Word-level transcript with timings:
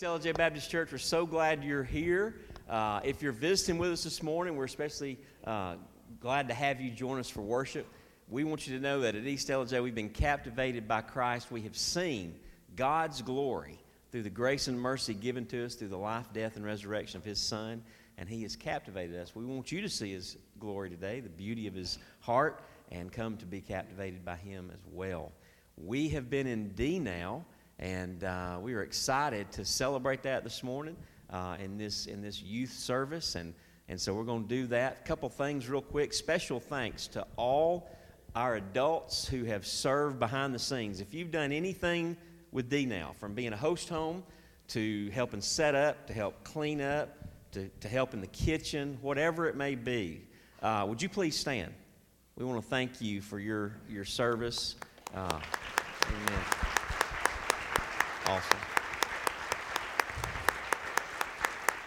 East 0.00 0.06
Ellijay 0.06 0.34
Baptist 0.34 0.70
Church, 0.70 0.92
we're 0.92 0.96
so 0.96 1.26
glad 1.26 1.62
you're 1.62 1.84
here. 1.84 2.34
Uh, 2.70 3.00
if 3.04 3.20
you're 3.20 3.32
visiting 3.32 3.76
with 3.76 3.90
us 3.92 4.02
this 4.02 4.22
morning, 4.22 4.56
we're 4.56 4.64
especially 4.64 5.18
uh, 5.44 5.74
glad 6.20 6.48
to 6.48 6.54
have 6.54 6.80
you 6.80 6.90
join 6.90 7.18
us 7.18 7.28
for 7.28 7.42
worship. 7.42 7.86
We 8.26 8.44
want 8.44 8.66
you 8.66 8.78
to 8.78 8.82
know 8.82 9.00
that 9.00 9.14
at 9.14 9.26
East 9.26 9.48
Ellijay, 9.48 9.82
we've 9.82 9.94
been 9.94 10.08
captivated 10.08 10.88
by 10.88 11.02
Christ. 11.02 11.50
We 11.50 11.60
have 11.62 11.76
seen 11.76 12.34
God's 12.76 13.20
glory 13.20 13.78
through 14.10 14.22
the 14.22 14.30
grace 14.30 14.68
and 14.68 14.80
mercy 14.80 15.12
given 15.12 15.44
to 15.48 15.66
us 15.66 15.74
through 15.74 15.88
the 15.88 15.98
life, 15.98 16.32
death, 16.32 16.56
and 16.56 16.64
resurrection 16.64 17.18
of 17.18 17.24
His 17.26 17.38
Son, 17.38 17.82
and 18.16 18.26
He 18.26 18.40
has 18.44 18.56
captivated 18.56 19.16
us. 19.16 19.36
We 19.36 19.44
want 19.44 19.70
you 19.70 19.82
to 19.82 19.88
see 19.90 20.12
His 20.14 20.38
glory 20.58 20.88
today, 20.88 21.20
the 21.20 21.28
beauty 21.28 21.66
of 21.66 21.74
His 21.74 21.98
heart, 22.20 22.62
and 22.90 23.12
come 23.12 23.36
to 23.36 23.44
be 23.44 23.60
captivated 23.60 24.24
by 24.24 24.36
Him 24.36 24.70
as 24.72 24.80
well. 24.90 25.30
We 25.76 26.08
have 26.10 26.30
been 26.30 26.46
in 26.46 26.70
D 26.70 26.98
now, 26.98 27.44
and 27.80 28.24
uh, 28.24 28.58
we 28.60 28.74
are 28.74 28.82
excited 28.82 29.50
to 29.52 29.64
celebrate 29.64 30.22
that 30.22 30.44
this 30.44 30.62
morning 30.62 30.96
uh, 31.30 31.56
in 31.58 31.78
this 31.78 32.06
in 32.06 32.20
this 32.20 32.42
youth 32.42 32.72
service, 32.72 33.34
and 33.34 33.54
and 33.88 34.00
so 34.00 34.14
we're 34.14 34.24
going 34.24 34.44
to 34.44 34.48
do 34.48 34.66
that. 34.68 34.98
A 35.00 35.08
couple 35.08 35.28
things 35.28 35.68
real 35.68 35.82
quick. 35.82 36.12
Special 36.12 36.60
thanks 36.60 37.08
to 37.08 37.26
all 37.36 37.90
our 38.36 38.56
adults 38.56 39.26
who 39.26 39.44
have 39.44 39.66
served 39.66 40.20
behind 40.20 40.54
the 40.54 40.58
scenes. 40.58 41.00
If 41.00 41.14
you've 41.14 41.32
done 41.32 41.50
anything 41.50 42.16
with 42.52 42.68
D 42.68 42.86
now, 42.86 43.14
from 43.18 43.34
being 43.34 43.52
a 43.52 43.56
host 43.56 43.88
home 43.88 44.22
to 44.68 45.10
helping 45.10 45.40
set 45.40 45.74
up, 45.74 46.06
to 46.06 46.12
help 46.12 46.44
clean 46.44 46.80
up, 46.80 47.08
to, 47.52 47.68
to 47.80 47.88
help 47.88 48.14
in 48.14 48.20
the 48.20 48.28
kitchen, 48.28 48.98
whatever 49.00 49.48
it 49.48 49.56
may 49.56 49.74
be, 49.74 50.22
uh, 50.62 50.84
would 50.88 51.02
you 51.02 51.08
please 51.08 51.36
stand? 51.36 51.72
We 52.36 52.44
want 52.44 52.62
to 52.62 52.68
thank 52.68 53.00
you 53.00 53.20
for 53.20 53.40
your, 53.40 53.74
your 53.88 54.04
service. 54.04 54.76
Uh, 55.12 55.40
amen. 56.06 56.59
Awesome. 58.30 58.58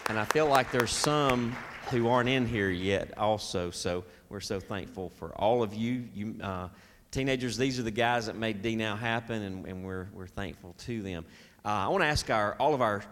And 0.10 0.20
I 0.20 0.26
feel 0.26 0.46
like 0.46 0.74
there's 0.74 0.92
some 0.92 1.56
who 1.90 2.10
aren't 2.10 2.28
in 2.28 2.46
here 2.46 2.70
yet 2.70 3.18
also, 3.18 3.72
so 3.72 4.04
we're 4.28 4.42
so 4.42 4.60
thankful 4.60 5.10
for 5.12 5.30
all 5.40 5.64
of 5.64 5.74
you. 5.74 6.04
You 6.14 6.36
uh, 6.44 6.68
teenagers, 7.12 7.56
these 7.56 7.80
are 7.80 7.84
the 7.84 7.92
guys 7.92 8.26
that 8.26 8.36
made 8.36 8.62
D 8.62 8.76
Now 8.76 8.98
happen, 8.98 9.42
and, 9.42 9.66
and 9.66 9.86
we're, 9.86 10.10
we're 10.14 10.28
thankful 10.28 10.76
to 10.80 11.02
them. 11.02 11.24
Uh, 11.64 11.70
I 11.70 11.88
want 11.88 12.04
to 12.04 12.08
ask 12.08 12.30
our, 12.30 12.56
all 12.56 12.74
of 12.74 12.82
our 12.82 13.06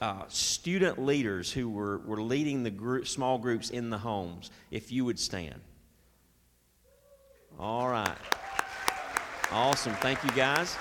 uh, 0.00 0.22
student 0.28 1.04
leaders 1.04 1.50
who 1.50 1.68
were, 1.68 1.98
were 1.98 2.22
leading 2.22 2.62
the 2.62 2.70
group, 2.70 3.08
small 3.08 3.38
groups 3.38 3.70
in 3.70 3.90
the 3.90 3.98
homes 3.98 4.52
if 4.70 4.92
you 4.92 5.04
would 5.04 5.18
stand. 5.18 5.60
All 7.58 7.88
right. 7.88 8.16
Awesome. 9.50 9.94
Thank 9.94 10.22
you, 10.22 10.30
guys. 10.30 10.76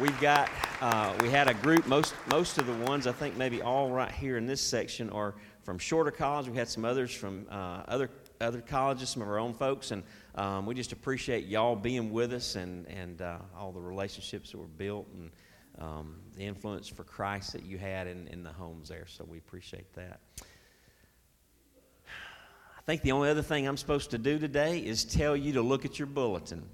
We've 0.00 0.20
got, 0.20 0.50
uh, 0.80 1.14
we 1.20 1.30
had 1.30 1.46
a 1.46 1.54
group, 1.54 1.86
most, 1.86 2.16
most 2.28 2.58
of 2.58 2.66
the 2.66 2.72
ones, 2.84 3.06
I 3.06 3.12
think 3.12 3.36
maybe 3.36 3.62
all 3.62 3.90
right 3.90 4.10
here 4.10 4.36
in 4.36 4.44
this 4.44 4.60
section, 4.60 5.08
are 5.10 5.36
from 5.62 5.78
Shorter 5.78 6.10
College. 6.10 6.48
We 6.48 6.56
had 6.56 6.68
some 6.68 6.84
others 6.84 7.14
from 7.14 7.46
uh, 7.48 7.84
other, 7.86 8.10
other 8.40 8.60
colleges, 8.60 9.10
some 9.10 9.22
of 9.22 9.28
our 9.28 9.38
own 9.38 9.54
folks, 9.54 9.92
and 9.92 10.02
um, 10.34 10.66
we 10.66 10.74
just 10.74 10.90
appreciate 10.90 11.46
y'all 11.46 11.76
being 11.76 12.10
with 12.10 12.32
us 12.32 12.56
and, 12.56 12.88
and 12.88 13.22
uh, 13.22 13.38
all 13.56 13.70
the 13.70 13.80
relationships 13.80 14.50
that 14.50 14.58
were 14.58 14.66
built 14.66 15.06
and 15.14 15.30
um, 15.78 16.16
the 16.36 16.42
influence 16.42 16.88
for 16.88 17.04
Christ 17.04 17.52
that 17.52 17.64
you 17.64 17.78
had 17.78 18.08
in, 18.08 18.26
in 18.26 18.42
the 18.42 18.52
homes 18.52 18.88
there. 18.88 19.06
So 19.06 19.24
we 19.24 19.38
appreciate 19.38 19.92
that. 19.94 20.18
I 22.76 22.82
think 22.84 23.02
the 23.02 23.12
only 23.12 23.30
other 23.30 23.42
thing 23.42 23.68
I'm 23.68 23.76
supposed 23.76 24.10
to 24.10 24.18
do 24.18 24.40
today 24.40 24.80
is 24.80 25.04
tell 25.04 25.36
you 25.36 25.52
to 25.52 25.62
look 25.62 25.84
at 25.84 26.00
your 26.00 26.06
bulletin. 26.06 26.64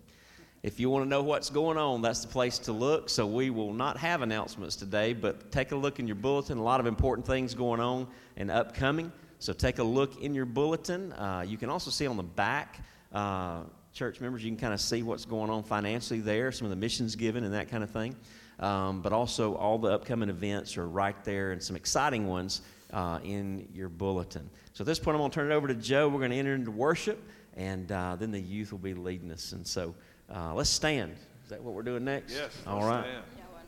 If 0.63 0.79
you 0.79 0.91
want 0.91 1.07
to 1.07 1.09
know 1.09 1.23
what's 1.23 1.49
going 1.49 1.79
on, 1.79 2.03
that's 2.03 2.21
the 2.21 2.29
place 2.29 2.59
to 2.61 2.73
look. 2.73 3.09
So 3.09 3.27
we 3.27 3.49
will 3.49 3.73
not 3.73 3.97
have 3.97 4.21
announcements 4.21 4.77
today, 4.77 5.15
but 5.15 5.51
take 5.51 5.73
a 5.73 5.77
look 5.77 5.99
in 5.99 6.07
your 6.07 6.17
bulletin. 6.17 6.59
A 6.59 6.63
lot 6.63 6.81
of 6.81 6.87
important 6.87 7.27
things 7.27 7.55
going 7.55 7.81
on 7.81 8.07
and 8.37 8.51
upcoming. 8.51 9.11
So 9.39 9.55
take 9.55 9.79
a 9.79 9.83
look 9.83 10.21
in 10.21 10.35
your 10.35 10.45
bulletin. 10.45 11.15
Uh, 11.15 11.45
you 11.47 11.57
can 11.57 11.71
also 11.71 11.91
see 11.91 12.07
on 12.07 12.19
the 12.19 12.23
back, 12.23 12.81
uh, 13.15 13.63
church 13.95 14.21
members, 14.21 14.45
you 14.45 14.51
can 14.51 14.59
kind 14.59 14.75
of 14.75 14.83
see 14.83 15.03
what's 15.03 15.25
going 15.25 15.49
on 15.49 15.63
financially 15.63 16.21
there, 16.21 16.53
some 16.53 16.67
of 16.67 16.71
the 16.71 16.77
missions 16.77 17.17
given 17.17 17.43
and 17.45 17.55
that 17.55 17.71
kind 17.71 17.83
of 17.83 17.91
thing. 17.91 18.15
Um, 18.59 19.01
but 19.01 19.15
also, 19.15 19.55
all 19.55 19.79
the 19.79 19.89
upcoming 19.89 20.29
events 20.29 20.77
are 20.77 20.87
right 20.87 21.17
there 21.25 21.53
and 21.53 21.63
some 21.63 21.75
exciting 21.75 22.27
ones 22.27 22.61
uh, 22.93 23.19
in 23.25 23.67
your 23.73 23.89
bulletin. 23.89 24.51
So 24.75 24.83
at 24.83 24.87
this 24.87 24.99
point, 24.99 25.15
I'm 25.15 25.21
going 25.21 25.31
to 25.31 25.35
turn 25.35 25.51
it 25.51 25.55
over 25.55 25.69
to 25.69 25.75
Joe. 25.75 26.09
We're 26.11 26.19
going 26.19 26.33
to 26.33 26.37
enter 26.37 26.55
into 26.55 26.71
worship, 26.71 27.19
and 27.57 27.91
uh, 27.91 28.17
then 28.17 28.31
the 28.31 28.41
youth 28.41 28.73
will 28.73 28.79
be 28.79 28.93
leading 28.93 29.31
us. 29.31 29.53
And 29.53 29.67
so 29.67 29.95
uh, 30.35 30.55
let's 30.55 30.71
stand. 30.71 31.17
Is 31.45 31.51
that 31.51 31.63
what 31.63 31.75
we're 31.75 31.83
doing 31.83 32.05
next? 32.05 32.33
Yes. 32.33 32.57
All 32.67 32.85
right. 32.85 33.05
Yeah, 33.07 33.21
why 33.51 33.63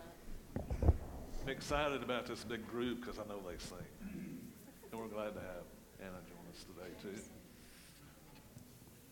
not? 0.84 0.94
I'm 1.42 1.48
excited 1.48 2.02
about 2.02 2.26
this 2.26 2.44
big 2.44 2.66
group 2.68 3.00
because 3.00 3.18
I 3.18 3.22
know 3.28 3.40
they 3.46 3.58
sing. 3.58 3.78
And 4.92 5.00
we're 5.00 5.08
glad 5.08 5.34
to 5.34 5.40
have 5.40 5.64
Anna 6.00 6.18
join 6.28 6.46
us 6.52 6.64
today, 6.64 6.92
too. 7.00 7.20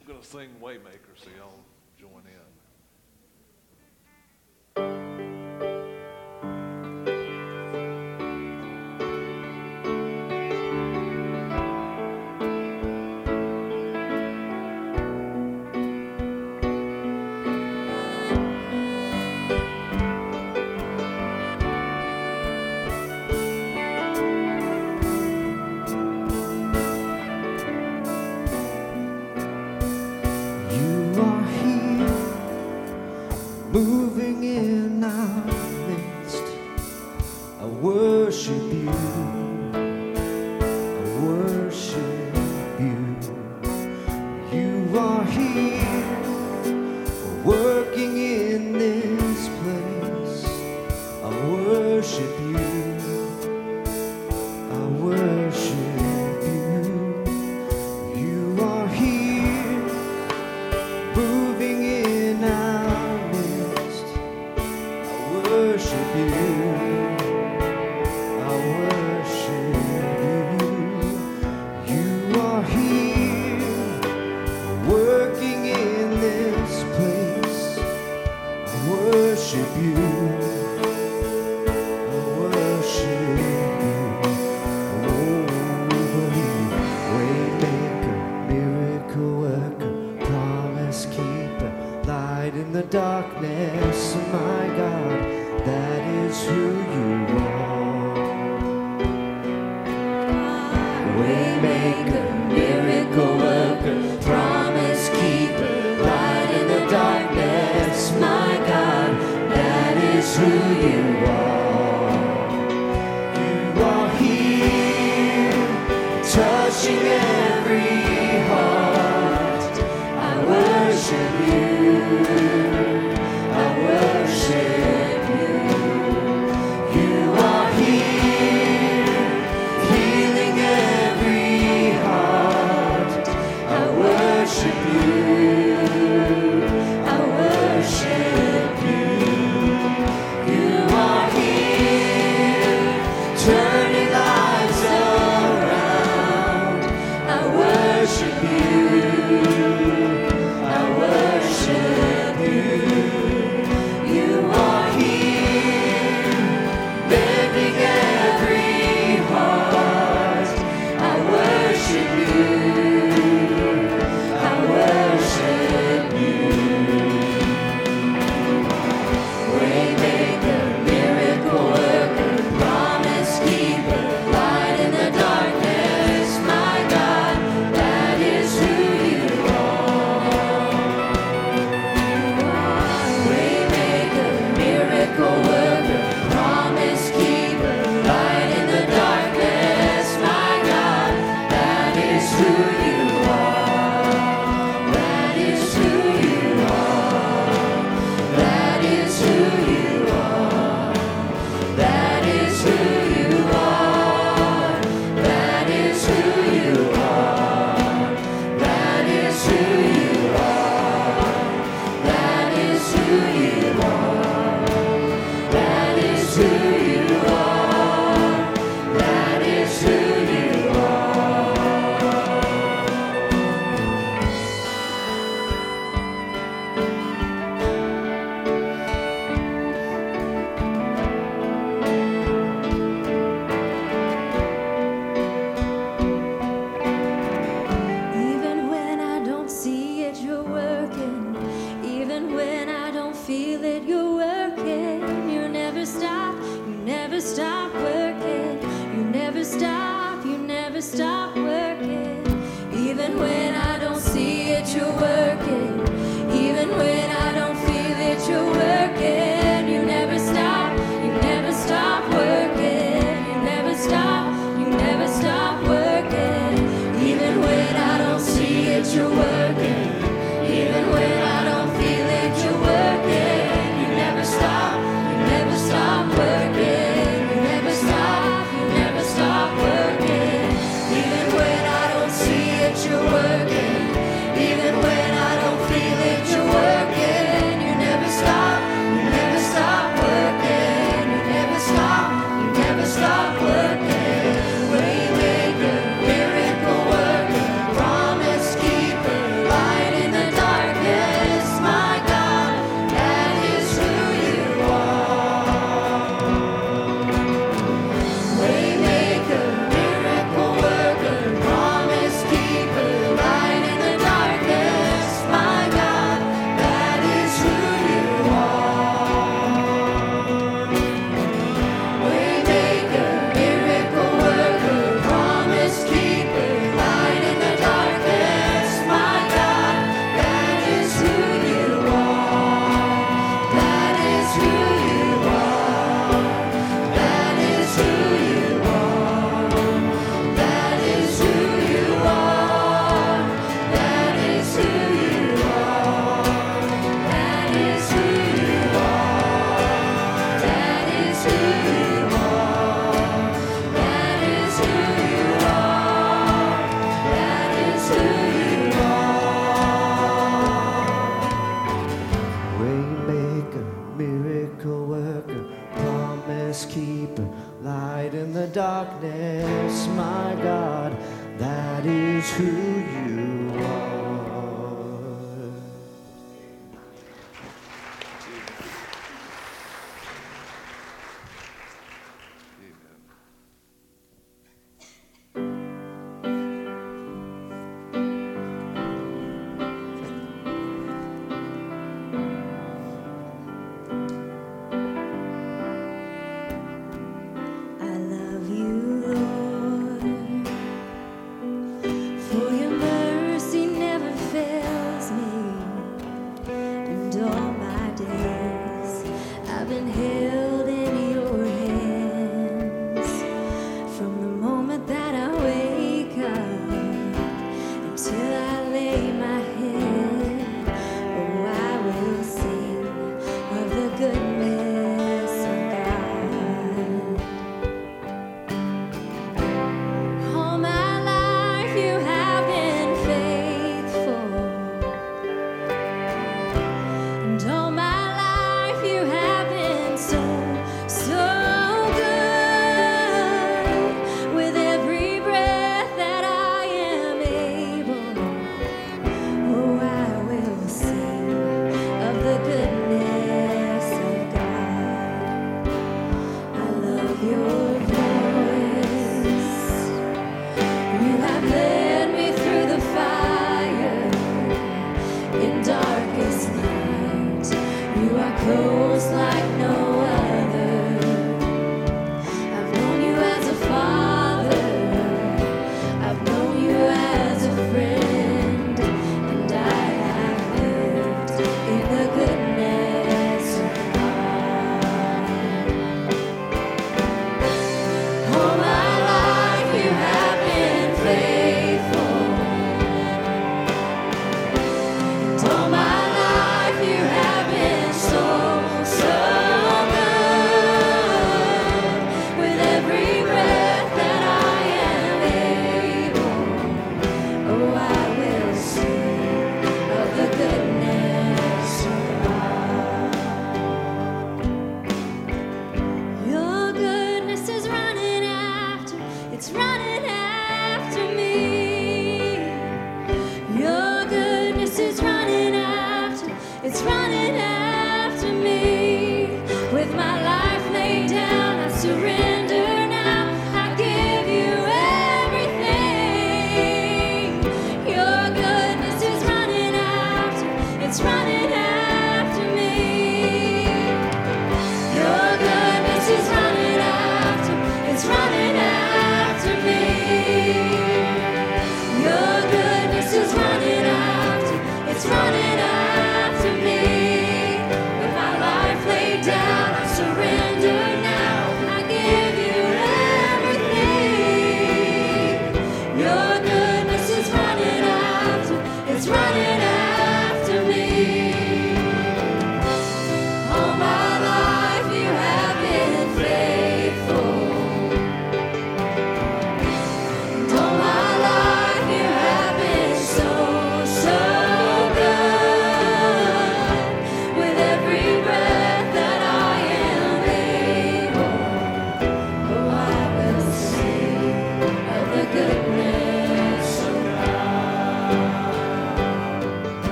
I'm 0.00 0.06
going 0.06 0.20
to 0.20 0.26
sing 0.26 0.48
Waymaker, 0.62 1.14
so 1.16 1.28
y'all 1.36 1.64
join 2.00 2.22
in. 4.76 5.15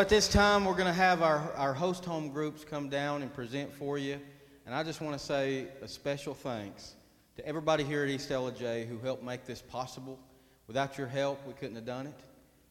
Well, 0.00 0.06
at 0.06 0.08
this 0.08 0.28
time, 0.28 0.64
we're 0.64 0.72
going 0.72 0.86
to 0.86 0.94
have 0.94 1.20
our, 1.20 1.52
our 1.56 1.74
host 1.74 2.06
home 2.06 2.30
groups 2.30 2.64
come 2.64 2.88
down 2.88 3.20
and 3.20 3.30
present 3.34 3.70
for 3.70 3.98
you. 3.98 4.18
And 4.64 4.74
I 4.74 4.82
just 4.82 5.02
want 5.02 5.12
to 5.12 5.22
say 5.22 5.66
a 5.82 5.88
special 5.88 6.32
thanks 6.32 6.94
to 7.36 7.46
everybody 7.46 7.84
here 7.84 8.02
at 8.04 8.08
East 8.08 8.30
Ellijay 8.30 8.88
who 8.88 8.98
helped 9.00 9.22
make 9.22 9.44
this 9.44 9.60
possible. 9.60 10.18
Without 10.66 10.96
your 10.96 11.06
help, 11.06 11.46
we 11.46 11.52
couldn't 11.52 11.74
have 11.74 11.84
done 11.84 12.06
it. 12.06 12.18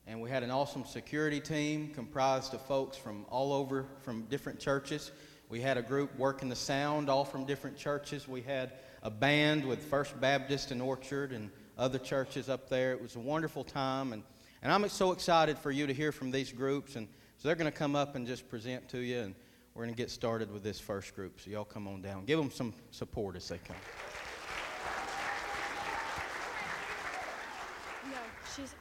And 0.07 0.19
we 0.21 0.31
had 0.31 0.41
an 0.41 0.49
awesome 0.49 0.85
security 0.85 1.39
team 1.39 1.91
comprised 1.93 2.55
of 2.55 2.61
folks 2.61 2.97
from 2.97 3.27
all 3.29 3.53
over, 3.53 3.85
from 4.01 4.23
different 4.23 4.59
churches. 4.59 5.11
We 5.49 5.61
had 5.61 5.77
a 5.77 5.83
group 5.83 6.17
working 6.17 6.49
the 6.49 6.55
sound, 6.55 7.11
all 7.11 7.25
from 7.25 7.45
different 7.45 7.77
churches. 7.77 8.27
We 8.27 8.41
had 8.41 8.71
a 9.03 9.11
band 9.11 9.63
with 9.65 9.83
First 9.83 10.19
Baptist 10.19 10.71
and 10.71 10.81
Orchard 10.81 11.31
and 11.31 11.51
other 11.77 11.99
churches 11.99 12.49
up 12.49 12.69
there. 12.69 12.91
It 12.91 12.99
was 12.99 13.15
a 13.15 13.19
wonderful 13.19 13.63
time. 13.63 14.13
And, 14.13 14.23
and 14.61 14.71
I'm 14.71 14.87
so 14.89 15.11
excited 15.11 15.57
for 15.57 15.71
you 15.71 15.87
to 15.87 15.93
hear 15.93 16.11
from 16.11 16.31
these 16.31 16.51
groups. 16.51 16.95
And 16.95 17.07
so 17.37 17.47
they're 17.47 17.55
going 17.55 17.71
to 17.71 17.77
come 17.77 17.95
up 17.95 18.15
and 18.15 18.27
just 18.27 18.49
present 18.49 18.89
to 18.89 18.99
you. 18.99 19.19
And 19.19 19.35
we're 19.73 19.83
going 19.83 19.95
to 19.95 19.97
get 19.97 20.11
started 20.11 20.51
with 20.51 20.63
this 20.63 20.79
first 20.79 21.15
group. 21.15 21.39
So 21.39 21.49
y'all 21.49 21.63
come 21.63 21.87
on 21.87 22.01
down. 22.01 22.25
Give 22.25 22.37
them 22.37 22.51
some 22.51 22.73
support 22.91 23.35
as 23.37 23.47
they 23.47 23.57
come. 23.59 23.77
No, 28.11 28.17
she's. 28.55 28.73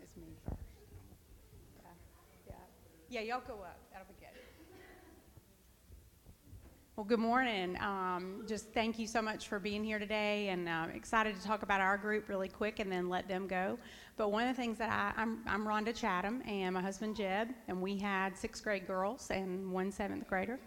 It's 0.00 0.16
me 0.16 0.22
first. 0.44 0.60
Yeah. 2.46 2.54
Yeah, 3.08 3.20
y'all 3.22 3.42
go 3.46 3.54
up. 3.54 3.78
That'll 3.92 4.06
be 4.06 4.14
good. 4.20 4.28
Well, 6.94 7.06
good 7.06 7.20
morning. 7.20 7.78
Um, 7.80 8.44
just 8.46 8.68
thank 8.74 8.98
you 8.98 9.06
so 9.06 9.22
much 9.22 9.48
for 9.48 9.58
being 9.58 9.82
here 9.82 9.98
today, 9.98 10.48
and 10.50 10.68
uh, 10.68 10.88
excited 10.94 11.34
to 11.34 11.42
talk 11.42 11.62
about 11.62 11.80
our 11.80 11.96
group 11.96 12.28
really 12.28 12.50
quick, 12.50 12.80
and 12.80 12.92
then 12.92 13.08
let 13.08 13.26
them 13.26 13.46
go. 13.46 13.78
But 14.16 14.30
one 14.30 14.46
of 14.46 14.54
the 14.54 14.60
things 14.60 14.78
that 14.78 14.90
I, 14.90 15.20
I'm, 15.20 15.40
I'm 15.46 15.64
Rhonda 15.64 15.94
Chatham, 15.94 16.42
and 16.46 16.74
my 16.74 16.82
husband 16.82 17.16
Jeb, 17.16 17.48
and 17.68 17.80
we 17.80 17.96
had 17.96 18.36
sixth 18.36 18.62
grade 18.62 18.86
girls 18.86 19.30
and 19.30 19.72
one 19.72 19.90
seventh 19.90 20.28
grader. 20.28 20.58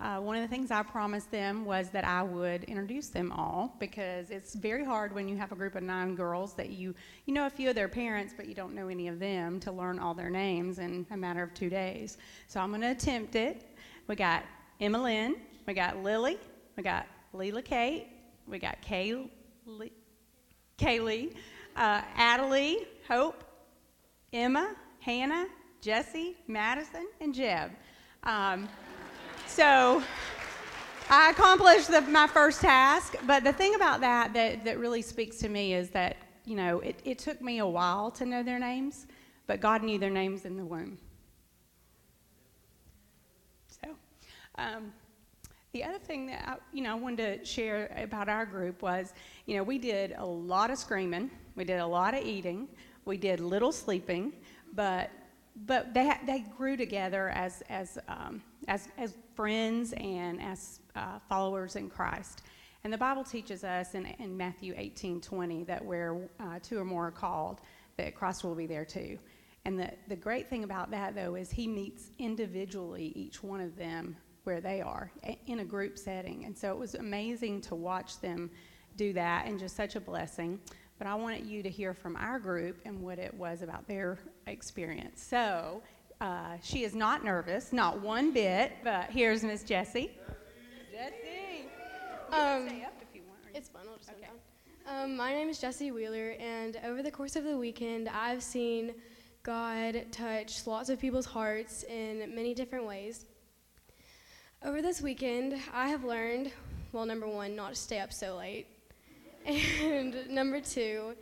Uh, 0.00 0.18
one 0.18 0.36
of 0.36 0.42
the 0.42 0.48
things 0.48 0.70
I 0.70 0.82
promised 0.82 1.30
them 1.30 1.64
was 1.64 1.90
that 1.90 2.04
I 2.04 2.22
would 2.22 2.64
introduce 2.64 3.08
them 3.08 3.30
all 3.30 3.76
because 3.78 4.30
it's 4.30 4.54
very 4.54 4.84
hard 4.84 5.14
when 5.14 5.28
you 5.28 5.36
have 5.36 5.52
a 5.52 5.54
group 5.54 5.76
of 5.76 5.82
nine 5.84 6.16
girls 6.16 6.54
that 6.54 6.70
you 6.70 6.94
you 7.26 7.32
know 7.32 7.46
a 7.46 7.50
few 7.50 7.68
of 7.68 7.76
their 7.76 7.88
parents 7.88 8.34
but 8.36 8.46
you 8.46 8.54
don't 8.54 8.74
know 8.74 8.88
any 8.88 9.06
of 9.06 9.20
them 9.20 9.60
to 9.60 9.70
learn 9.70 10.00
all 10.00 10.12
their 10.12 10.30
names 10.30 10.80
in 10.80 11.06
a 11.12 11.16
matter 11.16 11.42
of 11.42 11.54
two 11.54 11.70
days. 11.70 12.18
So 12.48 12.60
I'm 12.60 12.70
going 12.70 12.80
to 12.80 12.90
attempt 12.90 13.36
it. 13.36 13.76
We 14.08 14.16
got 14.16 14.42
Emma 14.80 15.00
Lynn, 15.00 15.36
we 15.66 15.74
got 15.74 16.02
Lily, 16.02 16.38
we 16.76 16.82
got 16.82 17.06
Leela 17.32 17.64
Kate, 17.64 18.08
we 18.48 18.58
got 18.58 18.80
Kay, 18.82 19.30
Kaylee, 20.76 21.36
uh, 21.76 22.02
Adelie, 22.16 22.86
Hope, 23.08 23.44
Emma, 24.32 24.74
Hannah, 25.00 25.46
Jesse, 25.80 26.36
Madison, 26.46 27.06
and 27.20 27.34
Jeb. 27.34 27.70
Um, 28.22 28.68
so 29.46 30.02
I 31.10 31.30
accomplished 31.30 31.88
the, 31.88 32.00
my 32.00 32.26
first 32.26 32.60
task, 32.62 33.16
but 33.26 33.44
the 33.44 33.52
thing 33.52 33.74
about 33.74 34.00
that, 34.00 34.32
that 34.32 34.64
that 34.64 34.78
really 34.78 35.02
speaks 35.02 35.36
to 35.38 35.48
me 35.48 35.74
is 35.74 35.90
that 35.90 36.16
you 36.46 36.56
know 36.56 36.80
it, 36.80 36.98
it 37.04 37.18
took 37.18 37.42
me 37.42 37.58
a 37.58 37.66
while 37.66 38.10
to 38.12 38.24
know 38.24 38.42
their 38.42 38.58
names, 38.58 39.06
but 39.46 39.60
God 39.60 39.82
knew 39.82 39.98
their 39.98 40.10
names 40.10 40.46
in 40.46 40.56
the 40.56 40.64
womb. 40.64 40.96
So, 43.68 43.90
um, 44.56 44.92
the 45.72 45.84
other 45.84 45.98
thing 45.98 46.26
that 46.28 46.48
I, 46.48 46.56
you 46.72 46.82
know 46.82 46.92
I 46.92 46.94
wanted 46.94 47.40
to 47.40 47.44
share 47.44 47.94
about 47.98 48.30
our 48.30 48.46
group 48.46 48.80
was, 48.80 49.12
you 49.44 49.56
know, 49.56 49.62
we 49.62 49.78
did 49.78 50.14
a 50.16 50.24
lot 50.24 50.70
of 50.70 50.78
screaming, 50.78 51.30
we 51.56 51.64
did 51.64 51.80
a 51.80 51.86
lot 51.86 52.14
of 52.14 52.24
eating, 52.24 52.68
we 53.04 53.16
did 53.16 53.40
little 53.40 53.72
sleeping, 53.72 54.32
but 54.72 55.10
but 55.66 55.94
they 55.94 56.12
they 56.26 56.40
grew 56.56 56.76
together 56.76 57.28
as 57.30 57.62
as 57.68 57.98
um, 58.08 58.42
as 58.68 58.88
as 58.98 59.14
friends 59.34 59.92
and 59.96 60.40
as 60.42 60.80
uh, 60.96 61.18
followers 61.28 61.76
in 61.76 61.88
Christ. 61.88 62.42
And 62.82 62.92
the 62.92 62.98
Bible 62.98 63.24
teaches 63.24 63.64
us 63.64 63.94
in, 63.94 64.04
in 64.18 64.36
Matthew 64.36 64.74
18 64.76 65.20
20 65.20 65.64
that 65.64 65.84
where 65.84 66.28
uh, 66.38 66.58
two 66.62 66.78
or 66.78 66.84
more 66.84 67.06
are 67.06 67.10
called, 67.10 67.60
that 67.96 68.14
Christ 68.14 68.44
will 68.44 68.54
be 68.54 68.66
there 68.66 68.84
too. 68.84 69.18
And 69.64 69.78
the, 69.78 69.90
the 70.08 70.16
great 70.16 70.50
thing 70.50 70.64
about 70.64 70.90
that, 70.90 71.14
though, 71.14 71.36
is 71.36 71.50
he 71.50 71.66
meets 71.66 72.10
individually 72.18 73.12
each 73.16 73.42
one 73.42 73.62
of 73.62 73.76
them 73.76 74.16
where 74.44 74.60
they 74.60 74.82
are 74.82 75.10
in 75.46 75.60
a 75.60 75.64
group 75.64 75.96
setting. 75.96 76.44
And 76.44 76.56
so 76.56 76.70
it 76.70 76.78
was 76.78 76.94
amazing 76.94 77.62
to 77.62 77.74
watch 77.74 78.20
them 78.20 78.50
do 78.96 79.14
that 79.14 79.46
and 79.46 79.58
just 79.58 79.74
such 79.74 79.96
a 79.96 80.00
blessing. 80.00 80.60
But 80.98 81.06
I 81.08 81.14
wanted 81.14 81.46
you 81.46 81.62
to 81.62 81.68
hear 81.68 81.92
from 81.92 82.16
our 82.16 82.38
group 82.38 82.78
and 82.84 83.02
what 83.02 83.18
it 83.18 83.34
was 83.34 83.62
about 83.62 83.86
their 83.88 84.18
experience. 84.46 85.22
So 85.22 85.82
uh, 86.20 86.56
she 86.62 86.84
is 86.84 86.94
not 86.94 87.24
nervous, 87.24 87.72
not 87.72 88.00
one 88.00 88.32
bit, 88.32 88.72
but 88.84 89.10
here's 89.10 89.42
Miss 89.42 89.64
Jessie. 89.64 90.12
Jessie. 90.92 91.68
Um, 92.30 92.68
stay 92.68 92.84
up 92.84 92.94
if 93.02 93.14
you 93.14 93.22
want. 93.28 93.40
It's 93.54 93.68
fun, 93.68 93.82
I'll 93.90 93.96
just 93.96 94.08
sit 94.08 94.16
Okay. 94.18 94.28
down. 94.86 95.04
Um, 95.04 95.16
my 95.16 95.32
name 95.32 95.48
is 95.48 95.58
Jessie 95.58 95.90
Wheeler, 95.90 96.36
and 96.38 96.78
over 96.84 97.02
the 97.02 97.10
course 97.10 97.36
of 97.36 97.44
the 97.44 97.56
weekend, 97.56 98.08
I've 98.08 98.42
seen 98.42 98.94
God 99.42 100.06
touch 100.12 100.66
lots 100.66 100.88
of 100.90 101.00
people's 101.00 101.26
hearts 101.26 101.84
in 101.84 102.34
many 102.34 102.54
different 102.54 102.86
ways. 102.86 103.26
Over 104.62 104.80
this 104.80 105.00
weekend, 105.02 105.54
I 105.72 105.88
have 105.88 106.04
learned, 106.04 106.52
well, 106.92 107.04
number 107.06 107.26
one, 107.26 107.54
not 107.56 107.70
to 107.70 107.74
stay 107.74 107.98
up 107.98 108.12
so 108.12 108.36
late, 108.36 108.66
and 109.82 110.28
number 110.30 110.60
two, 110.60 111.14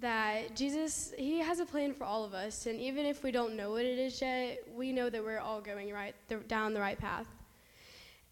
that 0.00 0.56
Jesus, 0.56 1.12
He 1.16 1.38
has 1.38 1.60
a 1.60 1.66
plan 1.66 1.92
for 1.94 2.04
all 2.04 2.24
of 2.24 2.34
us, 2.34 2.66
and 2.66 2.80
even 2.80 3.06
if 3.06 3.22
we 3.22 3.30
don't 3.30 3.54
know 3.56 3.70
what 3.70 3.84
it 3.84 3.98
is 3.98 4.20
yet, 4.20 4.58
we 4.74 4.92
know 4.92 5.10
that 5.10 5.22
we're 5.22 5.38
all 5.38 5.60
going 5.60 5.92
right 5.92 6.14
down 6.48 6.74
the 6.74 6.80
right 6.80 6.98
path. 6.98 7.26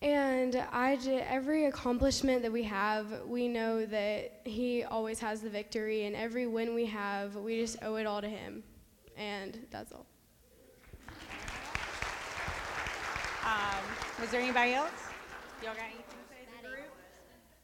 And 0.01 0.55
I 0.73 0.95
every 1.29 1.67
accomplishment 1.67 2.43
that 2.43 2.53
we 2.53 2.63
have, 2.65 3.07
we 3.27 3.49
know 3.49 3.85
that 3.87 4.43
He 4.45 4.85
always 4.85 5.19
has 5.21 5.41
the 5.41 5.51
victory, 5.51 6.07
and 6.07 6.15
every 6.15 6.47
win 6.47 6.75
we 6.75 6.87
have, 6.87 7.35
we 7.37 7.61
just 7.61 7.79
owe 7.83 7.97
it 7.97 8.07
all 8.07 8.21
to 8.21 8.29
Him. 8.29 8.63
And 9.17 9.67
that's 9.71 9.93
all. 9.93 10.07
Um, 13.45 13.83
was 14.21 14.31
there 14.31 14.41
anybody 14.41 14.75
else? 14.75 14.91
Y'all 15.63 15.75
got 15.75 15.91
anything 15.91 16.05
to 16.05 16.27
say 16.31 16.47
as 16.47 16.53
a 16.55 16.69
group? 16.69 16.93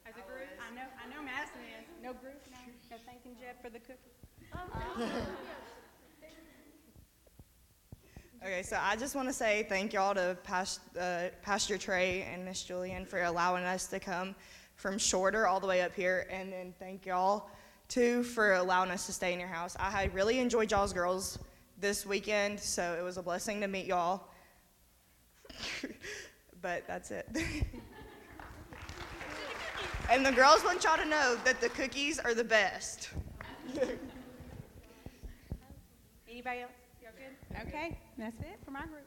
As 0.07 0.15
a 0.17 0.25
group? 0.27 0.51
I 0.59 0.75
know, 0.75 0.89
I 0.99 1.07
know 1.15 1.23
Madison 1.23 1.63
is. 1.79 1.87
No 2.03 2.13
group, 2.19 2.43
no, 2.51 2.59
no 2.91 2.97
thanking 3.07 3.37
Jeb 3.39 3.54
for 3.65 3.71
the 3.71 3.79
cookie. 3.79 3.99
Okay, 8.45 8.63
so 8.63 8.79
I 8.79 8.95
just 8.95 9.15
want 9.15 9.27
to 9.27 9.33
say 9.33 9.65
thank 9.71 9.95
y'all 9.95 10.15
to 10.15 10.37
Past, 10.45 10.81
uh, 11.01 11.29
Pastor 11.41 11.79
Trey 11.79 12.29
and 12.31 12.45
Miss 12.45 12.63
Julian 12.63 13.07
for 13.07 13.23
allowing 13.23 13.65
us 13.65 13.87
to 13.87 13.99
come 13.99 14.35
from 14.77 14.99
Shorter 14.99 15.47
all 15.47 15.61
the 15.61 15.67
way 15.67 15.81
up 15.81 15.95
here, 15.95 16.27
and 16.31 16.53
then 16.53 16.75
thank 16.79 17.07
y'all 17.07 17.49
too 17.89 18.23
for 18.23 18.53
allowing 18.53 18.91
us 18.91 19.07
to 19.07 19.15
stay 19.15 19.33
in 19.33 19.41
your 19.41 19.49
house. 19.49 19.79
I 19.81 19.89
had 19.89 20.13
really 20.13 20.41
enjoyed 20.41 20.71
y'all's 20.71 20.93
girls 20.93 21.39
this 21.81 22.05
weekend, 22.05 22.61
so 22.61 22.95
it 23.01 23.03
was 23.03 23.17
a 23.17 23.23
blessing 23.23 23.63
to 23.63 23.67
meet 23.67 23.87
y'all. 23.87 24.29
but 26.61 26.87
that's 26.87 27.11
it. 27.11 27.27
and 30.11 30.27
the 30.27 30.33
girls 30.33 30.63
want 30.65 30.85
y'all 30.85 30.99
to 30.99 31.07
know 31.07 31.39
that 31.47 31.63
the 31.63 31.71
cookies 31.71 32.19
are 32.19 32.35
the 32.35 32.45
best. 32.45 33.09
Anybody 36.29 36.61
else? 36.61 36.73
Y'all 37.03 37.13
good? 37.17 37.35
Okay, 37.69 37.97
that's 38.19 38.41
it 38.41 38.59
for 38.65 38.71
my 38.71 38.87
group. 38.87 39.07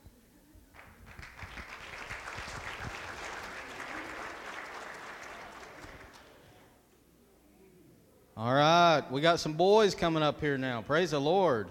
All 8.35 8.53
right, 8.53 9.03
we 9.11 9.21
got 9.21 9.39
some 9.39 9.53
boys 9.53 9.95
coming 9.95 10.21
up 10.23 10.39
here 10.39 10.57
now. 10.57 10.81
Praise 10.81 11.11
the 11.11 11.19
Lord. 11.19 11.67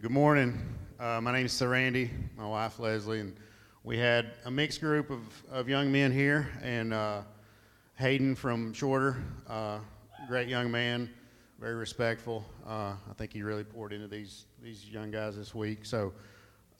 Good 0.00 0.10
morning. 0.10 0.58
Uh, 1.02 1.20
my 1.20 1.32
name 1.32 1.44
is 1.44 1.52
Sir 1.52 1.68
Randy, 1.68 2.08
my 2.36 2.46
wife 2.46 2.78
Leslie, 2.78 3.18
and 3.18 3.34
we 3.82 3.98
had 3.98 4.34
a 4.44 4.50
mixed 4.52 4.80
group 4.80 5.10
of, 5.10 5.20
of 5.50 5.68
young 5.68 5.90
men 5.90 6.12
here, 6.12 6.48
and 6.62 6.94
uh, 6.94 7.22
Hayden 7.96 8.36
from 8.36 8.72
Shorter, 8.72 9.16
uh, 9.48 9.80
great 10.28 10.46
young 10.46 10.70
man, 10.70 11.10
very 11.58 11.74
respectful. 11.74 12.44
Uh, 12.64 12.92
I 13.10 13.14
think 13.18 13.32
he 13.32 13.42
really 13.42 13.64
poured 13.64 13.92
into 13.92 14.06
these, 14.06 14.44
these 14.62 14.88
young 14.88 15.10
guys 15.10 15.36
this 15.36 15.56
week. 15.56 15.84
So 15.84 16.12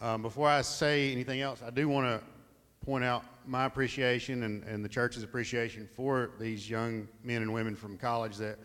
um, 0.01 0.23
before 0.23 0.49
I 0.49 0.63
say 0.63 1.11
anything 1.11 1.41
else, 1.41 1.61
I 1.61 1.71
do 1.71 1.89
want 1.89 2.07
to 2.07 2.25
point 2.87 3.03
out 3.03 3.25
my 3.45 3.65
appreciation 3.65 4.45
and, 4.45 4.63
and 4.63 4.85
the 4.85 4.89
church's 4.89 5.25
appreciation 5.25 5.89
for 5.97 6.31
these 6.39 6.71
young 6.71 7.09
men 7.25 7.43
and 7.43 7.53
women 7.53 7.75
from 7.75 7.99
college 7.99 8.37
that 8.37 8.61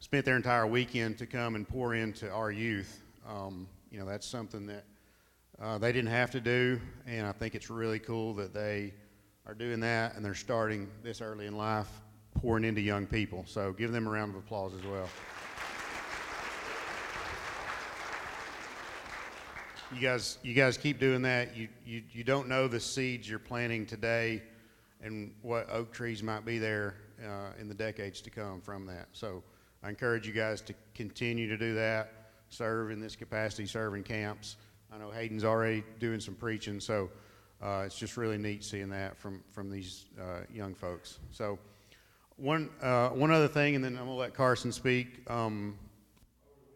spent 0.00 0.24
their 0.24 0.34
entire 0.34 0.66
weekend 0.66 1.16
to 1.18 1.26
come 1.26 1.54
and 1.54 1.68
pour 1.68 1.94
into 1.94 2.28
our 2.28 2.50
youth. 2.50 3.04
Um, 3.24 3.68
you 3.92 4.00
know, 4.00 4.04
that's 4.04 4.26
something 4.26 4.66
that 4.66 4.82
uh, 5.60 5.78
they 5.78 5.92
didn't 5.92 6.10
have 6.10 6.30
to 6.32 6.40
do, 6.40 6.80
and 7.06 7.26
I 7.26 7.32
think 7.32 7.54
it's 7.54 7.70
really 7.70 7.98
cool 7.98 8.34
that 8.34 8.52
they 8.52 8.92
are 9.46 9.54
doing 9.54 9.80
that 9.80 10.14
and 10.14 10.24
they're 10.24 10.34
starting 10.34 10.88
this 11.02 11.20
early 11.20 11.46
in 11.46 11.56
life, 11.56 11.88
pouring 12.34 12.64
into 12.64 12.80
young 12.80 13.06
people. 13.06 13.44
So 13.46 13.72
give 13.72 13.92
them 13.92 14.06
a 14.06 14.10
round 14.10 14.34
of 14.34 14.38
applause 14.38 14.74
as 14.74 14.84
well. 14.84 15.08
You 19.94 20.00
guys, 20.00 20.38
you 20.42 20.52
guys 20.52 20.76
keep 20.76 20.98
doing 20.98 21.22
that. 21.22 21.56
You, 21.56 21.68
you, 21.86 22.02
you 22.10 22.24
don't 22.24 22.48
know 22.48 22.66
the 22.66 22.80
seeds 22.80 23.30
you're 23.30 23.38
planting 23.38 23.86
today 23.86 24.42
and 25.00 25.32
what 25.42 25.70
oak 25.70 25.92
trees 25.92 26.22
might 26.22 26.44
be 26.44 26.58
there 26.58 26.96
uh, 27.24 27.52
in 27.60 27.68
the 27.68 27.74
decades 27.74 28.20
to 28.22 28.30
come 28.30 28.60
from 28.60 28.84
that. 28.86 29.06
So 29.12 29.44
I 29.84 29.88
encourage 29.88 30.26
you 30.26 30.32
guys 30.32 30.60
to 30.62 30.74
continue 30.94 31.48
to 31.48 31.56
do 31.56 31.74
that, 31.76 32.12
serve 32.48 32.90
in 32.90 33.00
this 33.00 33.14
capacity, 33.14 33.66
serve 33.66 33.94
in 33.94 34.02
camps. 34.02 34.56
I 34.92 34.98
know 34.98 35.10
Hayden's 35.10 35.44
already 35.44 35.84
doing 35.98 36.20
some 36.20 36.34
preaching, 36.34 36.80
so 36.80 37.10
uh, 37.62 37.84
it's 37.86 37.98
just 37.98 38.16
really 38.16 38.38
neat 38.38 38.64
seeing 38.64 38.88
that 38.90 39.16
from, 39.16 39.42
from 39.50 39.70
these 39.70 40.06
uh, 40.20 40.40
young 40.52 40.74
folks. 40.74 41.18
So 41.30 41.58
one, 42.36 42.70
uh, 42.82 43.10
one 43.10 43.30
other 43.30 43.48
thing, 43.48 43.74
and 43.74 43.84
then 43.84 43.96
I'm 43.96 44.06
to 44.06 44.12
let 44.12 44.34
Carson 44.34 44.72
speak. 44.72 45.28
Um, 45.30 45.76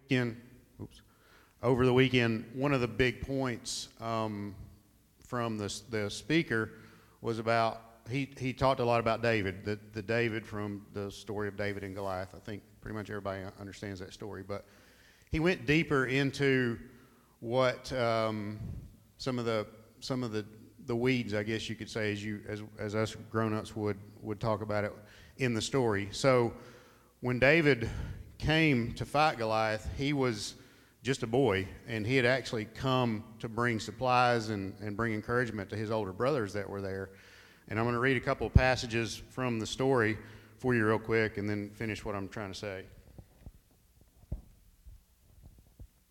again, 0.07 0.41
oops 0.81 1.03
over 1.63 1.85
the 1.85 1.93
weekend, 1.93 2.45
one 2.55 2.73
of 2.73 2.81
the 2.81 2.89
big 2.89 3.21
points 3.21 3.89
um, 4.01 4.55
from 5.27 5.59
the, 5.59 5.73
the 5.91 6.11
speaker 6.11 6.71
was 7.21 7.39
about, 7.39 7.83
he, 8.11 8.31
he 8.39 8.53
talked 8.53 8.81
a 8.81 8.85
lot 8.85 8.99
about 8.99 9.23
David, 9.23 9.65
the, 9.65 9.79
the 9.93 10.01
David 10.01 10.47
from 10.47 10.87
the 10.95 11.11
story 11.11 11.49
of 11.49 11.57
David 11.57 11.85
and 11.85 11.95
Goliath. 11.95 12.31
I 12.35 12.39
think 12.39 12.63
pretty 12.81 12.97
much 12.97 13.11
everybody 13.11 13.43
understands 13.61 14.01
that 14.01 14.15
story. 14.15 14.43
But 14.43 14.65
he 15.31 15.39
went 15.39 15.67
deeper 15.67 16.07
into 16.07 16.79
what 17.41 17.93
um, 17.93 18.59
some 19.19 19.39
of 19.39 19.45
the, 19.45 19.67
some 20.01 20.23
of 20.23 20.33
the, 20.33 20.45
the 20.87 20.95
weeds, 20.95 21.35
I 21.35 21.43
guess 21.43 21.69
you 21.69 21.75
could 21.75 21.91
say, 21.91 22.13
as, 22.13 22.25
you, 22.25 22.41
as, 22.49 22.63
as 22.79 22.95
us 22.95 23.17
grown-ups 23.31 23.75
would, 23.77 23.99
would 24.23 24.41
talk 24.41 24.63
about 24.63 24.85
it 24.85 24.93
in 25.39 25.55
the 25.55 25.63
story. 25.63 26.09
So 26.11 26.53
when 27.21 27.39
David 27.39 27.89
came 28.39 28.93
to 28.95 29.05
fight 29.05 29.39
Goliath, 29.39 29.89
he 29.97 30.13
was 30.13 30.55
just 31.03 31.23
a 31.23 31.27
boy, 31.27 31.67
and 31.89 32.07
he 32.07 32.17
had 32.17 32.27
actually 32.27 32.67
come 32.67 33.25
to 33.39 33.49
bring 33.49 33.81
supplies 33.81 34.51
and, 34.51 34.75
and 34.81 34.97
bring 34.97 35.15
encouragement 35.15 35.71
to 35.71 35.77
his 35.77 35.91
older 35.91 36.13
brothers 36.13 36.53
that 36.53 36.69
were 36.69 36.83
there. 36.83 37.11
And 37.69 37.79
I'm 37.79 37.87
going 37.87 37.95
to 37.95 38.01
read 38.01 38.17
a 38.17 38.21
couple 38.21 38.47
of 38.47 38.53
passages 38.53 39.23
from 39.31 39.59
the 39.59 39.67
story 39.67 40.19
for 40.59 40.75
you, 40.75 40.87
real 40.87 40.99
quick, 40.99 41.39
and 41.39 41.49
then 41.49 41.71
finish 41.71 42.05
what 42.05 42.15
I'm 42.15 42.29
trying 42.29 42.53
to 42.53 42.59
say. 42.59 42.85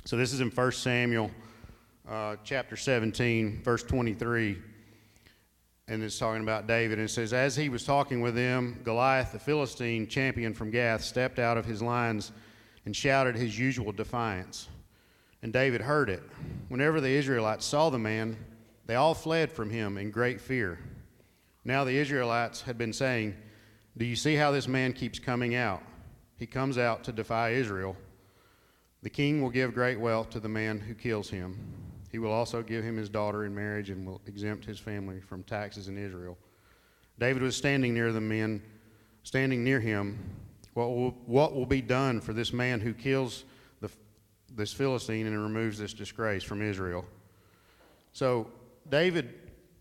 So, 0.09 0.17
this 0.17 0.33
is 0.33 0.41
in 0.41 0.49
1 0.49 0.71
Samuel 0.71 1.29
uh, 2.09 2.37
chapter 2.43 2.75
17, 2.75 3.61
verse 3.63 3.83
23. 3.83 4.57
And 5.87 6.01
it's 6.01 6.17
talking 6.17 6.41
about 6.41 6.65
David. 6.65 6.97
And 6.97 7.07
it 7.07 7.11
says, 7.11 7.31
As 7.31 7.55
he 7.55 7.69
was 7.69 7.85
talking 7.85 8.19
with 8.19 8.33
them, 8.33 8.79
Goliath, 8.83 9.33
the 9.33 9.37
Philistine 9.37 10.07
champion 10.07 10.55
from 10.55 10.71
Gath, 10.71 11.03
stepped 11.03 11.37
out 11.37 11.59
of 11.59 11.65
his 11.65 11.83
lines 11.83 12.31
and 12.85 12.95
shouted 12.95 13.35
his 13.35 13.59
usual 13.59 13.91
defiance. 13.91 14.67
And 15.43 15.53
David 15.53 15.79
heard 15.79 16.09
it. 16.09 16.23
Whenever 16.69 16.99
the 16.99 17.11
Israelites 17.11 17.67
saw 17.67 17.91
the 17.91 17.99
man, 17.99 18.35
they 18.87 18.95
all 18.95 19.13
fled 19.13 19.51
from 19.51 19.69
him 19.69 19.99
in 19.99 20.09
great 20.09 20.41
fear. 20.41 20.79
Now 21.63 21.83
the 21.83 21.95
Israelites 21.95 22.63
had 22.63 22.79
been 22.79 22.93
saying, 22.93 23.35
Do 23.95 24.05
you 24.05 24.15
see 24.15 24.33
how 24.33 24.49
this 24.49 24.67
man 24.67 24.93
keeps 24.93 25.19
coming 25.19 25.53
out? 25.53 25.83
He 26.35 26.47
comes 26.47 26.79
out 26.79 27.03
to 27.03 27.11
defy 27.11 27.51
Israel. 27.51 27.95
The 29.01 29.09
king 29.09 29.41
will 29.41 29.49
give 29.49 29.73
great 29.73 29.99
wealth 29.99 30.29
to 30.31 30.39
the 30.39 30.49
man 30.49 30.79
who 30.79 30.93
kills 30.93 31.29
him. 31.29 31.57
He 32.11 32.19
will 32.19 32.31
also 32.31 32.61
give 32.61 32.83
him 32.83 32.97
his 32.97 33.07
daughter 33.07 33.45
in 33.45 33.55
marriage 33.55 33.89
and 33.89 34.05
will 34.05 34.21
exempt 34.25 34.65
his 34.65 34.79
family 34.79 35.21
from 35.21 35.43
taxes 35.43 35.87
in 35.87 35.97
Israel. 35.97 36.37
David 37.17 37.41
was 37.41 37.55
standing 37.55 37.93
near 37.93 38.11
the 38.11 38.21
men, 38.21 38.61
standing 39.23 39.63
near 39.63 39.79
him. 39.79 40.17
What 40.73 40.89
will, 40.89 41.11
what 41.25 41.55
will 41.55 41.65
be 41.65 41.81
done 41.81 42.19
for 42.19 42.33
this 42.33 42.51
man 42.51 42.79
who 42.79 42.93
kills 42.93 43.45
the, 43.79 43.89
this 44.55 44.73
Philistine 44.73 45.27
and 45.27 45.41
removes 45.41 45.77
this 45.77 45.93
disgrace 45.93 46.43
from 46.43 46.61
Israel? 46.61 47.05
So 48.13 48.47
David, 48.89 49.33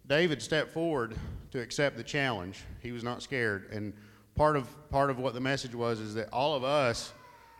David 0.07 0.43
stepped 0.43 0.71
forward 0.71 1.17
to 1.51 1.61
accept 1.61 1.97
the 1.97 2.05
challenge. 2.05 2.65
He 2.83 2.93
was 2.93 3.03
not 3.03 3.23
scared. 3.23 3.71
And 3.73 3.95
part 4.35 4.57
of, 4.57 4.69
part 4.91 5.11
of 5.11 5.19
what 5.19 5.35
the 5.35 5.41
message 5.41 5.75
was 5.75 5.99
is 5.99 6.15
that 6.15 6.29
all 6.33 6.55
of 6.55 6.63
us 6.63 7.13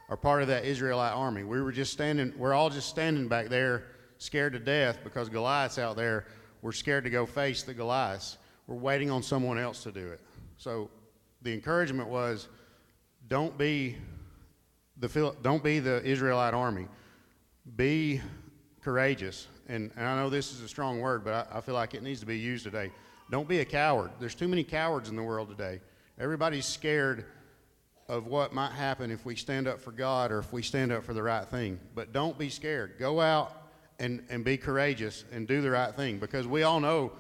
are 0.09 0.17
part 0.17 0.43
of 0.43 0.49
that 0.49 0.65
Israelite 0.65 1.13
army. 1.13 1.45
We 1.45 1.61
were 1.61 1.73
just 1.73 1.93
standing, 1.93 2.33
we're 2.37 2.55
all 2.55 2.71
just 2.71 2.89
standing 2.89 3.29
back 3.29 3.49
there 3.49 3.85
scared 4.19 4.55
to 4.55 4.59
death 4.59 4.99
because 5.05 5.29
Goliath's 5.29 5.79
out 5.79 5.97
there. 5.97 6.27
We're 6.63 6.73
scared 6.73 7.05
to 7.05 7.11
go 7.11 7.27
face 7.27 7.63
the 7.63 7.75
Goliaths. 7.75 8.39
We're 8.67 8.77
waiting 8.77 9.11
on 9.11 9.23
someone 9.23 9.59
else 9.59 9.83
to 9.85 9.93
do 9.93 10.09
it. 10.09 10.21
So 10.57 10.91
the 11.43 11.53
encouragement 11.53 12.09
was 12.09 12.49
don't 13.29 13.57
be 13.57 13.97
the, 14.99 15.35
don't 15.43 15.63
be 15.63 15.79
the 15.79 16.03
Israelite 16.05 16.55
army. 16.55 16.89
Be 17.77 18.21
courageous. 18.83 19.47
And, 19.69 19.91
and 19.97 20.07
I 20.07 20.17
know 20.17 20.31
this 20.31 20.53
is 20.53 20.63
a 20.63 20.69
strong 20.69 21.01
word, 21.01 21.23
but 21.23 21.49
I, 21.53 21.59
I 21.59 21.61
feel 21.61 21.75
like 21.75 21.95
it 21.95 22.03
needs 22.03 22.21
to 22.21 22.27
be 22.27 22.39
used 22.39 22.65
today. 22.65 22.91
Don't 23.31 23.47
be 23.47 23.61
a 23.61 23.65
coward. 23.65 24.11
There's 24.19 24.35
too 24.35 24.49
many 24.49 24.65
cowards 24.65 25.11
in 25.11 25.17
the 25.17 25.23
world 25.23 25.51
today. 25.51 25.81
Everybody's 26.19 26.65
scared 26.65 27.27
of 28.09 28.27
what 28.27 28.55
might 28.55 28.73
happen 28.73 29.11
if 29.11 29.25
we 29.27 29.37
stand 29.37 29.69
up 29.69 29.81
for 29.81 29.93
God 29.93 30.33
or 30.33 30.39
if 30.39 30.53
we 30.53 30.63
stand 30.63 30.93
up 30.93 31.05
for 31.05 31.13
the 31.13 31.23
right 31.23 31.47
thing. 31.47 31.79
But 31.95 32.13
don't 32.13 32.39
be 32.39 32.49
scared. 32.49 32.95
Go 32.99 33.21
out 33.21 33.53
and, 33.99 34.25
and 34.31 34.45
be 34.45 34.57
courageous 34.57 35.25
and 35.31 35.47
do 35.47 35.61
the 35.61 35.71
right 35.71 35.95
thing 35.95 36.19
because 36.19 36.47
we 36.47 36.63
all 36.63 36.81
know, 36.81 37.13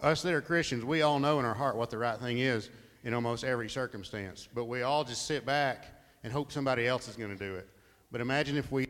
us 0.00 0.22
that 0.22 0.32
are 0.32 0.40
Christians, 0.40 0.84
we 0.84 1.02
all 1.02 1.18
know 1.18 1.40
in 1.40 1.44
our 1.44 1.54
heart 1.54 1.76
what 1.76 1.90
the 1.90 1.98
right 1.98 2.18
thing 2.18 2.38
is 2.38 2.70
in 3.02 3.14
almost 3.14 3.42
every 3.42 3.68
circumstance. 3.68 4.48
But 4.54 4.66
we 4.66 4.82
all 4.82 5.02
just 5.02 5.26
sit 5.26 5.44
back 5.44 5.86
and 6.22 6.32
hope 6.32 6.52
somebody 6.52 6.86
else 6.86 7.08
is 7.08 7.16
going 7.16 7.36
to 7.36 7.44
do 7.44 7.56
it. 7.56 7.68
But 8.12 8.20
imagine 8.20 8.56
if 8.56 8.70
we 8.70 8.86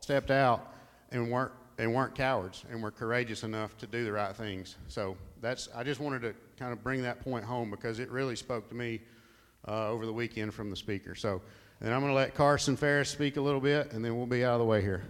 stepped 0.00 0.30
out 0.30 0.74
and 1.12 1.30
weren't 1.30 1.52
and 1.78 1.94
weren't 1.94 2.14
cowards 2.14 2.64
and 2.70 2.82
were 2.82 2.90
courageous 2.90 3.42
enough 3.42 3.74
to 3.78 3.86
do 3.86 4.04
the 4.04 4.12
right 4.12 4.36
things. 4.36 4.76
So 4.88 5.16
that's 5.40 5.68
I 5.74 5.82
just 5.82 5.98
wanted 5.98 6.20
to 6.22 6.34
kind 6.58 6.72
of 6.72 6.82
bring 6.82 7.00
that 7.02 7.24
point 7.24 7.44
home 7.44 7.70
because 7.70 8.00
it 8.00 8.10
really 8.10 8.36
spoke 8.36 8.68
to 8.68 8.74
me 8.74 9.00
uh, 9.66 9.88
over 9.88 10.06
the 10.06 10.12
weekend 10.12 10.54
from 10.54 10.70
the 10.70 10.76
speaker. 10.76 11.14
So 11.14 11.42
and 11.82 11.94
I'm 11.94 12.00
going 12.00 12.10
to 12.10 12.16
let 12.16 12.34
Carson 12.34 12.76
Ferris 12.76 13.08
speak 13.08 13.38
a 13.38 13.40
little 13.40 13.60
bit, 13.60 13.92
and 13.92 14.04
then 14.04 14.14
we'll 14.16 14.26
be 14.26 14.44
out 14.44 14.54
of 14.54 14.58
the 14.58 14.66
way 14.66 14.82
here. 14.82 15.02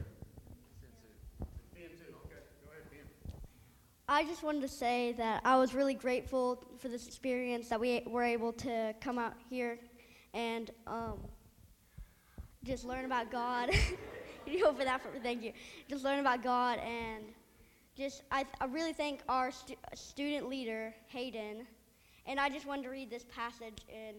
I 4.09 4.25
just 4.25 4.43
wanted 4.43 4.63
to 4.63 4.69
say 4.69 5.13
that 5.19 5.41
I 5.45 5.57
was 5.57 5.75
really 5.75 5.95
grateful 5.95 6.65
for 6.79 6.89
this 6.89 7.07
experience 7.07 7.69
that 7.69 7.81
we 7.81 8.03
were 8.07 8.25
able 8.25 8.53
to 8.55 8.95
come 9.01 9.19
out 9.19 9.35
here 9.49 9.79
and 10.33 10.71
um, 10.87 11.19
just 12.65 12.85
learn 12.85 13.05
about 13.05 13.31
God. 13.31 13.71
you 14.47 14.61
know, 14.61 14.73
for 14.73 14.85
that, 14.85 15.01
for, 15.01 15.11
thank 15.21 15.43
you. 15.43 15.53
Just 15.89 16.05
learn 16.05 16.19
about 16.19 16.43
God 16.43 16.79
and 16.81 17.25
just 17.97 18.23
I, 18.31 18.45
I 18.61 18.65
really 18.67 18.93
thank 18.93 19.21
our 19.29 19.51
stu- 19.51 19.75
student 19.95 20.49
leader 20.49 20.95
Hayden, 21.09 21.67
and 22.27 22.41
I 22.41 22.49
just 22.49 22.67
wanted 22.67 22.85
to 22.85 22.91
read 22.91 23.11
this 23.11 23.25
passage 23.33 23.79
in 23.89 24.15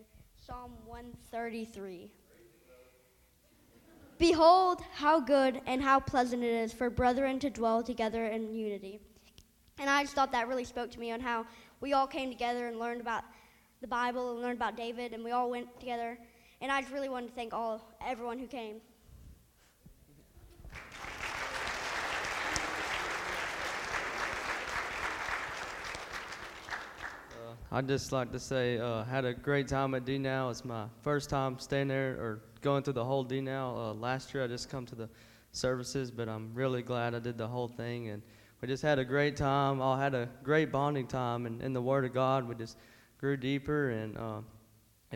Psalm 0.52 0.74
133. 0.86 2.12
Behold, 4.18 4.82
how 4.92 5.18
good 5.22 5.62
and 5.66 5.82
how 5.82 5.98
pleasant 5.98 6.44
it 6.44 6.52
is 6.52 6.74
for 6.74 6.90
brethren 6.90 7.40
to 7.40 7.50
dwell 7.50 7.82
together 7.82 8.26
in 8.26 8.54
unity. 8.54 9.00
And 9.80 9.90
I 9.90 10.04
just 10.04 10.14
thought 10.14 10.34
that 10.34 10.50
really 10.50 10.66
spoke 10.66 10.92
to 10.92 11.00
me 11.00 11.10
on 11.14 11.22
how 11.22 11.46
we 11.80 11.94
all 11.94 12.06
came 12.06 12.30
together 12.30 12.68
and 12.68 12.78
learned 12.78 13.00
about 13.00 13.24
the 13.80 13.88
Bible 13.88 14.34
and 14.34 14.42
learned 14.42 14.58
about 14.58 14.76
David, 14.76 15.14
and 15.14 15.24
we 15.24 15.32
all 15.32 15.50
went 15.50 15.80
together. 15.80 16.20
And 16.60 16.70
I 16.70 16.82
just 16.82 16.92
really 16.92 17.08
wanted 17.08 17.28
to 17.28 17.34
thank 17.34 17.54
all 17.54 17.82
everyone 18.06 18.38
who 18.38 18.48
came. 18.48 18.82
Uh, 27.32 27.54
I'd 27.74 27.88
just 27.88 28.12
like 28.12 28.34
to 28.34 28.40
say, 28.40 28.80
uh, 28.80 29.06
had 29.06 29.24
a 29.24 29.34
great 29.34 29.70
time 29.70 29.96
at 29.96 30.04
D 30.04 30.18
Now. 30.18 30.50
It's 30.50 30.66
my 30.66 30.88
first 31.04 31.30
time 31.30 31.58
staying 31.58 31.88
there 31.88 32.18
or 32.20 32.42
going 32.62 32.84
through 32.84 32.94
the 32.94 33.06
whole 33.06 33.24
D 33.24 33.40
Now. 33.40 33.74
Uh, 33.78 33.94
last 33.94 34.34
year 34.34 34.44
I 34.44 34.48
just 34.48 34.70
come 34.70 34.86
to 34.88 34.96
the 34.96 35.08
services, 35.54 36.12
but 36.12 36.28
I'm 36.28 36.54
really 36.54 36.82
glad 36.82 37.16
I 37.16 37.20
did 37.20 37.38
the 37.38 37.48
whole 37.48 37.70
thing. 37.70 38.10
And 38.10 38.24
we 38.60 38.68
just 38.68 38.84
had 38.84 39.00
a 39.00 39.06
great 39.06 39.38
time. 39.38 39.80
All 39.80 39.96
had 39.96 40.14
a 40.14 40.28
great 40.44 40.70
bonding 40.70 41.08
time. 41.08 41.46
And 41.46 41.62
in 41.62 41.72
the 41.72 41.82
Word 41.82 42.04
of 42.04 42.14
God, 42.14 42.46
we 42.46 42.56
just 42.56 42.78
grew 43.18 43.38
deeper. 43.38 43.92
And 43.92 44.18
uh, 44.18 44.42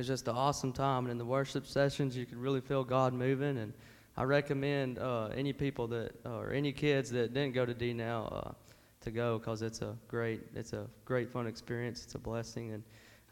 just 0.02 0.30
an 0.30 0.36
awesome 0.38 0.72
time. 0.72 1.04
And 1.04 1.12
in 1.12 1.18
the 1.18 1.26
worship 1.26 1.68
sessions, 1.68 2.16
you 2.16 2.26
could 2.26 2.38
really 2.38 2.62
feel 2.62 2.86
God 2.86 3.14
moving. 3.14 3.58
And 3.58 3.74
I 4.16 4.24
recommend 4.24 4.98
uh, 4.98 5.26
any 5.36 5.52
people 5.52 5.88
that, 5.88 6.14
or 6.24 6.54
any 6.54 6.72
kids 6.72 7.10
that 7.10 7.34
didn't 7.34 7.54
go 7.54 7.66
to 7.66 7.74
D 7.74 7.92
Now 7.92 8.56
to 9.06 9.12
go 9.12 9.40
because 9.40 9.62
it's 9.62 9.82
a 9.82 9.96
great 10.08 10.42
it's 10.54 10.74
a 10.74 10.88
great 11.06 11.30
fun 11.30 11.48
experience. 11.48 12.04
It's 12.04 12.16
a 12.16 12.20
blessing. 12.20 12.74
And 12.74 12.84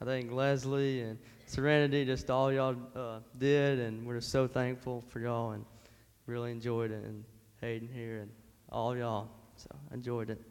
i 0.01 0.05
think 0.05 0.31
leslie 0.31 1.01
and 1.01 1.17
serenity 1.45 2.03
just 2.03 2.29
all 2.29 2.51
y'all 2.51 2.75
uh, 2.95 3.19
did. 3.37 3.79
And 3.79 4.05
we're 4.05 4.15
just 4.19 4.31
so 4.31 4.47
thankful 4.47 5.03
for 5.09 5.19
y'all 5.19 5.51
and 5.51 5.65
really 6.25 6.51
enjoyed 6.51 6.91
it. 6.91 7.03
And 7.03 7.23
hayden 7.61 7.89
here 7.93 8.19
and 8.19 8.31
all 8.71 8.95
y'all. 8.95 9.29
So 9.55 9.69
enjoyed 9.91 10.29
it 10.29 10.41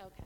Okay. 0.00 0.24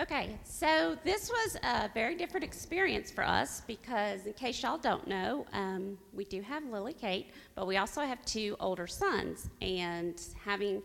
okay, 0.00 0.38
so 0.58 0.96
this 1.04 1.30
was 1.30 1.56
a 1.62 1.88
very 1.94 2.16
different 2.16 2.42
experience 2.42 3.12
for 3.12 3.22
us 3.22 3.62
because, 3.68 4.26
in 4.26 4.32
case 4.32 4.60
y'all 4.60 4.76
don't 4.76 5.06
know, 5.06 5.46
um, 5.52 5.96
we 6.12 6.24
do 6.24 6.40
have 6.40 6.64
Lily 6.64 6.94
Kate, 6.94 7.30
but 7.54 7.64
we 7.64 7.76
also 7.76 8.00
have 8.00 8.24
two 8.24 8.56
older 8.58 8.88
sons. 8.88 9.50
And 9.62 10.20
having 10.44 10.82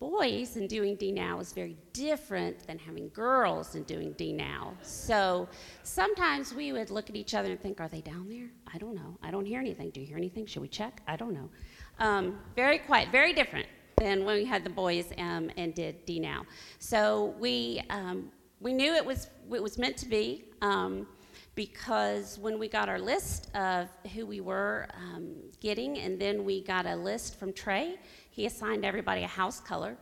boys 0.00 0.56
and 0.56 0.70
doing 0.70 0.96
D 0.96 1.12
now 1.12 1.38
is 1.38 1.52
very 1.52 1.76
different 1.92 2.66
than 2.66 2.78
having 2.78 3.10
girls 3.10 3.74
and 3.74 3.86
doing 3.86 4.12
D 4.12 4.32
now. 4.32 4.72
So 4.80 5.50
sometimes 5.82 6.54
we 6.54 6.72
would 6.72 6.88
look 6.88 7.10
at 7.10 7.14
each 7.14 7.34
other 7.34 7.50
and 7.50 7.60
think, 7.60 7.82
Are 7.82 7.88
they 7.88 8.00
down 8.00 8.26
there? 8.30 8.48
I 8.72 8.78
don't 8.78 8.94
know. 8.94 9.18
I 9.22 9.30
don't 9.30 9.44
hear 9.44 9.60
anything. 9.60 9.90
Do 9.90 10.00
you 10.00 10.06
hear 10.06 10.16
anything? 10.16 10.46
Should 10.46 10.62
we 10.62 10.68
check? 10.68 11.02
I 11.06 11.16
don't 11.16 11.34
know. 11.34 11.50
Um, 11.98 12.38
very 12.56 12.78
quiet, 12.78 13.10
very 13.12 13.34
different 13.34 13.66
than 13.98 14.24
when 14.24 14.36
we 14.36 14.46
had 14.46 14.64
the 14.64 14.70
boys 14.70 15.12
um, 15.18 15.50
and 15.58 15.74
did 15.74 16.06
D 16.06 16.18
now. 16.20 16.46
So 16.78 17.34
we 17.38 17.82
um, 17.90 18.30
we 18.64 18.72
knew 18.72 18.94
it 18.94 19.04
was 19.04 19.28
it 19.52 19.62
was 19.62 19.78
meant 19.78 19.96
to 19.98 20.06
be 20.06 20.46
um, 20.62 21.06
because 21.54 22.38
when 22.38 22.58
we 22.58 22.66
got 22.66 22.88
our 22.88 22.98
list 22.98 23.54
of 23.54 23.88
who 24.14 24.24
we 24.26 24.40
were 24.40 24.88
um, 24.96 25.34
getting, 25.60 25.98
and 25.98 26.18
then 26.18 26.44
we 26.44 26.62
got 26.62 26.86
a 26.86 26.96
list 26.96 27.38
from 27.38 27.52
Trey, 27.52 27.96
he 28.30 28.46
assigned 28.46 28.84
everybody 28.84 29.22
a 29.22 29.28
house 29.28 29.60
color. 29.60 29.96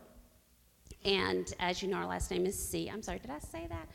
And 1.03 1.53
as 1.59 1.83
you 1.83 1.89
know, 1.89 1.97
our 1.97 2.07
last 2.07 2.31
name 2.31 2.45
is 2.45 2.57
C. 2.57 2.89
I'm 2.89 3.03
sorry, 3.03 3.19
did 3.19 3.29
I 3.29 3.39
say 3.39 3.67
that? 3.67 3.89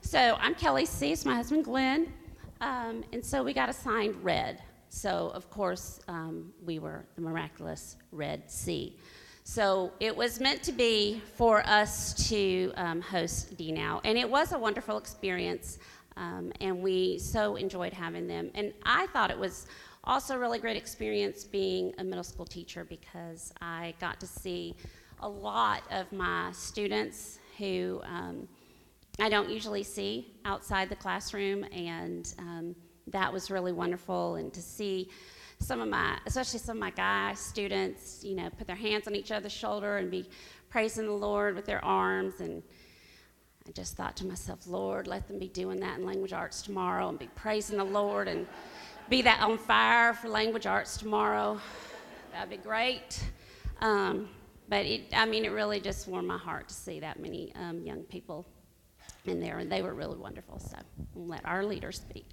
So 0.00 0.38
I'm 0.40 0.54
Kelly 0.54 0.86
C. 0.86 1.12
It's 1.12 1.26
my 1.26 1.34
husband 1.34 1.64
Glenn, 1.64 2.10
um, 2.62 3.04
and 3.12 3.24
so 3.24 3.42
we 3.42 3.52
got 3.52 3.68
assigned 3.68 4.16
red. 4.24 4.62
So 4.88 5.30
of 5.34 5.50
course 5.50 6.00
um, 6.08 6.54
we 6.64 6.78
were 6.78 7.04
the 7.14 7.20
miraculous 7.20 7.96
Red 8.10 8.50
Sea. 8.50 8.96
So 9.50 9.92
it 9.98 10.14
was 10.14 10.40
meant 10.40 10.62
to 10.64 10.72
be 10.72 11.22
for 11.36 11.66
us 11.66 12.28
to 12.28 12.70
um, 12.76 13.00
host 13.00 13.56
D 13.56 13.72
Now, 13.72 14.02
and 14.04 14.18
it 14.18 14.28
was 14.28 14.52
a 14.52 14.58
wonderful 14.58 14.98
experience, 14.98 15.78
um, 16.18 16.52
and 16.60 16.82
we 16.82 17.18
so 17.18 17.56
enjoyed 17.56 17.94
having 17.94 18.26
them. 18.26 18.50
And 18.54 18.74
I 18.82 19.06
thought 19.06 19.30
it 19.30 19.38
was 19.38 19.66
also 20.04 20.36
a 20.36 20.38
really 20.38 20.58
great 20.58 20.76
experience 20.76 21.44
being 21.44 21.94
a 21.96 22.04
middle 22.04 22.22
school 22.24 22.44
teacher 22.44 22.84
because 22.84 23.54
I 23.62 23.94
got 23.98 24.20
to 24.20 24.26
see 24.26 24.76
a 25.20 25.28
lot 25.28 25.82
of 25.90 26.12
my 26.12 26.52
students 26.52 27.38
who 27.56 28.02
um, 28.04 28.46
I 29.18 29.30
don't 29.30 29.48
usually 29.48 29.82
see 29.82 30.30
outside 30.44 30.90
the 30.90 30.96
classroom, 30.96 31.64
and 31.72 32.34
um, 32.38 32.76
that 33.06 33.32
was 33.32 33.50
really 33.50 33.72
wonderful. 33.72 34.34
And 34.34 34.52
to 34.52 34.60
see 34.60 35.08
some 35.60 35.80
of 35.80 35.88
my, 35.88 36.18
especially 36.26 36.58
some 36.58 36.76
of 36.76 36.80
my 36.80 36.90
guy 36.90 37.34
students, 37.34 38.22
you 38.24 38.34
know, 38.34 38.48
put 38.50 38.66
their 38.66 38.76
hands 38.76 39.06
on 39.06 39.14
each 39.14 39.32
other's 39.32 39.52
shoulder 39.52 39.98
and 39.98 40.10
be 40.10 40.28
praising 40.70 41.06
the 41.06 41.12
Lord 41.12 41.54
with 41.54 41.66
their 41.66 41.84
arms. 41.84 42.40
And 42.40 42.62
I 43.66 43.72
just 43.72 43.96
thought 43.96 44.16
to 44.16 44.26
myself, 44.26 44.66
Lord, 44.66 45.06
let 45.06 45.26
them 45.28 45.38
be 45.38 45.48
doing 45.48 45.80
that 45.80 45.98
in 45.98 46.06
language 46.06 46.32
arts 46.32 46.62
tomorrow 46.62 47.08
and 47.08 47.18
be 47.18 47.28
praising 47.34 47.78
the 47.78 47.84
Lord 47.84 48.28
and 48.28 48.46
be 49.08 49.22
that 49.22 49.40
on 49.40 49.58
fire 49.58 50.14
for 50.14 50.28
language 50.28 50.66
arts 50.66 50.96
tomorrow. 50.96 51.60
That'd 52.32 52.50
be 52.50 52.56
great. 52.56 53.22
Um, 53.80 54.28
but 54.68 54.84
it, 54.84 55.02
I 55.12 55.24
mean, 55.24 55.44
it 55.44 55.50
really 55.50 55.80
just 55.80 56.06
warmed 56.08 56.28
my 56.28 56.38
heart 56.38 56.68
to 56.68 56.74
see 56.74 57.00
that 57.00 57.18
many 57.20 57.52
um, 57.56 57.82
young 57.82 58.02
people 58.02 58.46
in 59.24 59.40
there, 59.40 59.58
and 59.58 59.70
they 59.70 59.82
were 59.82 59.94
really 59.94 60.16
wonderful. 60.16 60.58
So 60.58 60.76
let 61.14 61.44
our 61.44 61.64
leaders 61.64 61.96
speak. 61.96 62.26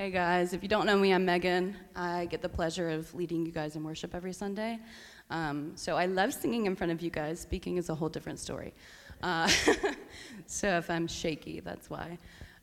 Hey 0.00 0.12
guys, 0.12 0.52
if 0.52 0.62
you 0.62 0.68
don't 0.68 0.86
know 0.86 0.96
me, 0.96 1.12
I'm 1.12 1.24
Megan. 1.24 1.76
I 1.96 2.26
get 2.26 2.40
the 2.40 2.48
pleasure 2.48 2.88
of 2.88 3.12
leading 3.16 3.44
you 3.44 3.50
guys 3.50 3.74
in 3.74 3.82
worship 3.82 4.14
every 4.14 4.32
Sunday. 4.32 4.78
Um, 5.28 5.72
so 5.74 5.96
I 5.96 6.06
love 6.06 6.32
singing 6.32 6.66
in 6.66 6.76
front 6.76 6.92
of 6.92 7.02
you 7.02 7.10
guys. 7.10 7.40
Speaking 7.40 7.78
is 7.78 7.88
a 7.88 7.96
whole 7.96 8.08
different 8.08 8.38
story. 8.38 8.74
Uh, 9.24 9.50
so 10.46 10.68
if 10.78 10.88
I'm 10.88 11.08
shaky, 11.08 11.58
that's 11.58 11.90
why. 11.90 12.16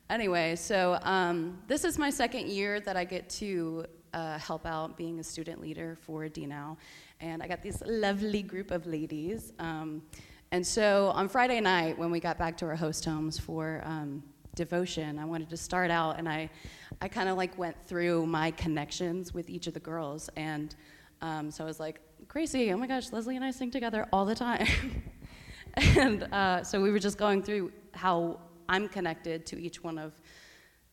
Anyway, 0.08 0.56
so 0.56 0.98
um, 1.02 1.58
this 1.66 1.84
is 1.84 1.98
my 1.98 2.08
second 2.08 2.48
year 2.48 2.80
that 2.80 2.96
I 2.96 3.04
get 3.04 3.28
to 3.40 3.84
uh, 4.14 4.38
help 4.38 4.64
out 4.64 4.96
being 4.96 5.20
a 5.20 5.22
student 5.22 5.60
leader 5.60 5.98
for 6.06 6.28
DNOW. 6.28 6.78
And 7.20 7.42
I 7.42 7.48
got 7.48 7.62
this 7.62 7.82
lovely 7.84 8.40
group 8.40 8.70
of 8.70 8.86
ladies. 8.86 9.52
Um, 9.58 10.00
and 10.52 10.66
so 10.66 11.08
on 11.08 11.28
Friday 11.28 11.60
night, 11.60 11.98
when 11.98 12.10
we 12.10 12.18
got 12.18 12.38
back 12.38 12.56
to 12.56 12.64
our 12.64 12.76
host 12.76 13.04
homes 13.04 13.38
for 13.38 13.82
um, 13.84 14.22
devotion, 14.56 15.18
I 15.18 15.24
wanted 15.24 15.48
to 15.50 15.56
start 15.56 15.90
out 15.92 16.18
and 16.18 16.28
I, 16.28 16.50
I 17.00 17.06
kind 17.06 17.28
of 17.28 17.36
like 17.36 17.56
went 17.56 17.76
through 17.86 18.26
my 18.26 18.50
connections 18.50 19.32
with 19.32 19.48
each 19.48 19.68
of 19.68 19.74
the 19.74 19.80
girls. 19.80 20.28
And 20.34 20.74
um, 21.22 21.50
so 21.52 21.62
I 21.62 21.66
was 21.66 21.78
like, 21.78 22.00
Gracie, 22.26 22.72
oh 22.72 22.76
my 22.76 22.88
gosh, 22.88 23.12
Leslie 23.12 23.36
and 23.36 23.44
I 23.44 23.52
sing 23.52 23.70
together 23.70 24.08
all 24.12 24.24
the 24.24 24.34
time. 24.34 24.66
and 25.74 26.24
uh, 26.24 26.64
so 26.64 26.82
we 26.82 26.90
were 26.90 26.98
just 26.98 27.18
going 27.18 27.42
through 27.42 27.70
how 27.92 28.40
I'm 28.68 28.88
connected 28.88 29.46
to 29.46 29.60
each 29.60 29.84
one 29.84 29.98
of 29.98 30.12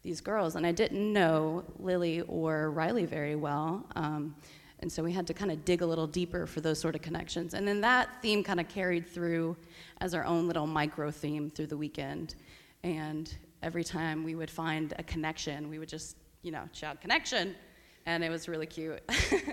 these 0.04 0.22
girls. 0.22 0.56
And 0.56 0.68
I 0.68 0.72
didn't 0.72 1.12
know 1.12 1.64
Lily 1.80 2.22
or 2.22 2.70
Riley 2.72 3.06
very 3.06 3.36
well. 3.36 3.86
Um, 3.96 4.36
and 4.80 4.92
so 4.92 5.02
we 5.02 5.14
had 5.14 5.26
to 5.28 5.34
kind 5.34 5.50
of 5.50 5.64
dig 5.64 5.82
a 5.82 5.86
little 5.86 6.08
deeper 6.08 6.46
for 6.46 6.60
those 6.60 6.78
sort 6.78 6.94
of 6.94 7.02
connections. 7.02 7.54
And 7.54 7.66
then 7.66 7.80
that 7.82 8.22
theme 8.22 8.44
kind 8.44 8.60
of 8.60 8.68
carried 8.68 9.08
through 9.08 9.56
as 10.02 10.14
our 10.14 10.26
own 10.26 10.46
little 10.46 10.68
micro 10.68 11.10
theme 11.10 11.50
through 11.50 11.68
the 11.68 11.78
weekend. 11.78 12.36
And 12.84 13.34
every 13.64 13.84
time 13.84 14.24
we 14.24 14.36
would 14.36 14.52
find 14.52 14.94
a 15.00 15.04
connection, 15.04 15.70
we 15.70 15.80
would 15.80 15.90
just, 15.90 16.18
you 16.42 16.52
know, 16.52 16.64
shout 16.74 17.02
connection. 17.02 17.56
And 18.06 18.24
it 18.24 18.30
was 18.30 18.48
really 18.50 18.66
cute. 18.66 19.02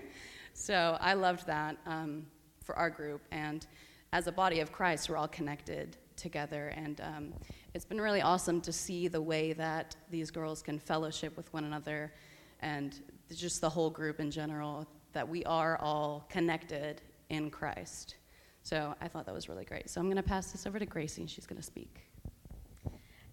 so 0.53 0.99
I 1.01 1.15
loved 1.15 1.47
that 1.47 1.77
um, 1.87 2.27
for 2.65 2.77
our 2.77 2.91
group. 2.91 3.23
And 3.31 3.65
as 4.13 4.27
a 4.27 4.33
body 4.33 4.61
of 4.61 4.73
Christ, 4.73 5.09
we're 5.09 5.17
all 5.17 5.29
connected 5.29 5.97
together. 6.17 6.69
And 6.77 7.01
um, 7.01 7.33
it's 7.73 7.85
been 7.85 8.01
really 8.01 8.21
awesome 8.21 8.61
to 8.63 8.73
see 8.73 9.07
the 9.07 9.23
way 9.23 9.53
that 9.53 9.95
these 10.11 10.31
girls 10.33 10.61
can 10.61 10.79
fellowship 10.79 11.37
with 11.37 11.53
one 11.53 11.65
another 11.65 12.13
and 12.59 13.01
just 13.33 13.61
the 13.61 13.71
whole 13.71 13.91
group 13.91 14.19
in 14.19 14.31
general, 14.31 14.87
that 15.13 15.27
we 15.27 15.45
are 15.45 15.79
all 15.79 16.27
connected 16.29 17.01
in 17.31 17.49
Christ. 17.49 18.17
So 18.63 18.95
I 19.01 19.09
thought 19.09 19.25
that 19.27 19.35
was 19.35 19.49
really 19.49 19.65
great. 19.65 19.89
So 19.89 20.01
I'm 20.01 20.09
going 20.09 20.17
to 20.17 20.23
pass 20.23 20.53
this 20.53 20.67
over 20.67 20.79
to 20.79 20.85
Gracie, 20.85 21.23
and 21.23 21.31
she's 21.31 21.47
going 21.47 21.57
to 21.57 21.67
speak. 21.67 22.10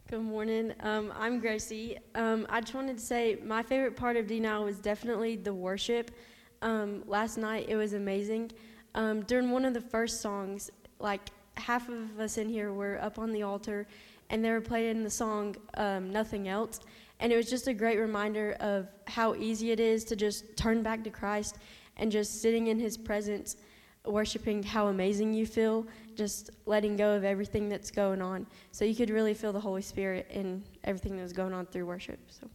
Good 0.10 0.22
morning. 0.22 0.74
Um, 0.80 1.12
I'm 1.20 1.42
Gracie. 1.42 1.98
Um, 2.16 2.48
I 2.50 2.62
just 2.62 2.74
wanted 2.74 2.98
to 2.98 3.04
say 3.04 3.40
my 3.44 3.62
favorite 3.62 3.98
part 3.98 4.16
of 4.16 4.26
D 4.26 4.40
Now 4.40 4.64
was 4.64 4.80
definitely 4.80 5.36
the 5.36 5.54
worship. 5.54 6.12
Um, 6.62 7.04
last 7.08 7.38
night 7.38 7.66
it 7.68 7.76
was 7.76 7.92
amazing. 7.92 8.54
Um, 8.96 9.24
during 9.24 9.52
one 9.52 9.66
of 9.66 9.74
the 9.74 9.82
first 9.82 10.22
songs, 10.22 10.72
like 11.02 11.28
half 11.58 11.90
of 11.90 12.18
us 12.22 12.38
in 12.38 12.48
here 12.48 12.72
were 12.72 13.02
up 13.02 13.20
on 13.20 13.34
the 13.34 13.44
altar, 13.44 13.86
and 14.30 14.46
they 14.46 14.50
were 14.50 14.62
playing 14.62 15.04
the 15.04 15.10
song 15.10 15.58
um, 15.74 16.10
"Nothing 16.10 16.48
Else," 16.48 16.80
and 17.20 17.34
it 17.34 17.36
was 17.36 17.50
just 17.50 17.68
a 17.68 17.74
great 17.74 18.00
reminder 18.00 18.56
of 18.62 18.88
how 19.08 19.36
easy 19.36 19.72
it 19.72 19.82
is 19.82 20.06
to 20.06 20.16
just 20.16 20.56
turn 20.56 20.84
back 20.84 21.04
to 21.04 21.10
Christ 21.10 21.58
and 21.98 22.10
just 22.10 22.42
sitting 22.42 22.68
in 22.68 22.80
His 22.80 22.96
presence 22.96 23.58
worshiping 24.12 24.64
how 24.64 24.88
amazing 24.88 25.34
you 25.34 25.46
feel, 25.46 25.86
just 26.16 26.50
letting 26.66 26.96
go 26.96 27.16
of 27.16 27.24
everything 27.24 27.70
that's 27.70 27.92
going 27.92 28.22
on. 28.22 28.46
So 28.72 28.86
you 28.86 28.96
could 28.96 29.10
really 29.10 29.34
feel 29.34 29.54
the 29.54 29.60
Holy 29.60 29.82
Spirit 29.82 30.28
in 30.30 30.64
everything 30.84 31.16
that 31.18 31.24
was 31.24 31.34
going 31.34 31.54
on 31.54 31.66
through 31.66 31.86
worship. 31.86 32.20
So. 32.30 32.48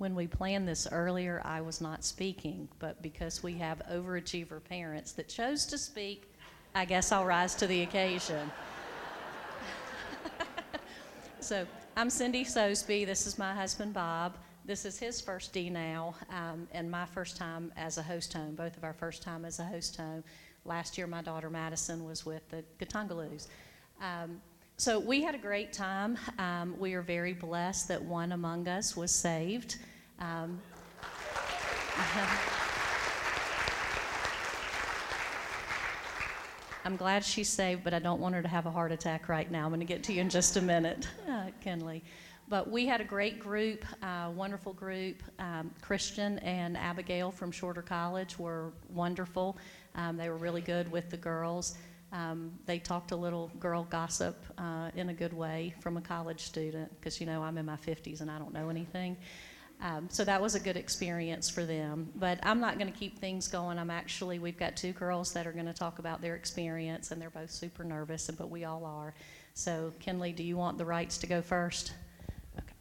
When 0.00 0.14
we 0.14 0.26
planned 0.26 0.66
this 0.66 0.88
earlier, 0.90 1.42
I 1.44 1.60
was 1.60 1.82
not 1.82 2.04
speaking, 2.04 2.70
but 2.78 3.02
because 3.02 3.42
we 3.42 3.52
have 3.58 3.82
overachiever 3.92 4.64
parents 4.64 5.12
that 5.12 5.28
chose 5.28 5.66
to 5.66 5.76
speak, 5.76 6.32
I 6.74 6.86
guess 6.86 7.12
I'll 7.12 7.26
rise 7.26 7.54
to 7.56 7.66
the 7.66 7.82
occasion. 7.82 8.50
so, 11.40 11.66
I'm 11.98 12.08
Cindy 12.08 12.46
Sosby. 12.46 13.04
This 13.04 13.26
is 13.26 13.38
my 13.38 13.52
husband, 13.52 13.92
Bob. 13.92 14.38
This 14.64 14.86
is 14.86 14.98
his 14.98 15.20
first 15.20 15.52
D 15.52 15.68
now, 15.68 16.14
um, 16.30 16.66
and 16.72 16.90
my 16.90 17.04
first 17.04 17.36
time 17.36 17.70
as 17.76 17.98
a 17.98 18.02
host 18.02 18.32
home, 18.32 18.54
both 18.54 18.78
of 18.78 18.84
our 18.84 18.94
first 18.94 19.20
time 19.22 19.44
as 19.44 19.58
a 19.58 19.64
host 19.64 19.98
home. 19.98 20.24
Last 20.64 20.96
year, 20.96 21.08
my 21.08 21.20
daughter 21.20 21.50
Madison 21.50 22.06
was 22.06 22.24
with 22.24 22.48
the 22.48 22.64
Gatongaloos. 22.78 23.48
Um, 24.00 24.40
so 24.78 24.98
we 24.98 25.22
had 25.22 25.34
a 25.34 25.38
great 25.38 25.74
time. 25.74 26.16
Um, 26.38 26.74
we 26.78 26.94
are 26.94 27.02
very 27.02 27.34
blessed 27.34 27.88
that 27.88 28.02
one 28.02 28.32
among 28.32 28.66
us 28.66 28.96
was 28.96 29.10
saved. 29.10 29.76
Um, 30.20 30.60
I'm 36.84 36.96
glad 36.96 37.24
she's 37.24 37.48
saved, 37.48 37.84
but 37.84 37.94
I 37.94 37.98
don't 37.98 38.20
want 38.20 38.34
her 38.34 38.42
to 38.42 38.48
have 38.48 38.66
a 38.66 38.70
heart 38.70 38.92
attack 38.92 39.28
right 39.28 39.50
now. 39.50 39.64
I'm 39.64 39.70
going 39.70 39.80
to 39.80 39.86
get 39.86 40.02
to 40.04 40.12
you 40.12 40.20
in 40.20 40.30
just 40.30 40.56
a 40.56 40.62
minute, 40.62 41.08
uh, 41.28 41.46
Kenley. 41.64 42.02
But 42.48 42.68
we 42.70 42.84
had 42.86 43.00
a 43.00 43.04
great 43.04 43.38
group, 43.38 43.84
uh, 44.02 44.30
wonderful 44.34 44.72
group. 44.72 45.22
Um, 45.38 45.70
Christian 45.82 46.38
and 46.40 46.76
Abigail 46.76 47.30
from 47.30 47.52
Shorter 47.52 47.82
College 47.82 48.38
were 48.38 48.72
wonderful. 48.88 49.56
Um, 49.94 50.16
they 50.16 50.28
were 50.28 50.36
really 50.36 50.60
good 50.60 50.90
with 50.90 51.10
the 51.10 51.16
girls. 51.16 51.76
Um, 52.12 52.50
they 52.66 52.80
talked 52.80 53.12
a 53.12 53.16
little 53.16 53.52
girl 53.60 53.86
gossip 53.88 54.44
uh, 54.58 54.90
in 54.96 55.10
a 55.10 55.14
good 55.14 55.32
way 55.32 55.74
from 55.80 55.96
a 55.96 56.00
college 56.00 56.40
student 56.40 56.90
because, 56.98 57.20
you 57.20 57.26
know, 57.26 57.42
I'm 57.42 57.56
in 57.56 57.66
my 57.66 57.76
50s 57.76 58.20
and 58.20 58.30
I 58.30 58.38
don't 58.38 58.52
know 58.52 58.68
anything. 58.68 59.16
Um, 59.82 60.08
so 60.10 60.24
that 60.24 60.42
was 60.42 60.54
a 60.54 60.60
good 60.60 60.76
experience 60.76 61.48
for 61.48 61.64
them. 61.64 62.10
But 62.16 62.38
I'm 62.42 62.60
not 62.60 62.78
going 62.78 62.92
to 62.92 62.98
keep 62.98 63.18
things 63.18 63.48
going. 63.48 63.78
I'm 63.78 63.90
actually, 63.90 64.38
we've 64.38 64.58
got 64.58 64.76
two 64.76 64.92
girls 64.92 65.32
that 65.32 65.46
are 65.46 65.52
going 65.52 65.66
to 65.66 65.72
talk 65.72 65.98
about 65.98 66.20
their 66.20 66.34
experience, 66.36 67.10
and 67.10 67.20
they're 67.20 67.30
both 67.30 67.50
super 67.50 67.82
nervous, 67.82 68.30
but 68.30 68.50
we 68.50 68.64
all 68.64 68.84
are. 68.84 69.14
So, 69.54 69.92
Kenley, 70.04 70.34
do 70.36 70.42
you 70.42 70.56
want 70.56 70.76
the 70.78 70.84
rights 70.84 71.18
to 71.18 71.26
go 71.26 71.40
first? 71.40 71.94
Okay. 72.58 72.74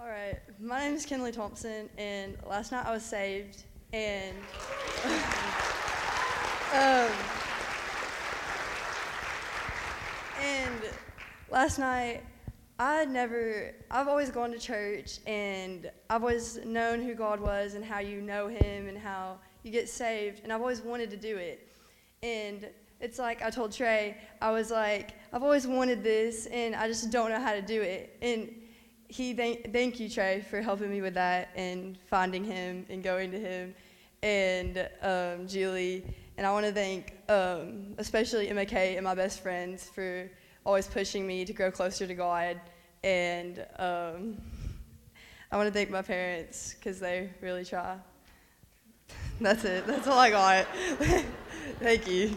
All 0.00 0.06
right, 0.06 0.38
my 0.60 0.80
name 0.80 0.94
is 0.94 1.04
Kenley 1.04 1.32
Thompson, 1.32 1.88
and 1.98 2.36
last 2.46 2.72
night 2.72 2.86
I 2.86 2.92
was 2.92 3.04
saved, 3.04 3.64
and 3.92 4.36
um, 6.72 7.10
and 10.40 10.80
last 11.50 11.78
night 11.78 12.22
I 12.78 13.04
never, 13.06 13.74
I've 13.90 14.06
always 14.06 14.30
gone 14.30 14.52
to 14.52 14.58
church 14.58 15.18
and 15.26 15.90
I've 16.08 16.22
always 16.22 16.64
known 16.64 17.02
who 17.02 17.14
God 17.14 17.40
was 17.40 17.74
and 17.74 17.84
how 17.84 17.98
you 17.98 18.20
know 18.20 18.46
Him 18.46 18.86
and 18.86 18.96
how 18.96 19.38
you 19.64 19.72
get 19.72 19.88
saved, 19.88 20.40
and 20.44 20.52
I've 20.52 20.60
always 20.60 20.80
wanted 20.80 21.10
to 21.10 21.16
do 21.16 21.36
it. 21.36 21.68
And 22.22 22.68
it's 23.00 23.18
like 23.18 23.42
I 23.42 23.50
told 23.50 23.72
Trey, 23.72 24.16
I 24.40 24.50
was 24.50 24.70
like, 24.70 25.10
I've 25.32 25.42
always 25.42 25.66
wanted 25.66 26.02
this 26.02 26.46
and 26.46 26.74
I 26.74 26.86
just 26.86 27.10
don't 27.10 27.30
know 27.30 27.40
how 27.40 27.52
to 27.52 27.62
do 27.62 27.82
it. 27.82 28.16
And 28.22 28.50
he, 29.08 29.34
thank, 29.34 29.72
thank 29.72 29.98
you, 29.98 30.08
Trey, 30.08 30.44
for 30.48 30.60
helping 30.60 30.90
me 30.90 31.00
with 31.00 31.14
that 31.14 31.48
and 31.56 31.98
finding 32.06 32.44
Him 32.44 32.86
and 32.88 33.02
going 33.02 33.30
to 33.32 33.40
Him, 33.40 33.74
and 34.22 34.88
um, 35.02 35.48
Julie. 35.48 36.04
And 36.36 36.46
I 36.46 36.52
want 36.52 36.66
to 36.66 36.72
thank 36.72 37.14
um, 37.28 37.94
especially 37.98 38.46
Kay 38.66 38.96
and 38.96 39.04
my 39.04 39.14
best 39.14 39.42
friends 39.42 39.90
for 39.92 40.30
always 40.68 40.86
pushing 40.86 41.26
me 41.26 41.46
to 41.46 41.54
grow 41.54 41.70
closer 41.70 42.06
to 42.06 42.12
God. 42.12 42.60
And 43.02 43.64
um, 43.78 44.36
I 45.50 45.56
want 45.56 45.66
to 45.66 45.72
thank 45.72 45.88
my 45.88 46.02
parents 46.02 46.74
because 46.74 47.00
they 47.00 47.30
really 47.40 47.64
try. 47.64 47.96
That's 49.40 49.64
it. 49.64 49.86
That's 49.86 50.06
all 50.06 50.18
I 50.18 50.28
got. 50.28 50.66
thank 51.80 52.06
you. 52.06 52.36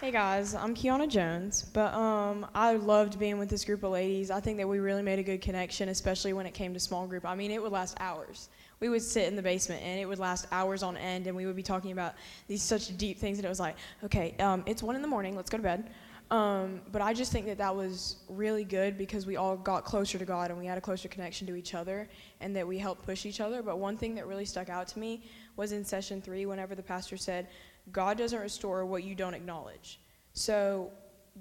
Hey 0.00 0.10
guys, 0.10 0.56
I'm 0.56 0.74
Kiana 0.74 1.08
Jones, 1.08 1.62
but 1.62 1.94
um, 1.94 2.44
I 2.56 2.74
loved 2.74 3.20
being 3.20 3.38
with 3.38 3.50
this 3.50 3.64
group 3.64 3.84
of 3.84 3.92
ladies. 3.92 4.32
I 4.32 4.40
think 4.40 4.56
that 4.56 4.66
we 4.66 4.80
really 4.80 5.02
made 5.02 5.20
a 5.20 5.22
good 5.22 5.42
connection, 5.42 5.90
especially 5.90 6.32
when 6.32 6.46
it 6.46 6.54
came 6.54 6.74
to 6.74 6.80
small 6.80 7.06
group. 7.06 7.24
I 7.24 7.36
mean, 7.36 7.52
it 7.52 7.62
would 7.62 7.70
last 7.70 7.96
hours. 8.00 8.48
We 8.80 8.88
would 8.88 9.02
sit 9.02 9.28
in 9.28 9.36
the 9.36 9.42
basement 9.42 9.82
and 9.82 10.00
it 10.00 10.06
would 10.06 10.18
last 10.18 10.46
hours 10.50 10.82
on 10.82 10.96
end, 10.96 11.26
and 11.26 11.36
we 11.36 11.44
would 11.44 11.56
be 11.56 11.62
talking 11.62 11.92
about 11.92 12.14
these 12.48 12.62
such 12.62 12.96
deep 12.96 13.18
things, 13.18 13.38
and 13.38 13.44
it 13.44 13.48
was 13.48 13.60
like, 13.60 13.76
okay, 14.02 14.34
um, 14.38 14.62
it's 14.66 14.82
one 14.82 14.96
in 14.96 15.02
the 15.02 15.08
morning, 15.08 15.36
let's 15.36 15.50
go 15.50 15.58
to 15.58 15.62
bed. 15.62 15.90
Um, 16.30 16.80
but 16.92 17.02
I 17.02 17.12
just 17.12 17.32
think 17.32 17.46
that 17.46 17.58
that 17.58 17.74
was 17.74 18.16
really 18.28 18.64
good 18.64 18.96
because 18.96 19.26
we 19.26 19.36
all 19.36 19.56
got 19.56 19.84
closer 19.84 20.16
to 20.16 20.24
God 20.24 20.50
and 20.50 20.58
we 20.60 20.64
had 20.64 20.78
a 20.78 20.80
closer 20.80 21.08
connection 21.08 21.46
to 21.48 21.56
each 21.56 21.74
other, 21.74 22.08
and 22.40 22.56
that 22.56 22.66
we 22.66 22.78
helped 22.78 23.04
push 23.04 23.26
each 23.26 23.40
other. 23.40 23.62
But 23.62 23.78
one 23.78 23.96
thing 23.96 24.14
that 24.14 24.26
really 24.26 24.44
stuck 24.46 24.68
out 24.70 24.88
to 24.88 24.98
me 24.98 25.24
was 25.56 25.72
in 25.72 25.84
session 25.84 26.22
three, 26.22 26.46
whenever 26.46 26.74
the 26.74 26.82
pastor 26.82 27.16
said, 27.16 27.48
God 27.92 28.16
doesn't 28.16 28.38
restore 28.38 28.86
what 28.86 29.04
you 29.04 29.14
don't 29.14 29.34
acknowledge. 29.34 30.00
So, 30.32 30.90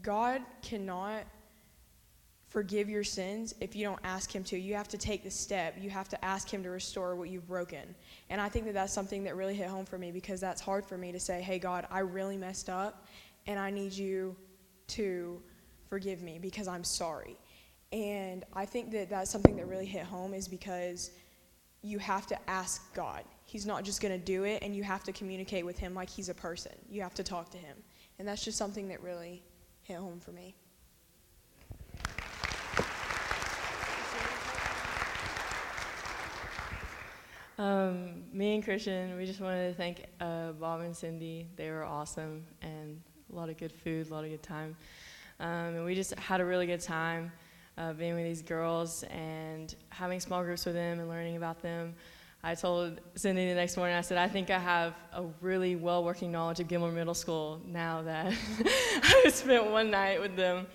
God 0.02 0.42
cannot 0.62 1.24
forgive 2.50 2.90
your 2.90 3.04
sins 3.04 3.56
if 3.62 3.76
you 3.76 3.86
don't 3.86 4.00
ask 4.04 4.34
Him 4.36 4.44
to. 4.46 4.60
You 4.60 4.76
have 4.76 4.88
to 4.90 4.98
take 4.98 5.24
the 5.24 5.32
step. 5.32 5.76
You 5.80 5.90
have 5.90 6.10
to 6.10 6.26
ask 6.26 6.52
Him 6.52 6.64
to 6.64 6.70
restore 6.70 7.16
what 7.16 7.30
you've 7.30 7.48
broken. 7.48 7.96
And 8.30 8.42
I 8.42 8.50
think 8.50 8.66
that 8.66 8.74
that's 8.74 8.92
something 8.92 9.24
that 9.24 9.36
really 9.36 9.56
hit 9.56 9.68
home 9.68 9.86
for 9.86 9.98
me 9.98 10.12
because 10.12 10.42
that's 10.42 10.60
hard 10.60 10.86
for 10.86 10.98
me 10.98 11.12
to 11.12 11.20
say, 11.20 11.42
hey, 11.42 11.60
God, 11.60 11.88
I 11.90 12.00
really 12.00 12.38
messed 12.38 12.70
up 12.70 13.08
and 13.48 13.60
I 13.60 13.70
need 13.70 13.94
you 13.94 14.36
to 14.88 15.42
forgive 15.90 16.22
me 16.22 16.40
because 16.40 16.68
I'm 16.68 16.84
sorry. 16.84 17.38
And 17.92 18.44
I 18.54 18.66
think 18.66 18.92
that 18.92 19.10
that's 19.10 19.32
something 19.32 19.56
that 19.56 19.68
really 19.68 19.86
hit 19.86 20.04
home 20.04 20.34
is 20.34 20.48
because 20.48 21.12
you 21.82 21.98
have 22.00 22.28
to 22.28 22.50
ask 22.50 22.94
God. 22.94 23.24
He's 23.46 23.66
not 23.66 23.84
just 23.84 24.02
going 24.02 24.12
to 24.12 24.24
do 24.24 24.44
it, 24.44 24.62
and 24.62 24.76
you 24.76 24.84
have 24.84 25.04
to 25.06 25.12
communicate 25.12 25.66
with 25.66 25.80
Him 25.80 25.96
like 25.96 26.10
He's 26.10 26.30
a 26.30 26.34
person. 26.34 26.74
You 26.90 27.02
have 27.02 27.16
to 27.16 27.24
talk 27.24 27.50
to 27.52 27.58
Him. 27.58 27.78
And 28.20 28.28
that's 28.28 28.44
just 28.44 28.58
something 28.58 28.88
that 28.90 29.02
really 29.02 29.42
hit 29.82 29.98
home 29.98 30.20
for 30.20 30.32
me. 30.32 30.56
Um, 37.60 38.24
me 38.32 38.56
and 38.56 38.64
Christian, 38.64 39.18
we 39.18 39.26
just 39.26 39.42
wanted 39.42 39.68
to 39.68 39.74
thank 39.74 40.06
uh, 40.22 40.54
Bob 40.54 40.80
and 40.80 40.96
Cindy. 40.96 41.46
They 41.58 41.70
were 41.72 41.84
awesome 41.84 42.46
and 42.62 43.02
a 43.30 43.36
lot 43.36 43.50
of 43.50 43.58
good 43.58 43.74
food, 43.74 44.10
a 44.10 44.14
lot 44.14 44.24
of 44.24 44.30
good 44.30 44.42
time. 44.42 44.78
Um, 45.42 45.76
and 45.76 45.84
we 45.84 45.94
just 45.94 46.18
had 46.18 46.40
a 46.40 46.46
really 46.46 46.68
good 46.68 46.80
time 46.80 47.34
uh, 47.78 47.92
being 47.92 48.16
with 48.16 48.24
these 48.24 48.42
girls 48.42 49.04
and 49.10 49.76
having 49.90 50.22
small 50.22 50.42
groups 50.42 50.66
with 50.66 50.74
them 50.74 51.02
and 51.02 51.10
learning 51.10 51.36
about 51.36 51.62
them. 51.62 51.96
I 52.46 52.56
told 52.56 53.02
Cindy 53.16 53.50
the 53.50 53.56
next 53.56 53.76
morning, 53.76 53.98
I 53.98 54.02
said, 54.02 54.18
I 54.18 54.30
think 54.30 54.50
I 54.50 54.58
have 54.58 54.94
a 55.12 55.26
really 55.42 55.76
well 55.76 56.06
working 56.06 56.32
knowledge 56.32 56.62
of 56.62 56.70
Gilmer 56.70 56.94
Middle 56.94 57.14
School 57.14 57.60
now 57.68 58.02
that 58.04 58.34
I 59.04 59.30
spent 59.34 59.70
one 59.70 59.92
night 59.92 60.22
with 60.22 60.38
them. 60.38 60.66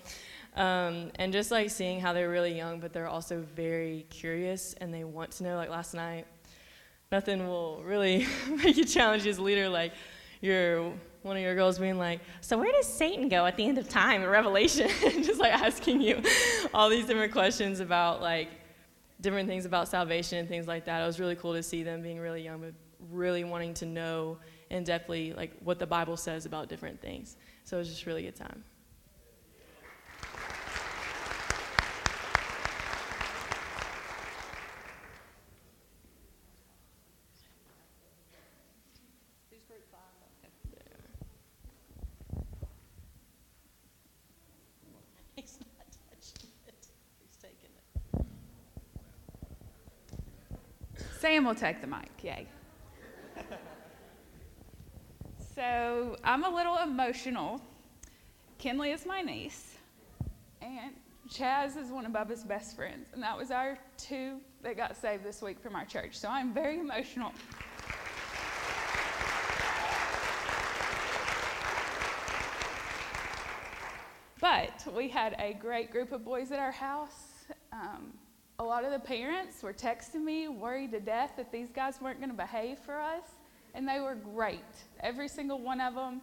Um, 0.55 1.09
and 1.15 1.33
just 1.33 1.49
like 1.49 1.71
seeing 1.71 1.99
how 1.99 2.13
they're 2.13 2.29
really 2.29 2.55
young, 2.55 2.79
but 2.79 2.93
they're 2.93 3.07
also 3.07 3.43
very 3.55 4.05
curious 4.11 4.75
and 4.75 4.93
they 4.93 5.03
want 5.03 5.31
to 5.31 5.43
know. 5.43 5.55
Like 5.55 5.69
last 5.69 5.95
night, 5.95 6.27
nothing 7.15 7.47
will 7.47 7.81
really 7.85 8.27
make 8.49 8.75
you 8.75 8.83
challenge 8.83 9.25
as 9.25 9.39
leader. 9.39 9.69
Like 9.69 9.93
your 10.41 10.91
one 11.21 11.37
of 11.37 11.41
your 11.41 11.55
girls 11.55 11.79
being 11.79 11.97
like, 11.97 12.19
"So 12.41 12.57
where 12.57 12.71
does 12.73 12.87
Satan 12.87 13.29
go 13.29 13.45
at 13.45 13.55
the 13.55 13.65
end 13.65 13.77
of 13.77 13.87
time 13.87 14.21
in 14.21 14.29
Revelation?" 14.29 14.89
just 15.01 15.39
like 15.39 15.53
asking 15.53 16.01
you 16.01 16.21
all 16.73 16.89
these 16.89 17.05
different 17.05 17.31
questions 17.31 17.79
about 17.79 18.21
like 18.21 18.49
different 19.21 19.47
things 19.47 19.65
about 19.65 19.87
salvation 19.87 20.39
and 20.39 20.49
things 20.49 20.67
like 20.67 20.83
that. 20.85 21.01
It 21.01 21.05
was 21.05 21.19
really 21.19 21.37
cool 21.37 21.53
to 21.53 21.63
see 21.63 21.83
them 21.83 22.01
being 22.01 22.19
really 22.19 22.43
young, 22.43 22.59
but 22.59 22.73
really 23.11 23.45
wanting 23.45 23.73
to 23.75 23.85
know 23.85 24.37
in 24.69 24.83
depthly 24.83 25.35
like 25.37 25.51
what 25.63 25.79
the 25.79 25.87
Bible 25.87 26.17
says 26.17 26.45
about 26.45 26.67
different 26.67 26.99
things. 27.01 27.37
So 27.63 27.77
it 27.77 27.79
was 27.79 27.87
just 27.87 28.03
a 28.03 28.07
really 28.07 28.23
good 28.23 28.35
time. 28.35 28.61
He's 45.35 45.59
not 45.59 45.67
touching 46.09 46.49
it. 46.65 46.87
He's 47.19 47.35
taking 47.35 47.69
it. 47.75 48.25
Sam 51.25 51.43
will 51.43 51.55
take 51.55 51.81
the 51.81 51.87
mic, 51.87 52.11
yay. 52.21 52.45
so 55.55 56.15
I'm 56.23 56.43
a 56.43 56.49
little 56.55 56.77
emotional. 56.77 57.59
Kinley 58.59 58.91
is 58.91 59.07
my 59.07 59.23
niece, 59.23 59.73
and 60.61 60.93
Chaz 61.27 61.77
is 61.77 61.89
one 61.89 62.05
of 62.05 62.11
Bubba's 62.11 62.43
best 62.43 62.75
friends, 62.75 63.07
and 63.11 63.23
that 63.23 63.35
was 63.35 63.49
our 63.49 63.75
two 63.97 64.37
that 64.61 64.77
got 64.77 64.95
saved 64.95 65.23
this 65.23 65.41
week 65.41 65.59
from 65.59 65.75
our 65.75 65.83
church. 65.83 66.15
So 66.15 66.29
I'm 66.29 66.53
very 66.53 66.79
emotional. 66.79 67.31
But 74.39 74.85
we 74.95 75.09
had 75.09 75.35
a 75.39 75.55
great 75.55 75.91
group 75.91 76.11
of 76.11 76.23
boys 76.23 76.51
at 76.51 76.59
our 76.59 76.71
house. 76.71 77.47
Um, 77.73 78.13
a 78.59 78.63
lot 78.63 78.85
of 78.85 78.91
the 78.91 78.99
parents 78.99 79.61
were 79.61 79.73
texting 79.73 80.23
me, 80.23 80.47
worried 80.47 80.91
to 80.91 80.99
death 80.99 81.33
that 81.37 81.51
these 81.51 81.71
guys 81.71 81.99
weren't 82.01 82.19
going 82.19 82.31
to 82.31 82.37
behave 82.37 82.79
for 82.79 82.99
us, 82.99 83.23
and 83.73 83.87
they 83.87 83.99
were 83.99 84.15
great. 84.15 84.63
Every 85.01 85.27
single 85.27 85.59
one 85.59 85.81
of 85.81 85.95
them. 85.95 86.21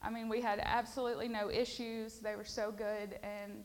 I 0.00 0.10
mean, 0.10 0.28
we 0.28 0.40
had 0.40 0.60
absolutely 0.62 1.28
no 1.28 1.50
issues. 1.50 2.18
They 2.18 2.36
were 2.36 2.44
so 2.44 2.70
good, 2.70 3.18
and 3.22 3.64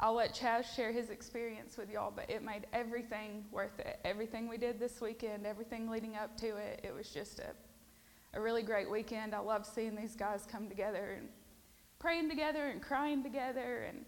I'll 0.00 0.14
let 0.14 0.34
Chaz 0.34 0.64
share 0.74 0.90
his 0.90 1.10
experience 1.10 1.76
with 1.76 1.90
y'all, 1.90 2.12
but 2.14 2.28
it 2.28 2.42
made 2.42 2.66
everything 2.72 3.44
worth 3.52 3.78
it. 3.78 4.00
Everything 4.04 4.48
we 4.48 4.58
did 4.58 4.80
this 4.80 5.00
weekend, 5.00 5.46
everything 5.46 5.88
leading 5.88 6.16
up 6.16 6.36
to 6.38 6.56
it, 6.56 6.80
it 6.82 6.92
was 6.92 7.10
just 7.10 7.38
a, 7.38 7.52
a 8.36 8.40
really 8.40 8.62
great 8.62 8.90
weekend. 8.90 9.34
I 9.34 9.38
love 9.38 9.64
seeing 9.64 9.94
these 9.94 10.16
guys 10.16 10.44
come 10.50 10.68
together 10.68 11.18
and 11.18 11.28
praying 12.00 12.28
together 12.28 12.66
and 12.66 12.82
crying 12.82 13.22
together. 13.22 13.86
And 13.88 14.04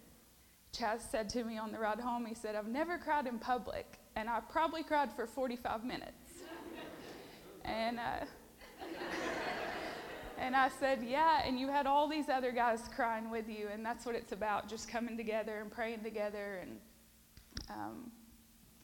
Chaz 0.72 1.00
said 1.10 1.28
to 1.30 1.44
me 1.44 1.58
on 1.58 1.72
the 1.72 1.78
ride 1.78 2.00
home, 2.00 2.26
he 2.26 2.34
said, 2.34 2.54
I've 2.54 2.68
never 2.68 2.98
cried 2.98 3.26
in 3.26 3.38
public, 3.38 3.98
and 4.14 4.28
I 4.28 4.40
probably 4.40 4.82
cried 4.82 5.12
for 5.12 5.26
45 5.26 5.84
minutes. 5.84 6.42
and, 7.64 7.98
uh, 7.98 8.26
and 10.38 10.54
I 10.54 10.68
said, 10.68 11.02
Yeah, 11.02 11.42
and 11.44 11.58
you 11.58 11.68
had 11.68 11.86
all 11.86 12.08
these 12.08 12.28
other 12.28 12.52
guys 12.52 12.82
crying 12.94 13.30
with 13.30 13.48
you, 13.48 13.68
and 13.72 13.84
that's 13.84 14.04
what 14.04 14.14
it's 14.14 14.32
about 14.32 14.68
just 14.68 14.88
coming 14.88 15.16
together 15.16 15.60
and 15.60 15.70
praying 15.70 16.00
together. 16.00 16.60
And 16.62 16.78
um, 17.70 18.10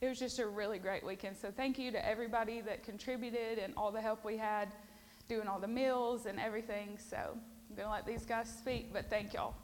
it 0.00 0.08
was 0.08 0.18
just 0.18 0.38
a 0.38 0.46
really 0.46 0.78
great 0.78 1.04
weekend. 1.04 1.36
So 1.36 1.52
thank 1.54 1.78
you 1.78 1.92
to 1.92 2.06
everybody 2.06 2.60
that 2.62 2.82
contributed 2.82 3.58
and 3.58 3.72
all 3.76 3.92
the 3.92 4.00
help 4.00 4.24
we 4.24 4.36
had 4.36 4.72
doing 5.28 5.46
all 5.46 5.60
the 5.60 5.68
meals 5.68 6.26
and 6.26 6.40
everything. 6.40 6.98
So 6.98 7.16
I'm 7.16 7.76
going 7.76 7.86
to 7.86 7.92
let 7.92 8.06
these 8.06 8.26
guys 8.26 8.48
speak, 8.50 8.92
but 8.92 9.08
thank 9.08 9.32
y'all. 9.32 9.54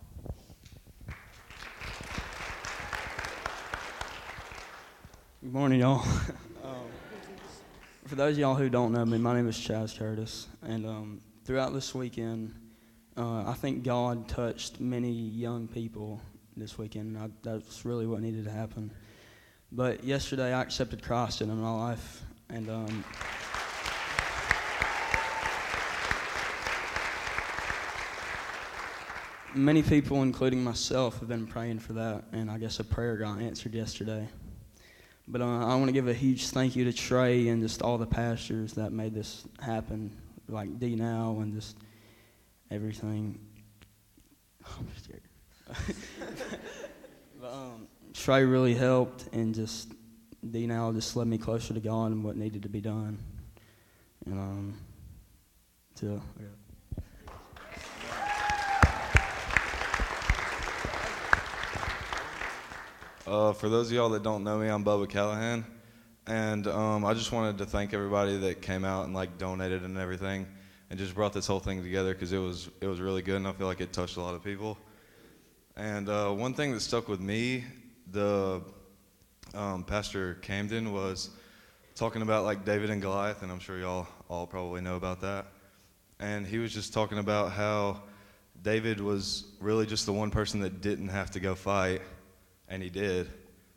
Good 5.40 5.52
morning, 5.52 5.78
y'all. 5.78 6.04
um, 6.64 6.74
for 8.06 8.16
those 8.16 8.32
of 8.32 8.38
y'all 8.40 8.56
who 8.56 8.68
don't 8.68 8.90
know 8.90 9.04
me, 9.04 9.18
my 9.18 9.36
name 9.36 9.48
is 9.48 9.56
Chaz 9.56 9.96
Curtis, 9.96 10.48
and 10.62 10.84
um, 10.84 11.20
throughout 11.44 11.72
this 11.72 11.94
weekend, 11.94 12.56
uh, 13.16 13.48
I 13.48 13.54
think 13.54 13.84
God 13.84 14.26
touched 14.28 14.80
many 14.80 15.12
young 15.12 15.68
people 15.68 16.20
this 16.56 16.76
weekend. 16.76 17.16
I, 17.16 17.28
that's 17.44 17.84
really 17.84 18.04
what 18.04 18.20
needed 18.20 18.46
to 18.46 18.50
happen. 18.50 18.90
But 19.70 20.02
yesterday, 20.02 20.52
I 20.52 20.60
accepted 20.60 21.04
Christ 21.04 21.40
into 21.40 21.54
my 21.54 21.70
life, 21.70 22.24
and 22.50 22.68
um, 22.68 23.04
many 29.54 29.84
people, 29.84 30.20
including 30.24 30.64
myself, 30.64 31.20
have 31.20 31.28
been 31.28 31.46
praying 31.46 31.78
for 31.78 31.92
that, 31.92 32.24
and 32.32 32.50
I 32.50 32.58
guess 32.58 32.80
a 32.80 32.84
prayer 32.84 33.16
got 33.16 33.40
answered 33.40 33.72
yesterday. 33.72 34.26
But 35.30 35.42
uh, 35.42 35.66
I 35.66 35.74
want 35.74 35.86
to 35.86 35.92
give 35.92 36.08
a 36.08 36.14
huge 36.14 36.48
thank 36.48 36.74
you 36.74 36.84
to 36.84 36.92
Trey 36.92 37.48
and 37.48 37.60
just 37.60 37.82
all 37.82 37.98
the 37.98 38.06
pastors 38.06 38.72
that 38.74 38.92
made 38.92 39.12
this 39.12 39.44
happen, 39.60 40.10
like 40.48 40.78
D 40.78 40.96
Now 40.96 41.36
and 41.40 41.52
just 41.52 41.76
everything. 42.70 43.38
I'm 44.78 44.88
scared. 45.02 45.22
but, 47.40 47.52
um, 47.52 47.88
Trey 48.14 48.42
really 48.44 48.74
helped, 48.74 49.28
and 49.34 49.54
just 49.54 49.92
D 50.50 50.66
Now 50.66 50.92
just 50.92 51.14
led 51.14 51.26
me 51.26 51.36
closer 51.36 51.74
to 51.74 51.80
God 51.80 52.12
and 52.12 52.24
what 52.24 52.36
needed 52.36 52.62
to 52.62 52.70
be 52.70 52.80
done. 52.80 53.18
And 54.24 54.34
um, 54.34 54.78
so, 55.94 56.22
yeah. 56.40 56.46
Uh, 63.28 63.52
for 63.52 63.68
those 63.68 63.88
of 63.88 63.92
y'all 63.92 64.08
that 64.08 64.22
don't 64.22 64.42
know 64.42 64.58
me, 64.58 64.68
I'm 64.68 64.82
Bubba 64.82 65.06
Callahan, 65.06 65.62
and 66.26 66.66
um, 66.66 67.04
I 67.04 67.12
just 67.12 67.30
wanted 67.30 67.58
to 67.58 67.66
thank 67.66 67.92
everybody 67.92 68.38
that 68.38 68.62
came 68.62 68.86
out 68.86 69.04
and 69.04 69.12
like 69.12 69.36
donated 69.36 69.82
and 69.82 69.98
everything, 69.98 70.46
and 70.88 70.98
just 70.98 71.14
brought 71.14 71.34
this 71.34 71.46
whole 71.46 71.60
thing 71.60 71.82
together 71.82 72.14
because 72.14 72.32
it 72.32 72.38
was 72.38 72.70
it 72.80 72.86
was 72.86 73.02
really 73.02 73.20
good, 73.20 73.36
and 73.36 73.46
I 73.46 73.52
feel 73.52 73.66
like 73.66 73.82
it 73.82 73.92
touched 73.92 74.16
a 74.16 74.22
lot 74.22 74.34
of 74.34 74.42
people. 74.42 74.78
And 75.76 76.08
uh, 76.08 76.30
one 76.30 76.54
thing 76.54 76.72
that 76.72 76.80
stuck 76.80 77.06
with 77.06 77.20
me, 77.20 77.64
the 78.12 78.62
um, 79.52 79.84
Pastor 79.84 80.38
Camden 80.40 80.94
was 80.94 81.28
talking 81.96 82.22
about 82.22 82.44
like 82.44 82.64
David 82.64 82.88
and 82.88 83.02
Goliath, 83.02 83.42
and 83.42 83.52
I'm 83.52 83.60
sure 83.60 83.78
y'all 83.78 84.06
all 84.30 84.46
probably 84.46 84.80
know 84.80 84.96
about 84.96 85.20
that. 85.20 85.48
And 86.18 86.46
he 86.46 86.56
was 86.56 86.72
just 86.72 86.94
talking 86.94 87.18
about 87.18 87.52
how 87.52 88.00
David 88.62 89.02
was 89.02 89.44
really 89.60 89.84
just 89.84 90.06
the 90.06 90.14
one 90.14 90.30
person 90.30 90.60
that 90.60 90.80
didn't 90.80 91.08
have 91.08 91.30
to 91.32 91.40
go 91.40 91.54
fight 91.54 92.00
and 92.68 92.82
he 92.82 92.90
did, 92.90 93.28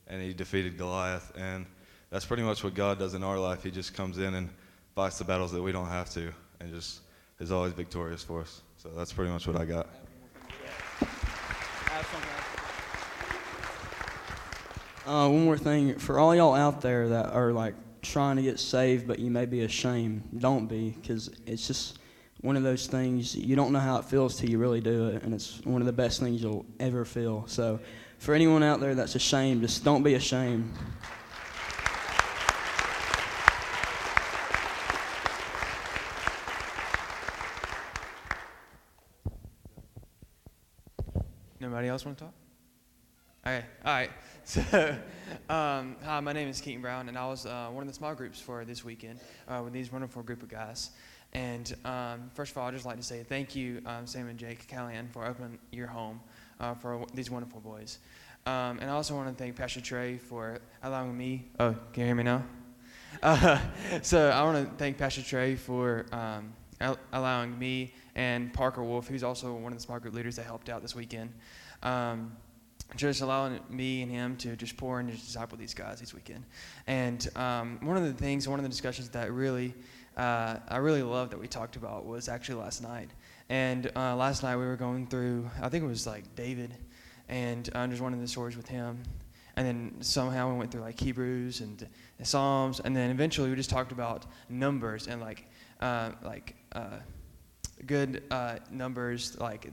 and 0.08 0.22
he 0.22 0.34
defeated 0.34 0.78
Goliath. 0.78 1.32
And 1.38 1.66
that's 2.10 2.26
pretty 2.26 2.44
much 2.44 2.64
what 2.64 2.74
God 2.74 3.00
does 3.00 3.14
in 3.14 3.24
our 3.24 3.40
life. 3.40 3.64
He 3.64 3.72
just 3.72 3.94
comes 3.94 4.18
in 4.18 4.36
and 4.36 4.50
fights 4.96 5.18
the 5.18 5.24
battles 5.24 5.52
that 5.52 5.62
we 5.62 5.72
don't 5.72 5.88
have 5.88 6.10
to, 6.12 6.32
and 6.60 6.74
just 6.74 7.02
is 7.40 7.52
always 7.52 7.74
victorious 7.74 8.24
for 8.24 8.42
us. 8.42 8.62
So 8.78 8.90
that's 8.90 9.14
pretty 9.14 9.32
much 9.32 9.48
what 9.48 9.56
I 9.56 9.66
got. 9.66 9.88
Uh, 15.06 15.28
one 15.28 15.46
more 15.46 15.58
thing 15.58 15.98
for 15.98 16.20
all 16.20 16.36
y'all 16.36 16.54
out 16.54 16.82
there 16.82 17.10
that 17.10 17.32
are 17.34 17.52
like 17.52 17.74
trying 18.04 18.36
to 18.36 18.42
get 18.42 18.60
saved, 18.60 19.08
but 19.08 19.18
you 19.18 19.32
may 19.32 19.46
be 19.46 19.62
ashamed. 19.62 20.22
Don't 20.38 20.68
be, 20.68 20.92
because 20.92 21.32
it's 21.48 21.66
just 21.66 21.98
one 22.42 22.56
of 22.56 22.64
those 22.64 22.88
things 22.88 23.36
you 23.36 23.56
don't 23.56 23.72
know 23.72 23.80
how 23.80 23.98
it 23.98 24.06
feels 24.06 24.38
till 24.38 24.50
you 24.50 24.60
really 24.60 24.82
do 24.82 25.08
it, 25.08 25.24
and 25.24 25.34
it's 25.34 25.62
one 25.64 25.82
of 25.82 25.86
the 25.86 25.94
best 25.94 26.20
things 26.20 26.42
you'll 26.42 26.66
ever 26.80 27.04
feel. 27.06 27.46
So, 27.48 27.80
for 28.22 28.36
anyone 28.36 28.62
out 28.62 28.80
there 28.80 28.94
that's 28.94 29.16
ashamed, 29.16 29.62
just 29.62 29.84
don't 29.84 30.04
be 30.04 30.14
ashamed. 30.14 30.72
Nobody 41.60 41.88
else 41.88 42.06
want 42.06 42.20
to 42.20 42.26
talk? 42.26 42.34
Okay, 43.46 43.66
all 43.84 43.94
right. 43.94 44.12
So, 44.44 44.62
um, 45.50 45.96
hi, 46.04 46.20
my 46.20 46.34
name 46.34 46.48
is 46.50 46.60
Keaton 46.60 46.82
Brown, 46.82 47.08
and 47.08 47.18
I 47.18 47.28
was 47.28 47.46
uh, 47.46 47.70
one 47.72 47.84
of 47.84 47.88
the 47.88 47.94
small 47.94 48.14
groups 48.16 48.42
for 48.42 48.66
this 48.66 48.84
weekend 48.84 49.20
uh, 49.48 49.62
with 49.64 49.72
these 49.72 49.92
wonderful 49.92 50.24
group 50.24 50.44
of 50.44 50.50
guys. 50.50 50.90
And 51.34 51.74
um, 51.86 52.30
first 52.34 52.52
of 52.52 52.58
all, 52.58 52.68
I'd 52.68 52.74
just 52.74 52.86
like 52.86 52.98
to 52.98 53.04
say 53.04 53.24
thank 53.24 53.56
you, 53.56 53.82
um, 53.86 54.06
Sam 54.08 54.28
and 54.28 54.38
Jake 54.38 54.68
Callahan, 54.68 55.08
for 55.14 55.26
opening 55.26 55.58
your 55.72 55.88
home 55.88 56.20
uh, 56.62 56.76
for 56.76 57.06
these 57.14 57.30
wonderful 57.30 57.60
boys. 57.60 57.98
Um, 58.46 58.80
and 58.80 58.90
I 58.90 58.94
also 58.94 59.16
want 59.16 59.36
to 59.36 59.44
thank 59.44 59.56
Pastor 59.56 59.82
Trey 59.82 60.18
for 60.18 60.60
allowing 60.84 61.18
me. 61.18 61.48
Oh, 61.60 61.76
can 61.92 62.02
you 62.02 62.06
hear 62.06 62.16
me 62.16 62.24
now? 62.24 62.44
Uh, 63.22 63.60
so 64.02 64.30
I 64.30 64.44
want 64.44 64.70
to 64.70 64.76
thank 64.78 64.98
Pastor 64.98 65.22
Trey 65.22 65.56
for 65.56 66.06
um, 66.12 66.54
al- 66.80 67.00
allowing 67.12 67.58
me 67.60 67.94
and 68.16 68.54
Parker 68.54 68.84
Wolf, 68.84 69.08
who's 69.08 69.24
also 69.24 69.54
one 69.54 69.72
of 69.72 69.78
the 69.78 69.84
small 69.84 70.00
group 70.00 70.14
leaders 70.14 70.36
that 70.38 70.46
helped 70.46 70.70
out 70.70 70.82
this 70.82 70.96
weekend. 70.96 71.34
Um, 71.84 72.32
just 72.96 73.22
allowing 73.22 73.60
me 73.70 74.02
and 74.02 74.12
him 74.12 74.36
to 74.38 74.56
just 74.56 74.76
pour 74.76 75.00
and 75.00 75.10
just 75.10 75.26
disciple 75.26 75.58
these 75.58 75.74
guys 75.74 76.00
this 76.00 76.14
weekend. 76.14 76.44
And 76.88 77.28
um, 77.38 77.80
one 77.82 77.96
of 77.96 78.04
the 78.04 78.14
things, 78.14 78.48
one 78.48 78.60
of 78.60 78.64
the 78.64 78.70
discussions 78.70 79.10
that 79.10 79.32
really, 79.32 79.74
uh, 80.18 80.58
I 80.68 80.78
really 80.78 81.04
loved 81.04 81.32
that 81.32 81.40
we 81.40 81.48
talked 81.48 81.78
about 81.78 82.06
was 82.06 82.28
actually 82.28 82.62
last 82.62 82.84
night. 82.84 83.10
And 83.52 83.92
uh, 83.98 84.16
last 84.16 84.44
night 84.44 84.56
we 84.56 84.64
were 84.64 84.78
going 84.78 85.08
through, 85.08 85.50
I 85.62 85.68
think 85.68 85.84
it 85.84 85.88
was 85.88 86.08
like 86.08 86.38
David, 86.38 86.74
and 87.28 87.70
uh, 87.76 87.86
just 87.88 88.02
one 88.02 88.14
of 88.14 88.22
the 88.22 88.28
stories 88.30 88.56
with 88.56 88.70
him. 88.70 89.04
And 89.58 89.68
then 89.68 89.96
somehow 90.00 90.50
we 90.50 90.58
went 90.58 90.72
through 90.72 90.84
like 90.84 90.98
Hebrews 90.98 91.60
and 91.60 91.86
Psalms, 92.24 92.80
and 92.80 92.96
then 92.96 93.12
eventually 93.12 93.50
we 93.50 93.58
just 93.58 93.70
talked 93.70 93.92
about 93.92 94.26
numbers 94.48 95.08
and 95.08 95.20
like, 95.20 95.50
uh, 95.82 96.12
like 96.24 96.56
uh, 96.72 97.00
good 97.86 98.24
uh, 98.32 98.60
numbers, 98.72 99.38
like 99.38 99.70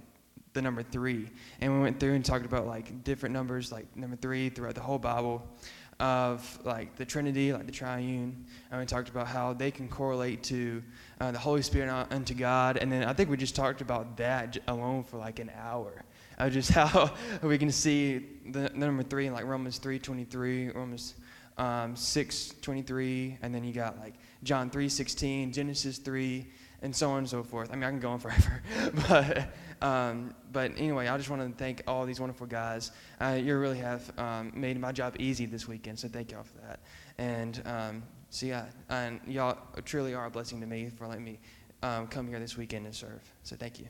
the 0.54 0.60
number 0.60 0.82
three. 0.82 1.28
And 1.60 1.72
we 1.72 1.80
went 1.80 2.00
through 2.00 2.14
and 2.14 2.24
talked 2.24 2.46
about 2.46 2.66
like 2.66 3.04
different 3.04 3.32
numbers, 3.32 3.70
like 3.70 3.96
number 3.96 4.16
three 4.16 4.48
throughout 4.48 4.74
the 4.74 4.80
whole 4.80 4.98
Bible 4.98 5.46
of 6.00 6.58
like 6.64 6.96
the 6.96 7.04
Trinity, 7.04 7.52
like 7.52 7.66
the 7.66 7.72
triune. 7.72 8.44
And 8.72 8.80
we 8.80 8.86
talked 8.86 9.08
about 9.08 9.28
how 9.28 9.52
they 9.52 9.70
can 9.70 9.88
correlate 9.88 10.42
to 10.44 10.82
uh, 11.20 11.32
the 11.32 11.38
Holy 11.38 11.62
Spirit 11.62 11.90
unto 12.10 12.34
God. 12.34 12.76
And 12.76 12.90
then 12.90 13.04
I 13.04 13.12
think 13.12 13.30
we 13.30 13.36
just 13.36 13.56
talked 13.56 13.80
about 13.80 14.16
that 14.18 14.58
alone 14.68 15.04
for 15.04 15.18
like 15.18 15.38
an 15.38 15.50
hour. 15.58 16.04
Of 16.38 16.52
just 16.52 16.70
how 16.72 17.10
we 17.42 17.58
can 17.58 17.72
see 17.72 18.18
the, 18.46 18.68
the 18.68 18.78
number 18.78 19.02
three 19.02 19.26
in 19.26 19.32
like 19.32 19.44
Romans 19.44 19.78
3.23, 19.78 20.74
Romans 20.74 21.14
um, 21.58 21.94
6.23, 21.94 23.38
and 23.42 23.54
then 23.54 23.64
you 23.64 23.72
got 23.72 23.98
like 23.98 24.14
John 24.44 24.70
3.16, 24.70 25.52
Genesis 25.52 25.98
3, 25.98 26.46
and 26.82 26.94
so 26.94 27.10
on 27.10 27.18
and 27.18 27.28
so 27.28 27.42
forth. 27.42 27.70
I 27.72 27.74
mean, 27.74 27.84
I 27.84 27.90
can 27.90 27.98
go 27.98 28.10
on 28.10 28.18
forever. 28.20 28.62
but, 29.08 29.48
um, 29.84 30.34
but 30.52 30.72
anyway, 30.76 31.08
I 31.08 31.16
just 31.16 31.28
want 31.28 31.42
to 31.42 31.58
thank 31.58 31.82
all 31.88 32.06
these 32.06 32.20
wonderful 32.20 32.46
guys. 32.46 32.92
Uh, 33.20 33.38
you 33.42 33.56
really 33.58 33.78
have 33.78 34.16
um, 34.18 34.52
made 34.54 34.78
my 34.80 34.92
job 34.92 35.16
easy 35.18 35.46
this 35.46 35.66
weekend, 35.66 35.98
so 35.98 36.06
thank 36.06 36.30
y'all 36.30 36.44
for 36.44 36.58
that. 36.58 36.80
And 37.18 37.60
um, 37.66 38.02
so, 38.30 38.46
yeah, 38.46 38.66
and 38.90 39.20
y'all 39.26 39.58
truly 39.84 40.14
are 40.14 40.26
a 40.26 40.30
blessing 40.30 40.60
to 40.60 40.66
me 40.66 40.90
for 40.90 41.06
letting 41.06 41.24
me 41.24 41.38
um, 41.82 42.06
come 42.06 42.28
here 42.28 42.38
this 42.38 42.56
weekend 42.56 42.84
and 42.86 42.94
serve. 42.94 43.22
So 43.42 43.56
thank 43.56 43.78
you. 43.80 43.86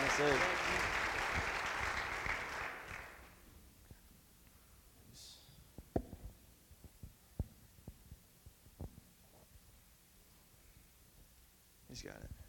Yes, 0.00 0.16
sir. 0.16 0.36
He's 11.88 12.02
got 12.02 12.16
it. 12.16 12.43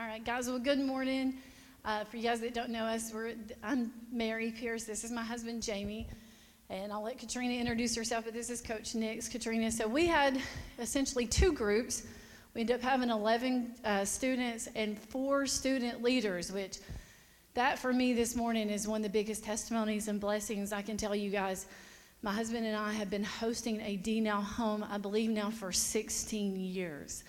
All 0.00 0.06
right, 0.06 0.24
guys. 0.24 0.48
Well, 0.48 0.58
good 0.58 0.78
morning. 0.78 1.34
Uh, 1.84 2.04
for 2.04 2.16
you 2.16 2.22
guys 2.22 2.40
that 2.40 2.54
don't 2.54 2.70
know 2.70 2.84
us, 2.84 3.12
we're, 3.12 3.34
I'm 3.62 3.92
Mary 4.10 4.50
Pierce. 4.50 4.84
This 4.84 5.04
is 5.04 5.12
my 5.12 5.22
husband, 5.22 5.62
Jamie. 5.62 6.08
And 6.70 6.90
I'll 6.90 7.02
let 7.02 7.18
Katrina 7.18 7.52
introduce 7.52 7.94
herself, 7.94 8.24
but 8.24 8.32
this 8.32 8.48
is 8.48 8.62
Coach 8.62 8.94
Nix, 8.94 9.28
Katrina. 9.28 9.70
So 9.70 9.86
we 9.86 10.06
had 10.06 10.40
essentially 10.78 11.26
two 11.26 11.52
groups. 11.52 12.04
We 12.54 12.62
ended 12.62 12.76
up 12.76 12.82
having 12.82 13.10
11 13.10 13.74
uh, 13.84 14.06
students 14.06 14.70
and 14.74 14.98
four 14.98 15.44
student 15.44 16.02
leaders, 16.02 16.50
which 16.50 16.78
that 17.52 17.78
for 17.78 17.92
me 17.92 18.14
this 18.14 18.34
morning 18.34 18.70
is 18.70 18.88
one 18.88 19.00
of 19.00 19.02
the 19.02 19.10
biggest 19.10 19.44
testimonies 19.44 20.08
and 20.08 20.18
blessings 20.18 20.72
I 20.72 20.80
can 20.80 20.96
tell 20.96 21.14
you 21.14 21.28
guys. 21.28 21.66
My 22.22 22.32
husband 22.32 22.64
and 22.64 22.74
I 22.74 22.94
have 22.94 23.10
been 23.10 23.24
hosting 23.24 23.82
a 23.82 23.96
D 23.96 24.22
Now 24.22 24.40
home, 24.40 24.82
I 24.90 24.96
believe 24.96 25.28
now 25.28 25.50
for 25.50 25.72
16 25.72 26.56
years. 26.56 27.22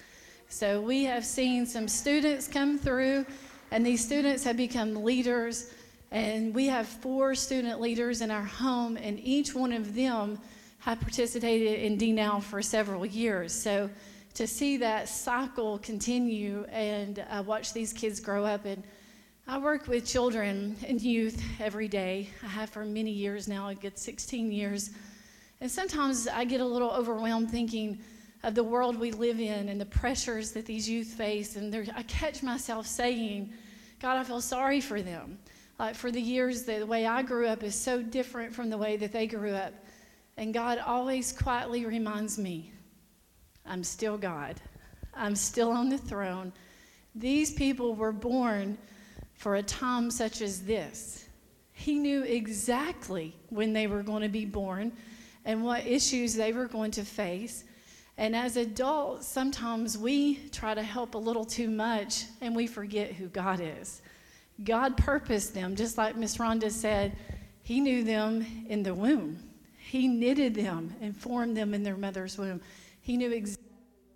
So 0.51 0.81
we 0.81 1.05
have 1.05 1.23
seen 1.23 1.65
some 1.65 1.87
students 1.87 2.45
come 2.45 2.77
through, 2.77 3.25
and 3.71 3.85
these 3.85 4.03
students 4.03 4.43
have 4.43 4.57
become 4.57 5.01
leaders. 5.01 5.71
And 6.11 6.53
we 6.53 6.67
have 6.67 6.87
four 6.87 7.35
student 7.35 7.79
leaders 7.79 8.19
in 8.19 8.29
our 8.29 8.43
home, 8.43 8.97
and 8.97 9.17
each 9.21 9.55
one 9.55 9.71
of 9.71 9.95
them 9.95 10.37
have 10.79 10.99
participated 10.99 11.79
in 11.79 11.97
DNOW 11.97 12.43
for 12.43 12.61
several 12.61 13.05
years. 13.05 13.53
So 13.53 13.89
to 14.33 14.45
see 14.45 14.75
that 14.77 15.07
cycle 15.07 15.79
continue 15.79 16.65
and 16.69 17.25
uh, 17.29 17.43
watch 17.45 17.71
these 17.71 17.93
kids 17.93 18.19
grow 18.19 18.43
up 18.43 18.65
and 18.65 18.83
I 19.47 19.57
work 19.57 19.87
with 19.87 20.05
children 20.05 20.75
and 20.85 21.01
youth 21.01 21.41
every 21.61 21.87
day. 21.87 22.29
I 22.43 22.47
have 22.47 22.69
for 22.69 22.83
many 22.83 23.11
years 23.11 23.47
now, 23.47 23.69
a 23.69 23.75
good 23.75 23.97
16 23.97 24.51
years. 24.51 24.91
And 25.61 25.71
sometimes 25.71 26.27
I 26.27 26.43
get 26.43 26.59
a 26.59 26.65
little 26.65 26.91
overwhelmed 26.91 27.51
thinking 27.51 27.99
of 28.43 28.55
the 28.55 28.63
world 28.63 28.97
we 28.97 29.11
live 29.11 29.39
in 29.39 29.69
and 29.69 29.79
the 29.79 29.85
pressures 29.85 30.51
that 30.51 30.65
these 30.65 30.89
youth 30.89 31.07
face. 31.07 31.55
And 31.55 31.73
I 31.95 32.03
catch 32.03 32.41
myself 32.41 32.87
saying, 32.87 33.53
God, 33.99 34.17
I 34.17 34.23
feel 34.23 34.41
sorry 34.41 34.81
for 34.81 35.01
them. 35.01 35.37
Like 35.79 35.95
for 35.95 36.11
the 36.11 36.21
years 36.21 36.63
that 36.63 36.79
the 36.79 36.85
way 36.85 37.05
I 37.05 37.21
grew 37.21 37.47
up 37.47 37.63
is 37.63 37.75
so 37.75 38.01
different 38.01 38.53
from 38.53 38.69
the 38.69 38.77
way 38.77 38.97
that 38.97 39.11
they 39.11 39.27
grew 39.27 39.51
up. 39.53 39.73
And 40.37 40.53
God 40.53 40.79
always 40.79 41.31
quietly 41.31 41.85
reminds 41.85 42.37
me, 42.37 42.71
I'm 43.65 43.83
still 43.83 44.17
God. 44.17 44.59
I'm 45.13 45.35
still 45.35 45.71
on 45.71 45.89
the 45.89 45.97
throne. 45.97 46.53
These 47.15 47.53
people 47.53 47.95
were 47.95 48.11
born 48.11 48.77
for 49.33 49.55
a 49.55 49.63
time 49.63 50.09
such 50.09 50.41
as 50.41 50.63
this. 50.63 51.27
He 51.73 51.95
knew 51.95 52.23
exactly 52.23 53.35
when 53.49 53.73
they 53.73 53.87
were 53.87 54.03
going 54.03 54.21
to 54.21 54.29
be 54.29 54.45
born 54.45 54.91
and 55.45 55.63
what 55.63 55.85
issues 55.85 56.33
they 56.33 56.53
were 56.53 56.67
going 56.67 56.91
to 56.91 57.03
face. 57.03 57.63
And 58.17 58.35
as 58.35 58.57
adults, 58.57 59.27
sometimes 59.27 59.97
we 59.97 60.35
try 60.49 60.73
to 60.73 60.83
help 60.83 61.15
a 61.15 61.17
little 61.17 61.45
too 61.45 61.69
much 61.69 62.25
and 62.41 62.55
we 62.55 62.67
forget 62.67 63.13
who 63.13 63.27
God 63.27 63.61
is. 63.61 64.01
God 64.63 64.97
purposed 64.97 65.53
them, 65.53 65.75
just 65.75 65.97
like 65.97 66.15
Miss 66.15 66.37
Rhonda 66.37 66.69
said, 66.69 67.17
He 67.63 67.79
knew 67.79 68.03
them 68.03 68.45
in 68.69 68.83
the 68.83 68.93
womb. 68.93 69.39
He 69.77 70.07
knitted 70.07 70.53
them 70.53 70.95
and 71.01 71.15
formed 71.15 71.57
them 71.57 71.73
in 71.73 71.83
their 71.83 71.97
mother's 71.97 72.37
womb. 72.37 72.61
He 73.01 73.17
knew 73.17 73.31
exactly 73.31 73.65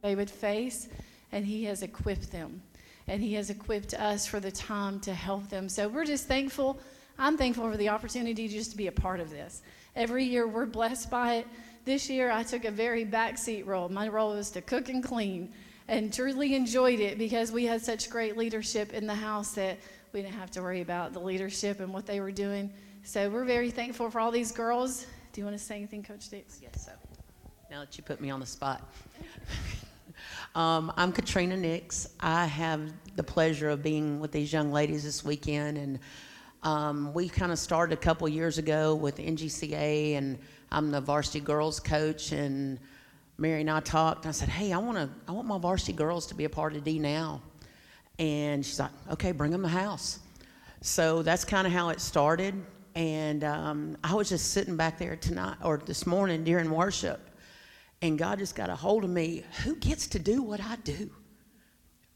what 0.01 0.09
they 0.09 0.15
would 0.15 0.29
face, 0.29 0.87
and 1.31 1.45
He 1.45 1.63
has 1.65 1.81
equipped 1.81 2.31
them. 2.31 2.61
And 3.07 3.23
He 3.23 3.33
has 3.33 3.49
equipped 3.49 3.93
us 3.93 4.27
for 4.27 4.39
the 4.39 4.51
time 4.51 4.99
to 5.01 5.13
help 5.13 5.49
them. 5.49 5.67
So 5.67 5.87
we're 5.87 6.05
just 6.05 6.27
thankful. 6.27 6.79
I'm 7.17 7.37
thankful 7.37 7.69
for 7.71 7.77
the 7.77 7.89
opportunity 7.89 8.47
just 8.47 8.71
to 8.71 8.77
be 8.77 8.87
a 8.87 8.91
part 8.91 9.19
of 9.19 9.29
this. 9.29 9.63
Every 9.95 10.25
year 10.25 10.47
we're 10.47 10.65
blessed 10.65 11.09
by 11.09 11.35
it. 11.35 11.47
This 11.86 12.09
year 12.09 12.31
I 12.31 12.41
took 12.41 12.65
a 12.65 12.71
very 12.71 13.05
backseat 13.05 13.67
role. 13.67 13.89
My 13.89 14.07
role 14.07 14.33
was 14.33 14.49
to 14.51 14.61
cook 14.61 14.89
and 14.89 15.03
clean 15.03 15.53
and 15.88 16.11
truly 16.11 16.55
enjoyed 16.55 16.99
it 16.99 17.19
because 17.19 17.51
we 17.51 17.65
had 17.65 17.79
such 17.79 18.09
great 18.09 18.36
leadership 18.36 18.91
in 18.91 19.05
the 19.05 19.13
house 19.13 19.51
that 19.51 19.77
we 20.11 20.23
didn't 20.23 20.33
have 20.33 20.49
to 20.51 20.63
worry 20.63 20.81
about 20.81 21.13
the 21.13 21.19
leadership 21.19 21.79
and 21.79 21.93
what 21.93 22.07
they 22.07 22.19
were 22.19 22.31
doing. 22.31 22.73
So 23.03 23.29
we're 23.29 23.45
very 23.45 23.69
thankful 23.69 24.09
for 24.09 24.19
all 24.19 24.31
these 24.31 24.51
girls. 24.51 25.05
Do 25.31 25.41
you 25.41 25.45
want 25.45 25.55
to 25.59 25.63
say 25.63 25.75
anything, 25.75 26.01
Coach 26.01 26.31
Nix? 26.31 26.59
Yes, 26.59 26.86
so. 26.86 26.91
Now 27.69 27.81
that 27.81 27.95
you 27.99 28.03
put 28.03 28.19
me 28.19 28.31
on 28.31 28.39
the 28.39 28.47
spot. 28.47 28.91
um, 30.55 30.91
I'm 30.97 31.11
Katrina 31.11 31.55
Nix. 31.55 32.07
I 32.19 32.45
have 32.45 32.81
the 33.15 33.23
pleasure 33.23 33.69
of 33.69 33.83
being 33.83 34.19
with 34.19 34.31
these 34.31 34.51
young 34.51 34.71
ladies 34.71 35.03
this 35.03 35.23
weekend, 35.23 35.77
and 35.77 35.99
um, 36.66 37.13
we 37.13 37.30
kind 37.30 37.51
of 37.51 37.59
started 37.59 37.93
a 37.93 38.01
couple 38.01 38.28
years 38.28 38.57
ago 38.57 38.95
with 38.95 39.18
NGCA, 39.18 40.16
and 40.16 40.39
I'm 40.72 40.89
the 40.89 40.99
varsity 40.99 41.39
girls 41.39 41.80
coach. 41.80 42.32
And 42.32 42.80
Mary 43.38 43.61
and 43.61 43.70
I 43.70 43.80
talked, 43.82 44.26
and 44.26 44.30
I 44.30 44.32
said, 44.32 44.49
"Hey, 44.49 44.74
I 44.74 44.80
want 44.80 44.97
to, 44.97 45.07
I 45.28 45.32
want 45.32 45.47
my 45.47 45.59
varsity 45.59 45.93
girls 45.93 46.26
to 46.28 46.34
be 46.34 46.45
a 46.45 46.49
part 46.49 46.76
of 46.76 46.84
D 46.84 46.97
now." 46.97 47.43
And 48.18 48.66
she's 48.66 48.80
like, 48.80 48.89
"Okay, 49.11 49.32
bring 49.32 49.51
them 49.51 49.61
the 49.61 49.68
house." 49.68 50.20
So 50.82 51.22
that's 51.22 51.45
kind 51.45 51.68
of 51.68 51.74
how 51.74 51.89
it 51.89 52.01
started. 52.01 52.55
And 52.95 53.43
um, 53.43 53.97
I 54.03 54.16
was 54.16 54.30
just 54.30 54.51
sitting 54.51 54.76
back 54.76 54.97
there 54.97 55.16
tonight 55.16 55.57
or 55.63 55.78
this 55.78 56.07
morning 56.07 56.43
during 56.43 56.72
worship, 56.72 57.30
and 58.01 58.18
God 58.18 58.39
just 58.39 58.55
got 58.55 58.72
a 58.72 58.76
hold 58.76 59.03
of 59.03 59.11
me. 59.11 59.43
Who 59.63 59.76
gets 59.76 60.07
to 60.07 60.20
do 60.20 60.41
what 60.41 60.61
I 60.61 60.78
do? 60.78 61.11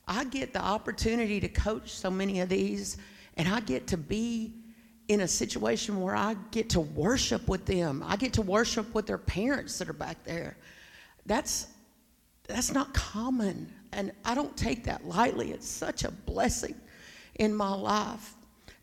I 0.07 0.23
get 0.23 0.53
the 0.53 0.61
opportunity 0.61 1.39
to 1.39 1.47
coach 1.47 1.93
so 1.93 2.09
many 2.09 2.39
of 2.39 2.49
these, 2.49 2.97
and 3.39 3.47
I 3.47 3.61
get 3.61 3.87
to 3.87 3.97
be 3.97 4.53
in 5.07 5.21
a 5.21 5.27
situation 5.27 6.01
where 6.01 6.15
I 6.15 6.35
get 6.51 6.69
to 6.71 6.81
worship 6.81 7.47
with 7.47 7.65
them. 7.65 8.03
I 8.05 8.17
get 8.17 8.33
to 8.33 8.41
worship 8.41 8.93
with 8.93 9.07
their 9.07 9.17
parents 9.17 9.79
that 9.79 9.89
are 9.89 9.93
back 9.93 10.23
there. 10.25 10.57
That's 11.25 11.67
that's 12.47 12.73
not 12.73 12.93
common, 12.93 13.71
and 13.93 14.11
I 14.25 14.35
don't 14.35 14.57
take 14.57 14.83
that 14.85 15.05
lightly. 15.07 15.51
It's 15.51 15.67
such 15.67 16.03
a 16.03 16.11
blessing 16.11 16.75
in 17.35 17.55
my 17.55 17.73
life 17.73 18.33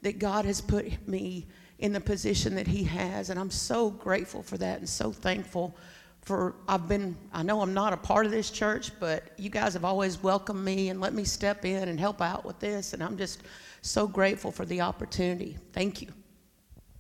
that 0.03 0.19
God 0.19 0.45
has 0.47 0.61
put 0.61 1.07
me 1.07 1.47
in 1.81 1.93
the 1.93 2.01
position 2.01 2.55
that 2.55 2.67
He 2.67 2.83
has, 2.85 3.29
and 3.29 3.39
I'm 3.39 3.51
so 3.51 3.91
grateful 3.91 4.43
for 4.43 4.57
that 4.57 4.79
and 4.79 4.89
so 4.89 5.13
thankful 5.13 5.77
for 6.23 6.57
I've 6.67 6.89
been 6.89 7.17
I 7.33 7.43
know 7.43 7.61
I'm 7.61 7.75
not 7.75 7.93
a 7.93 7.97
part 7.97 8.25
of 8.25 8.33
this 8.33 8.51
church, 8.51 8.91
but 8.99 9.33
you 9.37 9.51
guys 9.51 9.75
have 9.75 9.85
always 9.85 10.23
welcomed 10.23 10.65
me 10.65 10.89
and 10.89 11.01
let 11.01 11.13
me 11.13 11.25
step 11.25 11.65
in 11.65 11.89
and 11.89 12.01
help 12.01 12.23
out 12.23 12.45
with 12.45 12.59
this, 12.59 12.95
and 12.95 13.03
I'm 13.03 13.19
just 13.19 13.43
so 13.87 14.07
grateful 14.07 14.51
for 14.51 14.65
the 14.65 14.81
opportunity. 14.81 15.57
Thank 15.73 16.03
you. 16.03 16.09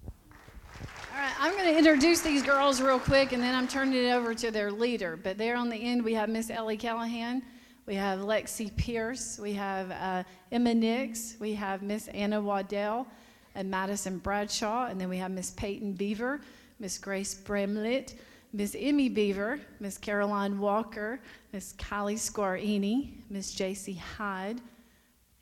All 0.07 1.23
right, 1.23 1.33
I'm 1.41 1.53
going 1.53 1.65
to 1.65 1.77
introduce 1.77 2.21
these 2.21 2.43
girls 2.43 2.81
real 2.81 3.01
quick, 3.01 3.33
and 3.33 3.43
then 3.43 3.55
I'm 3.55 3.67
turning 3.67 4.05
it 4.05 4.11
over 4.11 4.35
to 4.35 4.51
their 4.51 4.71
leader. 4.71 5.17
But 5.17 5.39
there 5.39 5.57
on 5.57 5.69
the 5.69 5.77
end, 5.77 6.05
we 6.05 6.15
have 6.15 6.29
Miss 6.29 6.51
Ellie 6.51 6.77
Callahan, 6.77 7.43
we 7.87 7.95
have 7.95 8.21
Lexi 8.21 8.75
Pierce, 8.77 9.39
we 9.39 9.53
have 9.55 9.91
uh, 9.91 10.25
Emma 10.53 10.75
Nix, 10.75 11.37
we 11.41 11.55
have 11.55 11.83
Miss 11.83 12.09
Anna 12.09 12.41
Waddell, 12.41 13.07
and 13.55 13.71
Madison 13.71 14.19
Bradshaw, 14.19 14.87
and 14.87 15.01
then 15.01 15.09
we 15.09 15.17
have 15.17 15.31
Miss 15.31 15.51
Peyton 15.53 15.93
Beaver, 15.93 16.41
Miss 16.79 16.99
Grace 16.99 17.35
Bramlett, 17.35 18.15
Miss 18.53 18.77
Emmy 18.79 19.09
Beaver, 19.09 19.61
Miss 19.81 19.99
Caroline 19.99 20.59
Walker, 20.59 21.21
Miss 21.53 21.73
Kylie 21.75 22.15
Squarini, 22.15 23.13
Miss 23.31 23.53
J.C. 23.53 23.95
Hyde, 23.95 24.61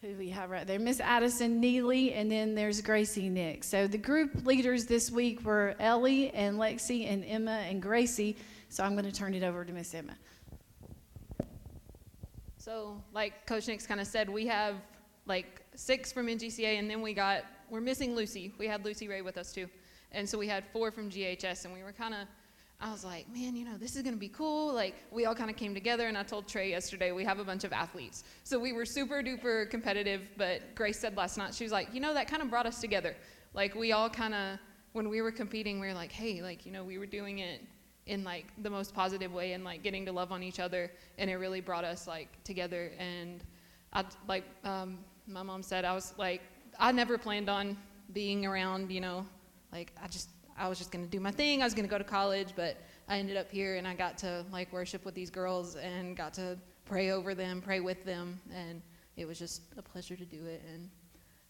who 0.05 0.15
we 0.19 0.29
have 0.29 0.51
right 0.51 0.67
there, 0.67 0.79
Miss 0.79 1.01
Addison 1.01 1.61
Neely, 1.61 2.13
and 2.13 2.31
then 2.31 2.55
there's 2.55 2.83
Gracie 2.83 3.31
Nick. 3.31 3.65
So 3.65 3.87
the 3.87 3.97
group 3.97 4.45
leaders 4.45 4.85
this 4.85 5.11
week 5.11 5.43
were 5.43 5.75
Ellie 5.79 6.31
and 6.31 6.59
Lexi 6.59 7.11
and 7.11 7.25
Emma 7.25 7.65
and 7.69 7.81
Gracie. 7.81 8.37
So 8.69 8.85
I'm 8.85 8.93
going 8.93 9.07
to 9.07 9.13
turn 9.13 9.33
it 9.33 9.43
over 9.43 9.65
to 9.65 9.73
Miss 9.73 9.95
Emma. 9.95 10.15
So, 12.59 13.03
like 13.13 13.47
Coach 13.47 13.69
Nix 13.69 13.87
kind 13.87 14.01
of 14.01 14.07
said, 14.07 14.29
we 14.29 14.47
have 14.47 14.77
like 15.27 15.63
six 15.75 16.13
from 16.13 16.27
NGCA, 16.27 16.79
and 16.79 16.91
then 16.91 17.01
we 17.01 17.15
got 17.15 17.45
we're 17.71 17.81
missing 17.81 18.15
Lucy. 18.15 18.53
We 18.59 18.67
had 18.67 18.85
Lucy 18.85 19.09
Ray 19.09 19.23
with 19.23 19.39
us 19.39 19.53
too, 19.53 19.69
and 20.13 20.29
so 20.29 20.39
we 20.39 20.49
had 20.49 20.65
four 20.73 20.91
from 20.91 21.11
GHS, 21.11 21.65
and 21.65 21.75
we 21.75 21.83
were 21.83 21.93
kind 21.93 22.15
of 22.15 22.27
I 22.81 22.91
was 22.91 23.05
like, 23.05 23.33
man, 23.33 23.57
you 23.57 23.65
know, 23.65 23.77
this 23.79 23.97
is 23.97 24.03
going 24.03 24.15
to 24.15 24.21
be 24.21 24.29
cool. 24.29 24.73
Like, 24.75 24.95
we 25.11 25.25
all 25.27 25.35
kind 25.35 25.49
of 25.49 25.57
came 25.57 25.75
together, 25.75 26.07
and 26.07 26.19
I 26.19 26.23
told 26.23 26.47
Trey 26.47 26.71
yesterday 26.71 27.13
we 27.13 27.25
have 27.25 27.39
a 27.39 27.45
bunch 27.45 27.65
of 27.65 27.73
athletes. 27.73 28.25
So 28.43 28.59
we 28.59 28.73
were 28.73 28.85
super 28.85 29.23
duper 29.23 29.71
competitive, 29.71 30.23
but 30.37 30.75
Grace 30.75 30.99
said 30.99 31.17
last 31.17 31.39
night, 31.39 31.55
she 31.55 31.65
was 31.65 31.73
like, 31.73 31.95
you 31.95 32.01
know, 32.01 32.13
that 32.13 32.29
kind 32.29 32.43
of 32.43 32.51
brought 32.51 32.67
us 32.67 32.81
together. 32.81 33.17
Like, 33.55 33.75
we 33.75 33.93
all 33.93 34.11
kind 34.11 34.35
of, 34.35 34.59
when 34.93 35.09
we 35.09 35.23
were 35.23 35.33
competing, 35.33 35.81
we 35.81 35.87
were 35.87 35.95
like, 35.95 36.13
hey, 36.13 36.43
like, 36.43 36.67
you 36.67 36.73
know, 36.73 36.85
we 36.85 36.99
were 36.99 37.07
doing 37.07 37.39
it 37.39 37.63
in 38.07 38.23
like 38.23 38.47
the 38.63 38.69
most 38.69 38.95
positive 38.95 39.33
way 39.33 39.53
and 39.53 39.65
like 39.65 39.83
getting 39.83 40.05
to 40.05 40.13
love 40.13 40.31
on 40.31 40.43
each 40.43 40.61
other, 40.61 40.91
and 41.17 41.31
it 41.31 41.37
really 41.37 41.61
brought 41.61 41.85
us 41.85 42.07
like 42.07 42.29
together. 42.45 42.93
And 42.99 43.43
I, 43.93 44.05
like 44.29 44.45
um, 44.63 44.99
my 45.27 45.43
mom 45.43 45.63
said, 45.63 45.85
I 45.87 45.95
was 45.95 46.13
like, 46.19 46.43
I 46.79 46.93
never 46.93 47.17
planned 47.17 47.49
on 47.49 47.79
being 48.13 48.45
around, 48.45 48.91
you 48.91 49.01
know, 49.01 49.27
like, 49.73 49.93
I 50.03 50.09
just, 50.09 50.29
I 50.57 50.69
was 50.69 50.79
just 50.79 50.91
going 50.91 51.05
to 51.05 51.11
do 51.11 51.21
my 51.21 51.31
thing. 51.31 51.63
I 51.63 51.65
was 51.65 51.75
going 51.75 51.87
to 51.87 51.91
go 51.91 51.99
to 51.99 52.05
college, 52.05 52.49
but 52.55 52.77
I 53.09 53.19
ended 53.19 53.37
up 53.37 53.51
here 53.51 53.77
and 53.77 53.87
I 53.87 53.95
got 53.95 54.19
to 54.19 54.45
like 54.53 54.73
worship 54.73 55.05
with 55.05 55.15
these 55.15 55.31
girls 55.31 55.77
and 55.77 56.17
got 56.17 56.35
to 56.35 56.59
pray 56.85 57.11
over 57.11 57.35
them, 57.35 57.61
pray 57.61 57.81
with 57.81 58.05
them, 58.05 58.41
and 58.55 58.81
it 59.17 59.27
was 59.27 59.39
just 59.39 59.63
a 59.77 59.83
pleasure 59.83 60.17
to 60.17 60.25
do 60.25 60.45
it 60.47 60.63
and 60.73 60.89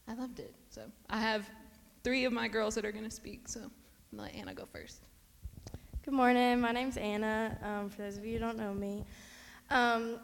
I 0.07 0.15
loved 0.15 0.39
it. 0.39 0.55
So 0.69 0.83
I 1.09 1.21
have 1.21 1.49
three 2.03 2.25
of 2.25 2.33
my 2.33 2.49
girls 2.49 2.75
that 2.75 2.85
are 2.85 2.93
going 2.93 3.05
to 3.05 3.11
speak. 3.11 3.49
So 3.49 3.61
I'm 4.13 4.19
let 4.19 4.35
Anna 4.35 4.55
go 4.55 4.67
first. 4.67 5.01
Good 6.05 6.15
morning. 6.15 6.61
My 6.61 6.73
name's 6.73 6.99
Anna. 6.99 7.57
Um, 7.63 7.89
for 7.89 8.03
those 8.03 8.19
of 8.19 8.27
you 8.27 8.35
who 8.35 8.39
don't 8.39 8.59
know 8.59 8.75
me, 8.75 9.05
um, 9.71 10.19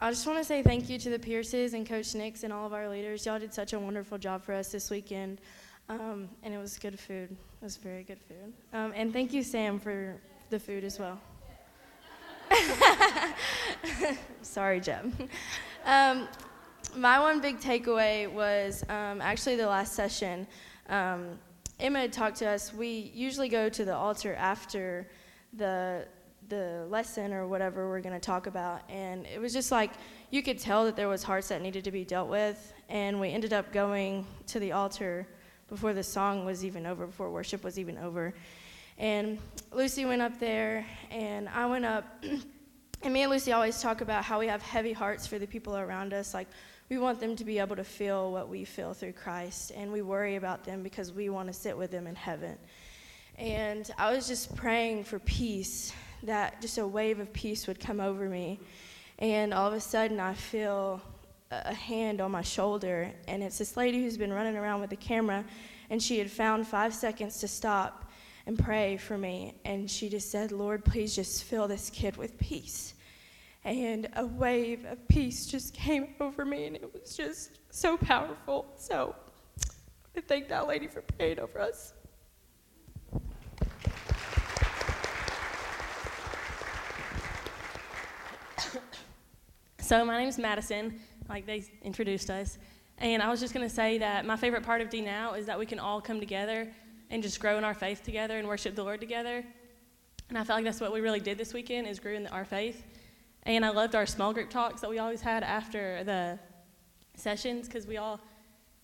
I 0.00 0.10
just 0.10 0.26
want 0.26 0.38
to 0.38 0.44
say 0.44 0.62
thank 0.62 0.88
you 0.88 0.98
to 0.98 1.10
the 1.10 1.18
Pierces 1.18 1.74
and 1.74 1.86
Coach 1.86 2.14
Nix 2.14 2.42
and 2.42 2.52
all 2.52 2.66
of 2.66 2.72
our 2.72 2.88
leaders. 2.88 3.26
Y'all 3.26 3.38
did 3.38 3.52
such 3.52 3.74
a 3.74 3.78
wonderful 3.78 4.16
job 4.16 4.42
for 4.42 4.54
us 4.54 4.72
this 4.72 4.90
weekend. 4.90 5.40
Um, 5.88 6.30
and 6.42 6.54
it 6.54 6.58
was 6.58 6.78
good 6.78 6.98
food. 6.98 7.36
It 7.62 7.66
was 7.66 7.76
very 7.76 8.02
good 8.02 8.18
food. 8.26 8.52
Um, 8.72 8.92
and 8.96 9.12
thank 9.12 9.32
you, 9.32 9.44
Sam, 9.44 9.78
for 9.78 10.16
the 10.50 10.58
food 10.58 10.82
as 10.82 10.98
well. 10.98 11.20
Sorry, 14.42 14.80
Jeb. 14.80 15.14
Um, 15.86 16.26
my 16.96 17.20
one 17.20 17.40
big 17.40 17.60
takeaway 17.60 18.28
was 18.28 18.82
um, 18.88 19.20
actually 19.20 19.54
the 19.54 19.68
last 19.68 19.92
session. 19.92 20.44
Um, 20.88 21.38
Emma 21.78 22.00
had 22.00 22.12
talked 22.12 22.38
to 22.38 22.48
us. 22.48 22.74
We 22.74 23.12
usually 23.14 23.48
go 23.48 23.68
to 23.68 23.84
the 23.84 23.94
altar 23.94 24.34
after 24.34 25.06
the 25.52 26.08
the 26.48 26.84
lesson 26.90 27.32
or 27.32 27.46
whatever 27.46 27.88
we're 27.88 28.00
going 28.00 28.12
to 28.12 28.26
talk 28.26 28.48
about, 28.48 28.82
and 28.90 29.24
it 29.24 29.40
was 29.40 29.52
just 29.52 29.70
like 29.70 29.92
you 30.32 30.42
could 30.42 30.58
tell 30.58 30.84
that 30.86 30.96
there 30.96 31.08
was 31.08 31.22
hearts 31.22 31.46
that 31.50 31.62
needed 31.62 31.84
to 31.84 31.92
be 31.92 32.04
dealt 32.04 32.28
with, 32.28 32.72
and 32.88 33.20
we 33.20 33.30
ended 33.30 33.52
up 33.52 33.72
going 33.72 34.26
to 34.48 34.58
the 34.58 34.72
altar 34.72 35.28
before 35.72 35.94
the 35.94 36.02
song 36.02 36.44
was 36.44 36.66
even 36.66 36.84
over, 36.84 37.06
before 37.06 37.30
worship 37.30 37.64
was 37.64 37.78
even 37.78 37.96
over. 37.96 38.34
And 38.98 39.38
Lucy 39.72 40.04
went 40.04 40.20
up 40.20 40.38
there, 40.38 40.84
and 41.10 41.48
I 41.48 41.64
went 41.64 41.86
up. 41.86 42.22
and 43.02 43.14
me 43.14 43.22
and 43.22 43.30
Lucy 43.30 43.52
always 43.52 43.80
talk 43.80 44.02
about 44.02 44.22
how 44.22 44.38
we 44.38 44.48
have 44.48 44.60
heavy 44.60 44.92
hearts 44.92 45.26
for 45.26 45.38
the 45.38 45.46
people 45.46 45.74
around 45.74 46.12
us. 46.12 46.34
Like, 46.34 46.48
we 46.90 46.98
want 46.98 47.20
them 47.20 47.36
to 47.36 47.44
be 47.46 47.58
able 47.58 47.74
to 47.76 47.84
feel 47.84 48.30
what 48.30 48.50
we 48.50 48.66
feel 48.66 48.92
through 48.92 49.14
Christ, 49.14 49.72
and 49.74 49.90
we 49.90 50.02
worry 50.02 50.36
about 50.36 50.62
them 50.62 50.82
because 50.82 51.10
we 51.10 51.30
want 51.30 51.46
to 51.46 51.54
sit 51.54 51.74
with 51.74 51.90
them 51.90 52.06
in 52.06 52.16
heaven. 52.16 52.58
And 53.38 53.90
I 53.96 54.14
was 54.14 54.28
just 54.28 54.54
praying 54.54 55.04
for 55.04 55.20
peace, 55.20 55.90
that 56.24 56.60
just 56.60 56.76
a 56.76 56.86
wave 56.86 57.18
of 57.18 57.32
peace 57.32 57.66
would 57.66 57.80
come 57.80 57.98
over 57.98 58.28
me. 58.28 58.60
And 59.20 59.54
all 59.54 59.68
of 59.68 59.72
a 59.72 59.80
sudden, 59.80 60.20
I 60.20 60.34
feel 60.34 61.00
a 61.64 61.74
hand 61.74 62.20
on 62.20 62.30
my 62.30 62.42
shoulder, 62.42 63.12
and 63.28 63.42
it's 63.42 63.58
this 63.58 63.76
lady 63.76 64.02
who's 64.02 64.16
been 64.16 64.32
running 64.32 64.56
around 64.56 64.80
with 64.80 64.92
a 64.92 64.96
camera, 64.96 65.44
and 65.90 66.02
she 66.02 66.18
had 66.18 66.30
found 66.30 66.66
five 66.66 66.94
seconds 66.94 67.38
to 67.40 67.48
stop 67.48 68.10
and 68.46 68.58
pray 68.58 68.96
for 68.96 69.18
me. 69.18 69.54
And 69.64 69.90
she 69.90 70.08
just 70.08 70.30
said, 70.30 70.52
Lord, 70.52 70.84
please 70.84 71.14
just 71.14 71.44
fill 71.44 71.68
this 71.68 71.90
kid 71.90 72.16
with 72.16 72.38
peace. 72.38 72.94
And 73.64 74.08
a 74.16 74.26
wave 74.26 74.84
of 74.86 75.06
peace 75.08 75.46
just 75.46 75.74
came 75.74 76.14
over 76.20 76.44
me, 76.44 76.66
and 76.66 76.76
it 76.76 76.92
was 76.92 77.16
just 77.16 77.58
so 77.70 77.96
powerful. 77.96 78.66
So 78.76 79.14
I 80.16 80.20
thank 80.20 80.48
that 80.48 80.66
lady 80.66 80.86
for 80.88 81.02
praying 81.02 81.38
over 81.38 81.60
us. 81.60 81.92
So 89.78 90.04
my 90.04 90.16
name 90.16 90.28
is 90.28 90.38
Madison, 90.38 91.00
like 91.28 91.46
they 91.46 91.64
introduced 91.82 92.30
us. 92.30 92.58
And 92.98 93.22
I 93.22 93.30
was 93.30 93.40
just 93.40 93.54
going 93.54 93.68
to 93.68 93.74
say 93.74 93.98
that 93.98 94.24
my 94.26 94.36
favorite 94.36 94.62
part 94.62 94.80
of 94.80 94.90
D 94.90 95.00
Now 95.00 95.34
is 95.34 95.46
that 95.46 95.58
we 95.58 95.66
can 95.66 95.78
all 95.78 96.00
come 96.00 96.20
together 96.20 96.68
and 97.10 97.22
just 97.22 97.40
grow 97.40 97.58
in 97.58 97.64
our 97.64 97.74
faith 97.74 98.02
together 98.02 98.38
and 98.38 98.48
worship 98.48 98.74
the 98.74 98.82
Lord 98.82 99.00
together. 99.00 99.44
And 100.28 100.38
I 100.38 100.44
felt 100.44 100.58
like 100.58 100.64
that's 100.64 100.80
what 100.80 100.92
we 100.92 101.00
really 101.00 101.20
did 101.20 101.36
this 101.36 101.52
weekend 101.52 101.86
is 101.86 102.00
grew 102.00 102.14
in 102.14 102.26
our 102.28 102.44
faith. 102.44 102.84
And 103.42 103.64
I 103.64 103.70
loved 103.70 103.94
our 103.94 104.06
small 104.06 104.32
group 104.32 104.50
talks 104.50 104.80
that 104.80 104.88
we 104.88 104.98
always 104.98 105.20
had 105.20 105.42
after 105.42 106.04
the 106.04 106.38
sessions 107.16 107.66
because 107.66 107.86
we 107.86 107.96
all, 107.96 108.20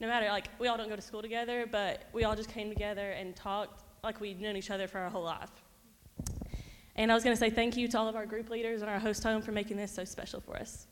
no 0.00 0.08
matter, 0.08 0.26
like, 0.28 0.48
we 0.58 0.68
all 0.68 0.76
don't 0.76 0.88
go 0.88 0.96
to 0.96 1.02
school 1.02 1.22
together, 1.22 1.66
but 1.70 2.04
we 2.12 2.24
all 2.24 2.36
just 2.36 2.50
came 2.50 2.68
together 2.68 3.12
and 3.12 3.34
talked 3.36 3.84
like 4.02 4.20
we'd 4.20 4.40
known 4.40 4.56
each 4.56 4.70
other 4.70 4.88
for 4.88 4.98
our 4.98 5.08
whole 5.08 5.24
life. 5.24 5.50
And 6.96 7.12
I 7.12 7.14
was 7.14 7.22
going 7.22 7.34
to 7.34 7.40
say 7.40 7.50
thank 7.50 7.76
you 7.76 7.86
to 7.88 7.98
all 7.98 8.08
of 8.08 8.16
our 8.16 8.26
group 8.26 8.50
leaders 8.50 8.82
and 8.82 8.90
our 8.90 8.98
host 8.98 9.22
home 9.22 9.40
for 9.40 9.52
making 9.52 9.76
this 9.76 9.92
so 9.92 10.04
special 10.04 10.40
for 10.40 10.56
us. 10.56 10.88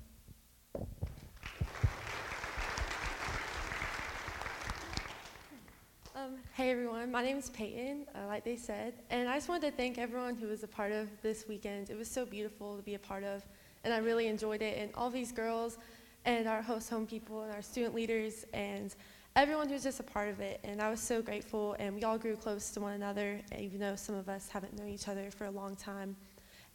Um, 6.26 6.38
hey 6.54 6.70
everyone, 6.70 7.12
my 7.12 7.22
name 7.22 7.36
is 7.36 7.50
Peyton, 7.50 8.04
uh, 8.14 8.26
like 8.26 8.42
they 8.42 8.56
said, 8.56 8.94
and 9.10 9.28
I 9.28 9.34
just 9.36 9.48
wanted 9.48 9.70
to 9.70 9.76
thank 9.76 9.96
everyone 9.96 10.34
who 10.34 10.48
was 10.48 10.64
a 10.64 10.66
part 10.66 10.90
of 10.90 11.08
this 11.22 11.46
weekend. 11.46 11.88
It 11.88 11.96
was 11.96 12.10
so 12.10 12.24
beautiful 12.24 12.76
to 12.76 12.82
be 12.82 12.94
a 12.94 12.98
part 12.98 13.22
of, 13.22 13.44
and 13.84 13.94
I 13.94 13.98
really 13.98 14.26
enjoyed 14.26 14.60
it. 14.60 14.76
And 14.76 14.90
all 14.96 15.08
these 15.08 15.30
girls, 15.30 15.78
and 16.24 16.48
our 16.48 16.62
host 16.62 16.90
home 16.90 17.06
people, 17.06 17.42
and 17.42 17.52
our 17.52 17.62
student 17.62 17.94
leaders, 17.94 18.44
and 18.54 18.92
everyone 19.36 19.68
who 19.68 19.74
was 19.74 19.84
just 19.84 20.00
a 20.00 20.02
part 20.02 20.28
of 20.28 20.40
it. 20.40 20.58
And 20.64 20.82
I 20.82 20.90
was 20.90 20.98
so 20.98 21.22
grateful, 21.22 21.76
and 21.78 21.94
we 21.94 22.02
all 22.02 22.18
grew 22.18 22.34
close 22.34 22.70
to 22.70 22.80
one 22.80 22.94
another, 22.94 23.40
even 23.56 23.78
though 23.78 23.94
some 23.94 24.16
of 24.16 24.28
us 24.28 24.48
haven't 24.48 24.76
known 24.76 24.88
each 24.88 25.06
other 25.06 25.30
for 25.30 25.44
a 25.44 25.50
long 25.50 25.76
time. 25.76 26.16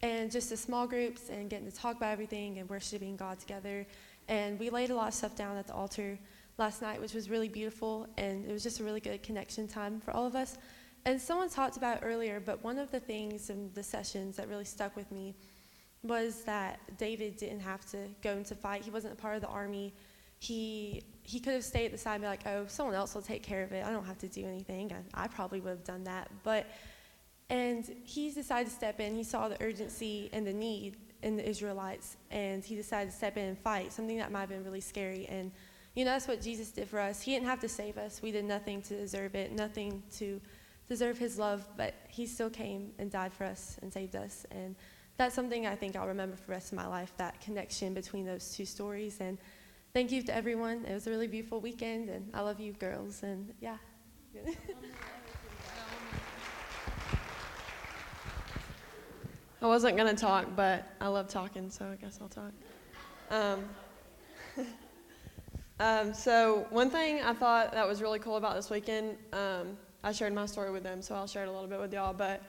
And 0.02 0.32
just 0.32 0.50
the 0.50 0.58
small 0.58 0.88
groups, 0.88 1.30
and 1.30 1.50
getting 1.50 1.70
to 1.70 1.76
talk 1.76 1.98
about 1.98 2.12
everything, 2.12 2.60
and 2.60 2.70
worshiping 2.70 3.18
God 3.18 3.40
together. 3.40 3.86
And 4.30 4.58
we 4.60 4.70
laid 4.70 4.92
a 4.92 4.96
lot 4.96 5.10
of 5.10 5.14
stuff 5.14 5.36
down 5.36 5.58
at 5.58 5.68
the 5.68 5.74
altar 5.74 6.18
last 6.58 6.82
night, 6.82 7.00
which 7.02 7.14
was 7.14 7.30
really 7.30 7.50
beautiful, 7.50 8.08
and 8.18 8.46
it 8.46 8.52
was 8.52 8.64
just 8.64 8.80
a 8.80 8.84
really 8.84 9.00
good 9.00 9.24
connection 9.24 9.68
time 9.68 10.00
for 10.00 10.12
all 10.12 10.26
of 10.26 10.36
us. 10.36 10.58
And 11.06 11.20
someone 11.20 11.50
talked 11.50 11.78
about 11.78 12.00
earlier, 12.04 12.40
but 12.40 12.64
one 12.64 12.78
of 12.78 12.92
the 12.92 13.00
things 13.00 13.50
in 13.50 13.72
the 13.74 13.84
sessions 13.84 14.38
that 14.38 14.48
really 14.48 14.66
stuck 14.66 14.96
with 14.96 15.12
me 15.12 15.36
was 16.04 16.44
that 16.44 16.80
David 16.98 17.38
didn't 17.38 17.60
have 17.60 17.86
to 17.92 18.08
go 18.22 18.34
into 18.34 18.56
fight. 18.56 18.84
He 18.84 18.92
wasn't 18.92 19.14
a 19.14 19.16
part 19.16 19.36
of 19.36 19.42
the 19.42 19.48
army. 19.48 19.94
He 20.40 21.04
he 21.24 21.40
could 21.40 21.54
have 21.54 21.64
stayed 21.64 21.86
at 21.86 21.92
the 21.92 21.98
side 21.98 22.16
and 22.16 22.24
be 22.24 22.28
like, 22.28 22.48
"Oh, 22.48 22.66
someone 22.68 22.96
else 22.96 23.14
will 23.14 23.22
take 23.22 23.44
care 23.44 23.64
of 23.64 23.72
it. 23.72 23.86
I 23.86 23.92
don't 23.92 24.06
have 24.06 24.18
to 24.20 24.28
do 24.28 24.46
anything." 24.46 24.92
I 25.14 25.28
probably 25.28 25.60
would 25.62 25.70
have 25.70 25.84
done 25.84 26.04
that, 26.06 26.32
but 26.44 26.68
and 27.50 27.86
he 28.04 28.32
decided 28.32 28.70
to 28.70 28.76
step 28.76 29.00
in. 29.00 29.16
He 29.16 29.24
saw 29.24 29.50
the 29.50 29.62
urgency 29.62 30.30
and 30.34 30.46
the 30.48 30.54
need 30.54 30.98
in 31.22 31.36
the 31.36 31.48
Israelites, 31.48 32.18
and 32.32 32.64
he 32.64 32.76
decided 32.76 33.12
to 33.12 33.16
step 33.16 33.38
in 33.38 33.50
and 33.50 33.60
fight 33.60 33.94
something 33.94 34.18
that 34.18 34.32
might 34.32 34.42
have 34.42 34.50
been 34.50 34.64
really 34.64 34.82
scary 34.82 35.28
and 35.28 35.52
you 35.96 36.06
know, 36.06 36.12
that's 36.12 36.28
what 36.28 36.42
Jesus 36.42 36.72
did 36.72 36.88
for 36.88 37.00
us. 37.00 37.22
He 37.22 37.34
didn't 37.34 37.48
have 37.48 37.60
to 37.60 37.70
save 37.70 37.98
us. 37.98 38.22
We 38.22 38.32
did 38.32 38.46
nothing 38.46 38.82
to 38.84 38.96
deserve 38.96 39.36
it, 39.36 39.52
nothing 39.52 40.02
to 40.18 40.40
deserve 40.88 41.18
His 41.18 41.38
love, 41.38 41.68
but 41.76 41.94
He 42.08 42.26
still 42.26 42.50
came 42.50 42.92
and 42.98 43.12
died 43.12 43.34
for 43.34 43.44
us 43.44 43.78
and 43.82 43.92
saved 43.92 44.16
us. 44.16 44.46
And 44.52 44.76
that's 45.18 45.36
something 45.36 45.68
I 45.68 45.76
think 45.76 45.96
I'll 45.96 46.08
remember 46.08 46.38
for 46.38 46.46
the 46.46 46.52
rest 46.54 46.72
of 46.72 46.78
my 46.78 46.88
life 46.88 47.12
that 47.18 47.42
connection 47.42 47.94
between 47.94 48.26
those 48.26 48.56
two 48.56 48.66
stories. 48.66 49.18
And 49.20 49.38
thank 49.94 50.12
you 50.12 50.24
to 50.24 50.36
everyone. 50.36 50.86
It 50.86 50.94
was 50.94 51.08
a 51.08 51.10
really 51.10 51.28
beautiful 51.28 51.60
weekend, 51.60 52.10
and 52.10 52.30
I 52.34 52.40
love 52.42 52.60
you, 52.60 52.72
girls. 52.74 53.24
And 53.24 53.54
yeah. 53.60 53.78
I 59.62 59.68
wasn't 59.68 59.98
going 59.98 60.16
to 60.16 60.20
talk, 60.20 60.48
but 60.56 60.88
I 61.02 61.08
love 61.08 61.28
talking, 61.28 61.70
so 61.70 61.86
I 61.86 61.96
guess 61.96 62.18
I'll 62.22 62.30
talk. 62.30 62.52
Um, 63.30 63.66
um, 65.82 66.14
so, 66.14 66.68
one 66.70 66.92
thing 66.92 67.22
I 67.22 67.34
thought 67.34 67.72
that 67.72 67.88
was 67.88 68.04
really 68.04 68.20
cool 68.20 68.38
about 68.38 68.56
this 68.56 68.70
weekend, 68.70 69.18
um, 69.34 69.76
I 70.04 70.12
shared 70.12 70.32
my 70.32 70.46
story 70.46 70.70
with 70.70 70.84
them, 70.84 71.02
so 71.02 71.16
I'll 71.16 71.26
share 71.26 71.42
it 71.42 71.48
a 71.48 71.52
little 71.52 71.68
bit 71.68 71.80
with 71.80 71.92
y'all. 71.92 72.14
But 72.14 72.44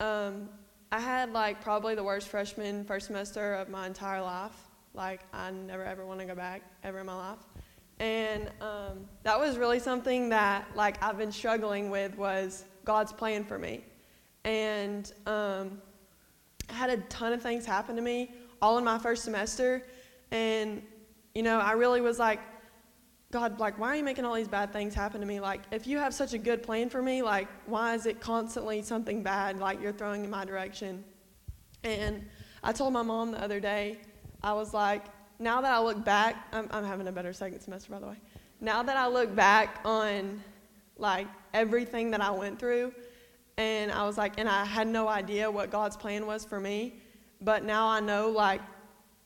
um, 0.00 0.48
I 0.90 0.98
had 0.98 1.30
like 1.34 1.60
probably 1.60 1.94
the 1.94 2.02
worst 2.02 2.28
freshman 2.28 2.82
first 2.84 3.08
semester 3.08 3.52
of 3.52 3.68
my 3.68 3.86
entire 3.86 4.22
life. 4.22 4.56
Like, 4.94 5.20
I 5.34 5.50
never 5.50 5.84
ever 5.84 6.06
want 6.06 6.20
to 6.20 6.26
go 6.26 6.34
back 6.34 6.62
ever 6.82 7.00
in 7.00 7.06
my 7.06 7.14
life. 7.14 7.38
And 7.98 8.50
um, 8.62 9.06
that 9.24 9.38
was 9.38 9.58
really 9.58 9.78
something 9.78 10.30
that 10.30 10.66
like 10.74 11.02
I've 11.04 11.18
been 11.18 11.32
struggling 11.32 11.90
with 11.90 12.16
was 12.16 12.64
God's 12.86 13.12
plan 13.12 13.44
for 13.44 13.58
me. 13.58 13.84
And 14.44 15.12
um, 15.26 15.82
I 16.70 16.72
had 16.72 16.88
a 16.88 16.96
ton 17.08 17.34
of 17.34 17.42
things 17.42 17.66
happen 17.66 17.94
to 17.96 18.02
me 18.02 18.30
all 18.62 18.78
in 18.78 18.84
my 18.84 18.98
first 18.98 19.22
semester. 19.22 19.84
And, 20.30 20.82
you 21.34 21.42
know, 21.42 21.58
I 21.58 21.72
really 21.72 22.00
was 22.00 22.18
like, 22.18 22.40
God, 23.34 23.58
like, 23.58 23.80
why 23.80 23.88
are 23.88 23.96
you 23.96 24.04
making 24.04 24.24
all 24.24 24.34
these 24.34 24.46
bad 24.46 24.72
things 24.72 24.94
happen 24.94 25.20
to 25.20 25.26
me? 25.26 25.40
Like, 25.40 25.62
if 25.72 25.88
you 25.88 25.98
have 25.98 26.14
such 26.14 26.34
a 26.34 26.38
good 26.38 26.62
plan 26.62 26.88
for 26.88 27.02
me, 27.02 27.20
like, 27.20 27.48
why 27.66 27.96
is 27.96 28.06
it 28.06 28.20
constantly 28.20 28.80
something 28.80 29.24
bad, 29.24 29.58
like, 29.58 29.82
you're 29.82 29.92
throwing 29.92 30.22
in 30.22 30.30
my 30.30 30.44
direction? 30.44 31.02
And 31.82 32.24
I 32.62 32.70
told 32.70 32.92
my 32.92 33.02
mom 33.02 33.32
the 33.32 33.42
other 33.42 33.58
day, 33.58 33.98
I 34.40 34.52
was 34.52 34.72
like, 34.72 35.02
now 35.40 35.60
that 35.60 35.72
I 35.72 35.80
look 35.80 36.04
back, 36.04 36.46
I'm, 36.52 36.68
I'm 36.70 36.84
having 36.84 37.08
a 37.08 37.12
better 37.12 37.32
second 37.32 37.58
semester, 37.58 37.90
by 37.90 37.98
the 37.98 38.06
way. 38.06 38.18
Now 38.60 38.84
that 38.84 38.96
I 38.96 39.08
look 39.08 39.34
back 39.34 39.80
on, 39.84 40.40
like, 40.96 41.26
everything 41.52 42.12
that 42.12 42.20
I 42.20 42.30
went 42.30 42.60
through, 42.60 42.94
and 43.56 43.90
I 43.90 44.06
was 44.06 44.16
like, 44.16 44.38
and 44.38 44.48
I 44.48 44.64
had 44.64 44.86
no 44.86 45.08
idea 45.08 45.50
what 45.50 45.72
God's 45.72 45.96
plan 45.96 46.24
was 46.24 46.44
for 46.44 46.60
me. 46.60 47.00
But 47.40 47.64
now 47.64 47.88
I 47.88 47.98
know, 47.98 48.30
like, 48.30 48.60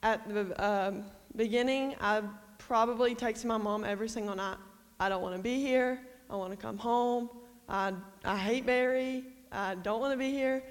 at 0.02 0.26
the 0.30 0.66
um, 0.66 1.04
beginning, 1.36 1.94
I 2.00 2.22
probably 2.68 3.14
texted 3.14 3.46
my 3.46 3.56
mom 3.56 3.82
every 3.82 4.10
single 4.10 4.36
night. 4.36 4.58
I 5.00 5.08
don't 5.08 5.22
want 5.22 5.34
to 5.34 5.42
be 5.42 5.58
here. 5.58 6.02
I 6.28 6.36
want 6.36 6.50
to 6.50 6.56
come 6.56 6.76
home. 6.76 7.30
I, 7.66 7.94
I 8.24 8.36
hate 8.36 8.66
Berry. 8.66 9.24
I 9.50 9.74
don't 9.76 10.00
want 10.00 10.12
to 10.12 10.18
be 10.18 10.30
here. 10.30 10.62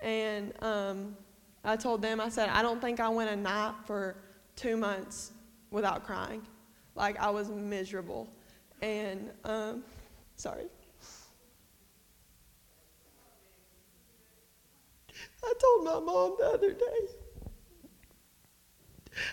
And 0.00 0.54
um, 0.62 1.14
I 1.62 1.76
told 1.76 2.00
them, 2.00 2.22
I 2.22 2.30
said, 2.30 2.48
I 2.48 2.62
don't 2.62 2.80
think 2.80 3.00
I 3.00 3.08
went 3.10 3.28
a 3.28 3.36
night 3.36 3.74
for 3.84 4.16
two 4.56 4.78
months 4.78 5.32
without 5.70 6.06
crying. 6.06 6.40
Like, 6.94 7.20
I 7.20 7.28
was 7.28 7.50
miserable. 7.50 8.30
And, 8.80 9.30
um, 9.44 9.84
sorry. 10.36 10.64
I 15.44 15.52
told 15.60 15.84
my 15.84 16.00
mom 16.00 16.36
the 16.38 16.46
other 16.46 16.72
day. 16.72 17.21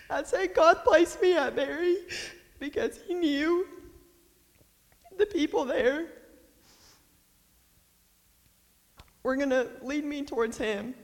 I 0.08 0.22
said, 0.22 0.54
God 0.54 0.84
placed 0.84 1.20
me 1.22 1.36
at 1.36 1.54
Mary 1.54 1.96
because 2.58 2.98
He 3.06 3.14
knew 3.14 3.66
the 5.18 5.26
people 5.26 5.64
there 5.64 6.06
were 9.22 9.36
going 9.36 9.50
to 9.50 9.68
lead 9.82 10.04
me 10.04 10.22
towards 10.22 10.58
Him. 10.58 10.94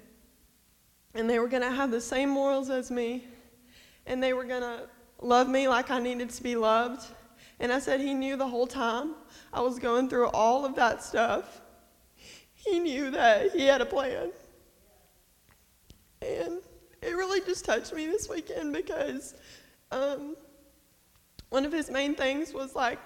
And 1.14 1.28
they 1.28 1.38
were 1.38 1.48
going 1.48 1.62
to 1.62 1.70
have 1.70 1.90
the 1.90 2.00
same 2.00 2.28
morals 2.28 2.68
as 2.70 2.90
me. 2.90 3.24
And 4.06 4.22
they 4.22 4.32
were 4.32 4.44
going 4.44 4.62
to 4.62 4.88
love 5.20 5.48
me 5.48 5.68
like 5.68 5.90
I 5.90 5.98
needed 5.98 6.30
to 6.30 6.42
be 6.42 6.56
loved. 6.56 7.06
And 7.58 7.72
I 7.72 7.78
said, 7.78 8.00
He 8.00 8.14
knew 8.14 8.36
the 8.36 8.46
whole 8.46 8.66
time 8.66 9.14
I 9.52 9.60
was 9.60 9.78
going 9.78 10.08
through 10.08 10.28
all 10.28 10.64
of 10.64 10.74
that 10.76 11.02
stuff. 11.02 11.60
He 12.54 12.78
knew 12.80 13.10
that 13.10 13.52
He 13.52 13.64
had 13.64 13.80
a 13.80 13.86
plan. 13.86 14.30
And 16.20 16.60
it 17.02 17.10
really 17.10 17.40
just 17.40 17.64
touched 17.64 17.92
me 17.92 18.06
this 18.06 18.28
weekend 18.28 18.72
because 18.72 19.34
um, 19.90 20.36
one 21.50 21.64
of 21.64 21.72
his 21.72 21.90
main 21.90 22.14
things 22.14 22.52
was 22.52 22.74
like 22.74 22.98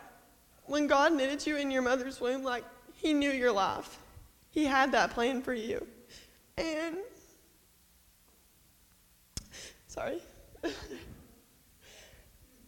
when 0.64 0.86
God 0.86 1.12
knitted 1.12 1.47
you 1.47 1.57
in 1.57 1.70
your 1.70 1.82
mother's 1.82 2.20
womb, 2.20 2.43
like 2.43 2.64
he 2.95 3.12
knew 3.12 3.30
your 3.30 3.53
life. 3.53 3.99
He 4.51 4.64
had 4.64 4.93
that 4.93 5.11
plan 5.11 5.43
for 5.43 5.55
you. 5.55 5.86
And 6.57 6.97
sorry. 9.88 10.20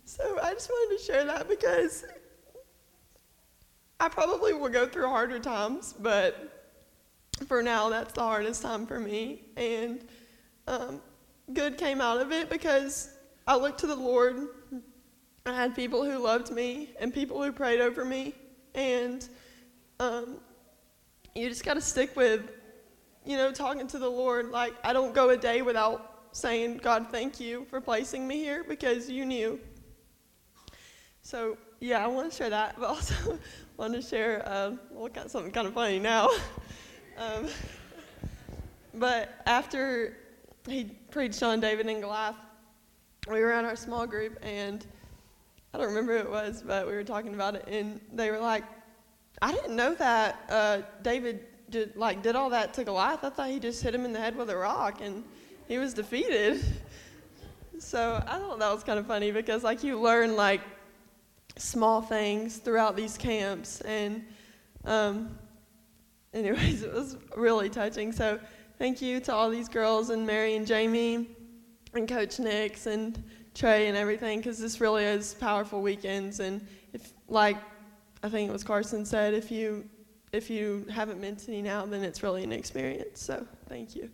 so 0.04 0.38
I 0.42 0.52
just 0.52 0.68
wanted 0.68 0.98
to 0.98 1.04
share 1.04 1.24
that 1.24 1.48
because 1.48 2.04
I 4.00 4.08
probably 4.08 4.52
will 4.52 4.68
go 4.68 4.86
through 4.86 5.08
harder 5.08 5.38
times, 5.38 5.94
but 5.98 6.62
for 7.46 7.62
now, 7.62 7.88
that's 7.88 8.12
the 8.12 8.22
hardest 8.22 8.62
time 8.62 8.86
for 8.86 8.98
me. 8.98 9.42
And 9.56 10.04
um, 10.66 11.00
good 11.52 11.76
came 11.76 12.00
out 12.00 12.20
of 12.20 12.32
it 12.32 12.48
because 12.50 13.10
I 13.46 13.56
looked 13.56 13.80
to 13.80 13.86
the 13.86 13.96
Lord. 13.96 14.48
I 15.44 15.52
had 15.52 15.74
people 15.74 16.04
who 16.04 16.18
loved 16.18 16.50
me 16.50 16.90
and 17.00 17.12
people 17.12 17.42
who 17.42 17.50
prayed 17.52 17.80
over 17.80 18.04
me. 18.04 18.34
And 18.74 19.28
um, 19.98 20.38
you 21.34 21.48
just 21.48 21.64
got 21.64 21.74
to 21.74 21.80
stick 21.80 22.16
with, 22.16 22.42
you 23.24 23.36
know, 23.36 23.52
talking 23.52 23.86
to 23.88 23.98
the 23.98 24.08
Lord. 24.08 24.50
Like, 24.50 24.74
I 24.84 24.92
don't 24.92 25.14
go 25.14 25.30
a 25.30 25.36
day 25.36 25.62
without 25.62 26.28
saying, 26.32 26.78
God, 26.78 27.08
thank 27.10 27.40
you 27.40 27.66
for 27.68 27.80
placing 27.80 28.26
me 28.26 28.38
here 28.38 28.64
because 28.64 29.10
you 29.10 29.24
knew. 29.24 29.60
So, 31.22 31.56
yeah, 31.80 32.04
I 32.04 32.06
want 32.06 32.30
to 32.30 32.36
share 32.36 32.50
that, 32.50 32.76
but 32.78 32.88
also 32.88 33.38
want 33.76 33.94
to 33.94 34.02
share 34.02 34.42
uh, 34.46 34.72
well, 34.90 35.10
something 35.26 35.52
kind 35.52 35.66
of 35.66 35.74
funny 35.74 35.98
now. 35.98 36.28
um, 37.18 37.48
but 38.94 39.42
after 39.46 40.16
he 40.66 40.84
preached 41.10 41.42
on 41.42 41.60
David 41.60 41.86
and 41.86 42.00
Goliath. 42.00 42.36
We 43.28 43.40
were 43.40 43.52
in 43.52 43.64
our 43.64 43.76
small 43.76 44.06
group, 44.06 44.38
and 44.42 44.84
I 45.74 45.78
don't 45.78 45.86
remember 45.88 46.18
who 46.18 46.24
it 46.24 46.30
was, 46.30 46.62
but 46.66 46.86
we 46.86 46.92
were 46.92 47.04
talking 47.04 47.34
about 47.34 47.54
it, 47.54 47.64
and 47.66 48.00
they 48.12 48.30
were 48.30 48.38
like, 48.38 48.64
"I 49.40 49.52
didn't 49.52 49.76
know 49.76 49.94
that 49.94 50.44
uh, 50.48 50.82
David 51.02 51.46
did 51.70 51.96
like 51.96 52.22
did 52.22 52.36
all 52.36 52.50
that 52.50 52.74
to 52.74 52.84
Goliath. 52.84 53.24
I 53.24 53.30
thought 53.30 53.48
he 53.48 53.58
just 53.58 53.82
hit 53.82 53.94
him 53.94 54.04
in 54.04 54.12
the 54.12 54.20
head 54.20 54.36
with 54.36 54.50
a 54.50 54.56
rock, 54.56 55.00
and 55.00 55.24
he 55.68 55.78
was 55.78 55.94
defeated." 55.94 56.62
so 57.78 58.22
I 58.26 58.38
thought 58.38 58.58
that 58.58 58.72
was 58.72 58.84
kind 58.84 58.98
of 58.98 59.06
funny 59.06 59.30
because 59.30 59.64
like 59.64 59.82
you 59.82 60.00
learn 60.00 60.36
like 60.36 60.60
small 61.56 62.02
things 62.02 62.58
throughout 62.58 62.96
these 62.96 63.16
camps, 63.16 63.80
and 63.82 64.24
um, 64.84 65.38
anyways, 66.34 66.82
it 66.82 66.92
was 66.92 67.16
really 67.36 67.68
touching. 67.68 68.12
So 68.12 68.38
thank 68.82 69.00
you 69.00 69.20
to 69.20 69.32
all 69.32 69.48
these 69.48 69.68
girls 69.68 70.10
and 70.10 70.26
Mary 70.26 70.56
and 70.56 70.66
Jamie 70.66 71.28
and 71.94 72.08
Coach 72.08 72.40
Nix 72.40 72.86
and 72.86 73.22
Trey 73.54 73.86
and 73.86 73.96
everything 73.96 74.40
because 74.40 74.58
this 74.58 74.80
really 74.80 75.04
is 75.04 75.34
powerful 75.34 75.80
weekends. 75.80 76.40
And 76.40 76.66
if, 76.92 77.12
like 77.28 77.58
I 78.24 78.28
think 78.28 78.50
it 78.50 78.52
was 78.52 78.64
Carson 78.64 79.04
said, 79.04 79.34
if 79.34 79.52
you 79.52 79.88
if 80.32 80.50
you 80.50 80.84
haven't 80.90 81.20
been 81.20 81.36
to 81.36 81.52
any 81.52 81.62
now, 81.62 81.86
then 81.86 82.02
it's 82.02 82.24
really 82.24 82.42
an 82.42 82.50
experience. 82.50 83.22
So 83.22 83.46
thank 83.68 83.94
you. 83.94 84.10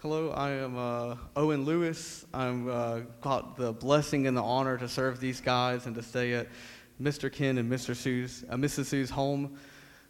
Hello, 0.00 0.30
I 0.30 0.50
am 0.50 0.78
uh, 0.78 1.16
Owen 1.34 1.64
Lewis. 1.64 2.24
I'm 2.32 2.68
uh, 2.68 3.00
got 3.20 3.56
the 3.56 3.72
blessing 3.72 4.28
and 4.28 4.36
the 4.36 4.42
honor 4.44 4.78
to 4.78 4.88
serve 4.88 5.18
these 5.18 5.40
guys 5.40 5.86
and 5.86 5.94
to 5.96 6.04
stay 6.04 6.34
at 6.34 6.46
Mr. 7.02 7.32
Ken 7.32 7.58
and 7.58 7.68
Mr. 7.68 7.96
Sue's, 7.96 8.44
uh, 8.48 8.54
Mrs. 8.54 8.84
Sue's 8.84 9.10
home 9.10 9.58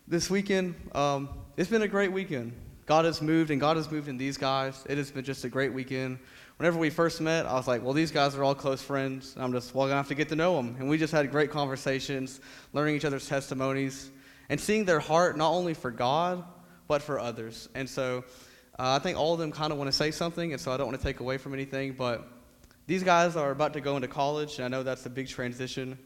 this 0.07 0.29
weekend. 0.29 0.75
Um, 0.95 1.31
it's 1.57 1.71
been 1.71 1.81
a 1.81 1.89
great 1.89 2.13
weekend. 2.13 2.53
God 2.85 3.07
has 3.07 3.23
moved, 3.23 3.51
and 3.51 3.59
God 3.59 3.79
has 3.79 3.91
moved 3.91 4.09
in 4.09 4.19
these 4.19 4.37
guys. 4.37 4.85
It 4.91 4.99
has 4.99 5.11
been 5.11 5.25
just 5.25 5.45
a 5.45 5.49
great 5.49 5.73
weekend. 5.73 6.19
Whenever 6.59 6.79
we 6.79 6.91
first 6.91 7.23
met, 7.23 7.47
I 7.47 7.55
was 7.55 7.67
like, 7.67 7.83
well, 7.83 7.95
these 7.95 8.11
guys 8.11 8.37
are 8.37 8.45
all 8.45 8.55
close 8.55 8.83
friends. 8.83 9.37
I'm 9.39 9.53
just, 9.53 9.75
well, 9.75 9.89
to 9.89 9.95
have 9.95 10.09
to 10.09 10.15
get 10.15 10.29
to 10.29 10.37
know 10.37 10.55
them. 10.57 10.77
And 10.79 10.91
we 10.91 10.99
just 10.99 11.15
had 11.15 11.31
great 11.31 11.51
conversations, 11.51 12.43
learning 12.75 12.97
each 12.97 13.07
other's 13.07 13.27
testimonies, 13.27 14.11
and 14.51 14.61
seeing 14.61 14.85
their 14.85 15.01
heart 15.01 15.39
not 15.39 15.53
only 15.53 15.73
for 15.73 15.91
God, 15.91 16.45
but 16.89 17.01
for 17.01 17.19
others. 17.19 17.71
And 17.75 17.89
so 17.89 18.25
Uh, 18.79 18.95
I 18.95 18.99
think 19.01 19.19
all 19.19 19.33
of 19.33 19.41
them 19.41 19.51
kind 19.51 19.73
of 19.73 19.79
want 19.79 19.89
to 19.89 19.97
say 19.97 20.11
something, 20.13 20.53
and 20.53 20.61
so 20.61 20.71
I 20.71 20.77
don't 20.77 20.87
want 20.87 20.99
to 20.99 21.05
take 21.05 21.21
away 21.21 21.37
from 21.37 21.53
anything, 21.53 21.95
but 21.95 22.29
these 22.87 23.03
guys 23.03 23.35
are 23.35 23.51
about 23.51 23.73
to 23.73 23.81
go 23.81 23.97
into 23.97 24.09
college, 24.09 24.57
and 24.57 24.65
I 24.65 24.69
know 24.69 24.83
that's 24.83 25.05
a 25.05 25.11
big 25.11 25.29
transition. 25.29 25.99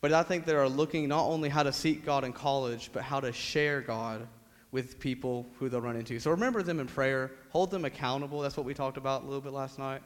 But 0.00 0.12
I 0.12 0.22
think 0.22 0.44
they 0.44 0.54
are 0.54 0.68
looking 0.68 1.08
not 1.08 1.24
only 1.24 1.48
how 1.48 1.62
to 1.62 1.72
seek 1.72 2.04
God 2.04 2.24
in 2.24 2.32
college, 2.32 2.90
but 2.92 3.02
how 3.02 3.20
to 3.20 3.32
share 3.32 3.80
God 3.80 4.26
with 4.70 4.98
people 4.98 5.46
who 5.58 5.68
they'll 5.68 5.80
run 5.80 5.96
into. 5.96 6.18
So 6.18 6.32
remember 6.32 6.62
them 6.62 6.80
in 6.80 6.88
prayer, 6.88 7.30
hold 7.50 7.70
them 7.70 7.84
accountable. 7.84 8.40
That's 8.40 8.56
what 8.56 8.66
we 8.66 8.74
talked 8.74 8.96
about 8.96 9.22
a 9.22 9.24
little 9.24 9.40
bit 9.40 9.52
last 9.52 9.78
night. 9.78 10.02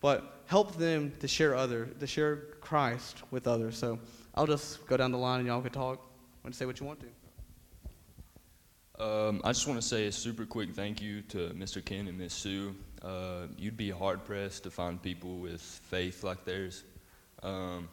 But 0.00 0.42
help 0.46 0.76
them 0.76 1.12
to 1.20 1.28
share 1.28 1.54
other, 1.54 1.86
to 1.86 2.06
share 2.06 2.36
Christ 2.60 3.22
with 3.30 3.46
others. 3.46 3.78
So 3.78 4.00
I'll 4.34 4.46
just 4.46 4.84
go 4.86 4.96
down 4.96 5.12
the 5.12 5.18
line 5.18 5.38
and 5.38 5.48
y'all 5.48 5.62
can 5.62 5.70
talk 5.70 6.04
and 6.44 6.54
say 6.54 6.66
what 6.66 6.80
you 6.80 6.86
want 6.86 7.00
to. 7.00 7.06
Um, 9.00 9.40
I 9.44 9.52
just 9.52 9.66
want 9.66 9.80
to 9.80 9.86
say 9.86 10.08
a 10.08 10.12
super 10.12 10.44
quick 10.44 10.74
thank 10.74 11.00
you 11.00 11.22
to 11.22 11.54
Mr. 11.54 11.82
Ken 11.82 12.06
and 12.06 12.18
Miss 12.18 12.34
Sue. 12.34 12.74
Uh, 13.00 13.46
you'd 13.56 13.78
be 13.78 13.88
hard 13.88 14.26
pressed 14.26 14.64
to 14.64 14.70
find 14.70 15.02
people 15.02 15.38
with 15.38 15.62
faith 15.62 16.22
like 16.22 16.44
theirs. 16.44 16.84
Um, 17.42 17.88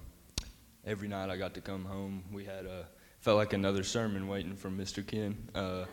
every 0.85 1.07
night 1.07 1.29
I 1.29 1.37
got 1.37 1.53
to 1.53 1.61
come 1.61 1.85
home, 1.85 2.25
we 2.33 2.43
had 2.43 2.65
a 2.65 2.87
felt 3.21 3.37
like 3.37 3.53
another 3.53 3.85
sermon 3.85 4.27
waiting 4.27 4.57
from 4.57 4.77
Mr. 4.77 5.05
Ken. 5.05 5.37
Uh, 5.55 5.85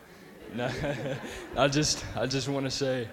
I 1.57 1.69
just 1.69 2.05
I 2.17 2.25
just 2.25 2.49
want 2.49 2.65
to 2.65 2.71
say 2.71 3.07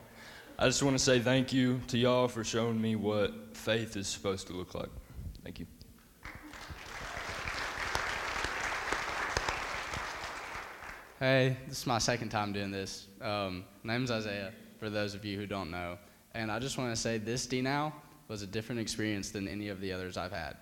I 0.58 0.66
just 0.66 0.82
want 0.82 0.98
to 0.98 1.02
say 1.02 1.20
thank 1.20 1.52
you 1.52 1.80
to 1.88 1.96
y'all 1.96 2.26
for 2.26 2.42
showing 2.42 2.80
me 2.80 2.96
what 2.96 3.56
faith 3.56 3.96
is 3.96 4.08
supposed 4.08 4.48
to 4.48 4.52
look 4.52 4.74
like. 4.74 4.90
Thank 5.44 5.60
you. 5.60 5.66
Hey, 11.18 11.56
this 11.66 11.78
is 11.78 11.86
my 11.86 11.96
second 11.96 12.28
time 12.28 12.52
doing 12.52 12.70
this. 12.70 13.06
Um, 13.22 13.64
name's 13.82 14.10
Isaiah, 14.10 14.52
for 14.78 14.90
those 14.90 15.14
of 15.14 15.24
you 15.24 15.38
who 15.38 15.46
don't 15.46 15.70
know. 15.70 15.96
And 16.34 16.52
I 16.52 16.58
just 16.58 16.76
want 16.76 16.94
to 16.94 17.00
say 17.00 17.16
this 17.16 17.46
D-Now 17.46 17.94
was 18.28 18.42
a 18.42 18.46
different 18.46 18.82
experience 18.82 19.30
than 19.30 19.48
any 19.48 19.68
of 19.68 19.80
the 19.80 19.94
others 19.94 20.18
I've 20.18 20.30
had. 20.30 20.58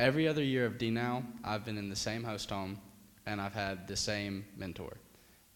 Every 0.00 0.26
other 0.26 0.42
year 0.42 0.66
of 0.66 0.76
D-Now, 0.76 1.22
I've 1.44 1.64
been 1.64 1.78
in 1.78 1.88
the 1.88 1.94
same 1.94 2.24
host 2.24 2.50
home, 2.50 2.80
and 3.26 3.40
I've 3.40 3.54
had 3.54 3.86
the 3.86 3.94
same 3.94 4.44
mentor. 4.56 4.96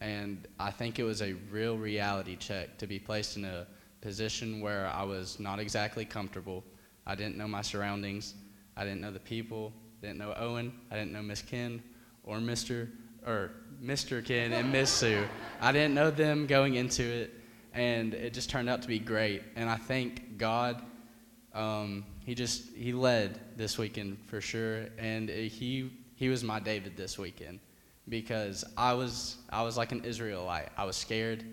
And 0.01 0.47
I 0.61 0.71
think 0.71 1.01
it 1.01 1.03
was 1.03 1.21
a 1.21 1.33
real 1.51 1.77
reality 1.77 2.37
check 2.37 2.79
to 2.79 2.87
be 2.87 3.01
placed 3.01 3.37
in 3.37 3.45
a 3.45 3.67
position 4.01 4.61
where 4.61 4.87
I 4.95 5.03
was 5.03 5.41
not 5.41 5.59
exactly 5.59 6.05
comfortable. 6.05 6.63
I 7.05 7.17
didn't 7.17 7.37
know 7.37 7.49
my 7.49 7.63
surroundings. 7.63 8.35
I 8.77 8.85
didn't 8.85 9.01
know 9.01 9.11
the 9.11 9.19
people. 9.19 9.73
Didn't 10.03 10.19
know 10.19 10.35
Owen. 10.37 10.73
I 10.93 10.95
didn't 10.95 11.11
know 11.11 11.23
Miss 11.23 11.43
Ken 11.43 11.83
or 12.23 12.37
Mr 12.37 12.91
or 13.27 13.53
Mr. 13.83 14.25
Ken 14.25 14.53
and 14.53 14.73
Miss 14.73 14.91
Sue. 14.91 15.25
I 15.61 15.73
didn't 15.73 15.95
know 15.95 16.11
them 16.11 16.47
going 16.47 16.75
into 16.75 17.03
it, 17.03 17.35
and 17.73 18.15
it 18.15 18.35
just 18.35 18.51
turned 18.51 18.69
out 18.69 18.83
to 18.83 18.89
be 18.89 18.99
great. 18.99 19.43
And 19.57 19.69
I 19.69 19.77
thank 19.77 20.39
God. 20.39 20.83
Um, 21.55 22.05
he 22.25 22.35
just 22.35 22.75
he 22.75 22.93
led 22.93 23.39
this 23.57 23.79
weekend 23.79 24.19
for 24.27 24.41
sure, 24.41 24.87
and 24.99 25.29
he 25.29 25.91
he 26.17 26.29
was 26.29 26.43
my 26.43 26.59
David 26.61 26.97
this 26.97 27.19
weekend 27.19 27.61
because 28.09 28.65
I 28.77 28.95
was 28.95 29.37
I 29.51 29.63
was 29.63 29.77
like 29.77 29.93
an 29.93 30.05
Israelite. 30.05 30.71
I 30.77 30.85
was 30.85 30.97
scared. 30.97 31.45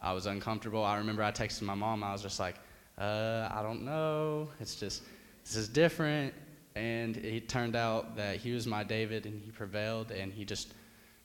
I 0.00 0.12
was 0.12 0.26
uncomfortable. 0.26 0.84
I 0.84 0.96
remember 0.96 1.22
I 1.22 1.30
texted 1.30 1.62
my 1.62 1.74
mom. 1.74 2.02
I 2.02 2.12
was 2.12 2.22
just 2.22 2.40
like, 2.40 2.56
uh, 2.98 3.48
I 3.52 3.62
don't 3.62 3.84
know. 3.84 4.48
It's 4.60 4.76
just 4.76 5.02
this 5.44 5.56
is 5.56 5.68
different. 5.68 6.32
And 6.76 7.16
it 7.18 7.48
turned 7.48 7.74
out 7.74 8.16
that 8.16 8.36
he 8.36 8.52
was 8.52 8.66
my 8.66 8.84
David, 8.84 9.26
and 9.26 9.40
he 9.40 9.50
prevailed, 9.50 10.12
and 10.12 10.32
he 10.32 10.44
just 10.44 10.72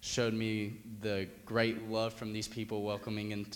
showed 0.06 0.36
me 0.36 0.78
the 1.02 1.28
great 1.46 1.90
love 1.90 2.14
from 2.14 2.32
these 2.32 2.48
people 2.48 2.84
welcoming 2.84 3.32
in, 3.32 3.48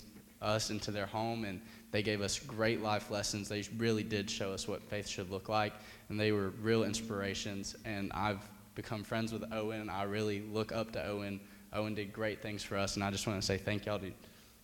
us 0.42 0.70
into 0.70 0.90
their 0.90 1.06
home, 1.06 1.44
and 1.44 1.60
they 1.92 2.02
gave 2.02 2.20
us 2.20 2.40
great 2.40 2.82
life 2.82 3.08
lessons. 3.08 3.48
They 3.48 3.62
really 3.78 4.02
did 4.02 4.28
show 4.28 4.52
us 4.52 4.66
what 4.66 4.82
faith 4.82 5.06
should 5.06 5.30
look 5.30 5.48
like, 5.48 5.72
and 6.08 6.18
they 6.18 6.32
were 6.32 6.50
real 6.60 6.82
inspirations. 6.82 7.76
And 7.84 8.10
I've 8.12 8.40
become 8.74 9.04
friends 9.04 9.32
with 9.32 9.44
Owen. 9.52 9.88
I 9.88 10.02
really 10.02 10.40
look 10.40 10.72
up 10.72 10.90
to 10.92 11.06
Owen. 11.06 11.38
Owen 11.72 11.94
did 11.94 12.12
great 12.12 12.42
things 12.42 12.64
for 12.64 12.76
us, 12.76 12.96
and 12.96 13.04
I 13.04 13.12
just 13.12 13.28
want 13.28 13.40
to 13.40 13.46
say 13.46 13.56
thank 13.56 13.86
y'all 13.86 14.00
to 14.00 14.10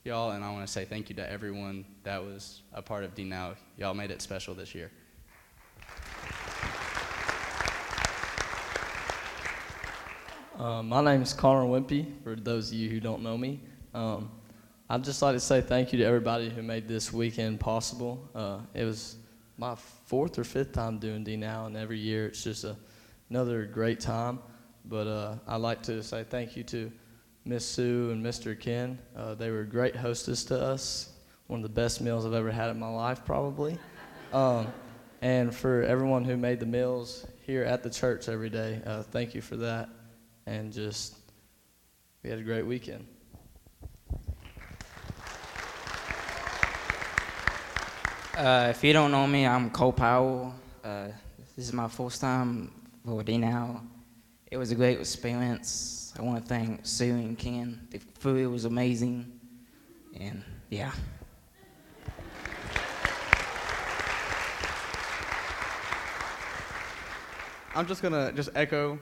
y'all, 0.02 0.32
and 0.32 0.44
I 0.44 0.52
want 0.52 0.66
to 0.66 0.72
say 0.72 0.84
thank 0.84 1.08
you 1.08 1.14
to 1.16 1.30
everyone 1.30 1.84
that 2.02 2.22
was 2.22 2.62
a 2.72 2.82
part 2.82 3.04
of 3.04 3.14
D 3.14 3.22
Now. 3.22 3.54
Y'all 3.76 3.94
made 3.94 4.10
it 4.10 4.20
special 4.20 4.54
this 4.54 4.74
year. 4.74 4.90
Uh, 10.58 10.82
my 10.82 11.02
name 11.02 11.20
is 11.20 11.34
Connor 11.34 11.68
Wimpy, 11.68 12.06
for 12.24 12.34
those 12.34 12.68
of 12.70 12.78
you 12.78 12.88
who 12.88 12.98
don't 12.98 13.22
know 13.22 13.36
me. 13.36 13.60
Um, 13.92 14.30
I'd 14.88 15.04
just 15.04 15.20
like 15.20 15.34
to 15.34 15.40
say 15.40 15.60
thank 15.60 15.92
you 15.92 15.98
to 15.98 16.04
everybody 16.04 16.48
who 16.48 16.62
made 16.62 16.88
this 16.88 17.12
weekend 17.12 17.60
possible. 17.60 18.26
Uh, 18.34 18.60
it 18.72 18.84
was 18.84 19.16
my 19.58 19.74
fourth 19.74 20.38
or 20.38 20.44
fifth 20.44 20.72
time 20.72 20.98
doing 20.98 21.24
D 21.24 21.36
Now, 21.36 21.66
and 21.66 21.76
every 21.76 21.98
year 21.98 22.26
it's 22.26 22.42
just 22.42 22.64
a, 22.64 22.74
another 23.28 23.66
great 23.66 24.00
time. 24.00 24.38
But 24.86 25.06
uh, 25.06 25.36
I'd 25.46 25.56
like 25.56 25.82
to 25.84 26.02
say 26.02 26.24
thank 26.24 26.56
you 26.56 26.62
to 26.64 26.90
Miss 27.44 27.66
Sue 27.66 28.10
and 28.10 28.24
Mr. 28.24 28.58
Ken. 28.58 28.98
Uh, 29.14 29.34
they 29.34 29.50
were 29.50 29.64
great 29.64 29.94
hostess 29.94 30.42
to 30.44 30.58
us. 30.58 31.10
One 31.48 31.60
of 31.60 31.64
the 31.64 31.68
best 31.68 32.00
meals 32.00 32.24
I've 32.24 32.32
ever 32.32 32.50
had 32.50 32.70
in 32.70 32.78
my 32.78 32.88
life, 32.88 33.26
probably. 33.26 33.78
Um, 34.32 34.68
and 35.20 35.54
for 35.54 35.82
everyone 35.82 36.24
who 36.24 36.38
made 36.38 36.60
the 36.60 36.66
meals 36.66 37.26
here 37.42 37.62
at 37.64 37.82
the 37.82 37.90
church 37.90 38.30
every 38.30 38.48
day, 38.48 38.80
uh, 38.86 39.02
thank 39.02 39.34
you 39.34 39.42
for 39.42 39.56
that 39.56 39.90
and 40.46 40.72
just 40.72 41.16
we 42.22 42.30
had 42.30 42.38
a 42.38 42.42
great 42.42 42.64
weekend. 42.64 43.06
Uh, 48.36 48.68
if 48.70 48.84
you 48.84 48.92
don't 48.92 49.10
know 49.10 49.26
me, 49.26 49.46
I'm 49.46 49.70
Cole 49.70 49.92
Powell. 49.92 50.54
Uh, 50.84 51.08
this 51.56 51.66
is 51.66 51.72
my 51.72 51.88
first 51.88 52.20
time 52.20 52.70
for 53.04 53.22
D 53.22 53.38
now. 53.38 53.82
It 54.50 54.56
was 54.56 54.70
a 54.70 54.74
great 54.74 55.00
experience. 55.00 56.14
I 56.18 56.22
want 56.22 56.42
to 56.42 56.48
thank 56.48 56.86
Sue 56.86 57.14
and 57.14 57.36
Ken. 57.36 57.88
The 57.90 57.98
food 57.98 58.50
was 58.50 58.64
amazing, 58.64 59.40
and 60.18 60.44
yeah. 60.70 60.92
I'm 67.74 67.86
just 67.86 68.00
gonna 68.00 68.32
just 68.32 68.50
echo 68.54 68.98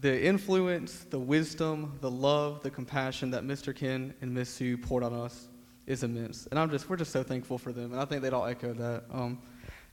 the 0.00 0.24
influence, 0.24 1.04
the 1.04 1.18
wisdom, 1.18 1.98
the 2.00 2.10
love, 2.10 2.62
the 2.62 2.70
compassion 2.70 3.30
that 3.30 3.44
Mr. 3.44 3.74
Ken 3.74 4.14
and 4.20 4.34
Miss 4.34 4.50
Sue 4.50 4.76
poured 4.76 5.02
on 5.02 5.14
us 5.14 5.48
is 5.86 6.02
immense. 6.02 6.46
And 6.50 6.58
I'm 6.58 6.70
just, 6.70 6.88
we're 6.88 6.96
just 6.96 7.12
so 7.12 7.22
thankful 7.22 7.58
for 7.58 7.72
them. 7.72 7.92
And 7.92 8.00
I 8.00 8.04
think 8.04 8.22
they'd 8.22 8.32
all 8.32 8.46
echo 8.46 8.72
that. 8.74 9.04
Um, 9.12 9.40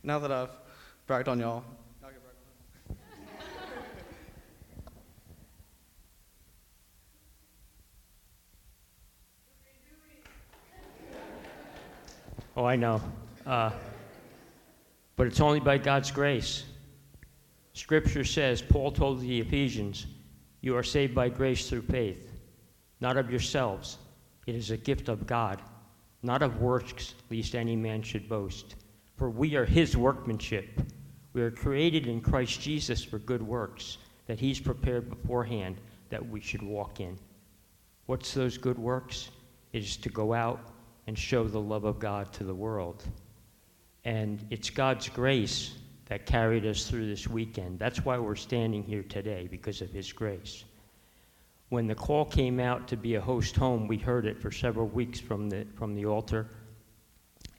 now 0.02 0.20
that 0.20 0.32
I've 0.32 0.50
bragged 1.08 1.28
on 1.28 1.40
y'all, 1.40 1.64
Oh, 12.56 12.66
I 12.66 12.76
know. 12.76 13.02
Uh, 13.48 13.72
but 15.16 15.26
it's 15.26 15.42
only 15.42 15.60
by 15.60 15.80
God's 15.80 16.12
grace. 16.12 16.64
Scripture 17.74 18.24
says, 18.24 18.62
Paul 18.62 18.92
told 18.92 19.20
the 19.20 19.40
Ephesians, 19.40 20.06
You 20.62 20.78
are 20.78 20.84
saved 20.84 21.16
by 21.16 21.30
grace 21.30 21.70
through 21.70 21.82
faith, 21.82 22.32
not 23.02 23.18
of 23.18 23.32
yourselves. 23.32 23.98
It 24.46 24.56
is 24.56 24.70
a 24.70 24.78
gift 24.78 25.10
of 25.10 25.26
God, 25.26 25.62
not 26.22 26.44
of 26.44 26.62
works, 26.62 27.16
lest 27.32 27.56
any 27.56 27.76
man 27.76 28.04
should 28.04 28.30
boast. 28.30 28.76
For 29.18 29.30
we 29.30 29.56
are 29.56 29.66
his 29.66 29.98
workmanship. 29.98 30.82
We 31.34 31.42
are 31.42 31.52
created 31.52 32.06
in 32.06 32.22
Christ 32.22 32.62
Jesus 32.62 33.04
for 33.04 33.18
good 33.20 33.42
works, 33.42 33.98
that 34.28 34.40
he's 34.40 34.60
prepared 34.60 35.10
beforehand 35.10 35.78
that 36.10 36.28
we 36.28 36.42
should 36.42 36.62
walk 36.62 37.00
in. 37.00 37.18
What's 38.06 38.34
those 38.34 38.58
good 38.58 38.78
works? 38.78 39.32
It 39.72 39.82
is 39.82 39.98
to 39.98 40.10
go 40.10 40.34
out 40.34 40.60
and 41.08 41.18
show 41.18 41.46
the 41.46 41.60
love 41.60 41.86
of 41.86 41.98
God 42.00 42.32
to 42.34 42.44
the 42.44 42.54
world. 42.54 43.04
And 44.06 44.46
it's 44.52 44.70
God's 44.70 45.10
grace 45.10 45.72
that 46.14 46.28
carried 46.28 46.64
us 46.64 46.86
through 46.88 47.08
this 47.08 47.28
weekend. 47.28 47.80
That's 47.80 48.06
why 48.06 48.20
we're 48.20 48.36
standing 48.36 48.84
here 48.84 49.02
today, 49.02 49.48
because 49.50 49.82
of 49.82 49.90
His 49.90 50.14
grace. 50.14 50.64
When 51.70 51.88
the 51.88 51.96
call 51.96 52.24
came 52.24 52.60
out 52.60 52.88
to 52.90 52.96
be 52.96 53.16
a 53.16 53.22
host 53.22 53.56
home, 53.56 53.88
we 53.88 53.98
heard 53.98 54.28
it 54.28 54.40
for 54.40 54.52
several 54.52 54.86
weeks 54.86 55.20
from 55.20 55.50
the, 55.50 55.66
from 55.74 55.96
the 55.96 56.06
altar. 56.06 56.50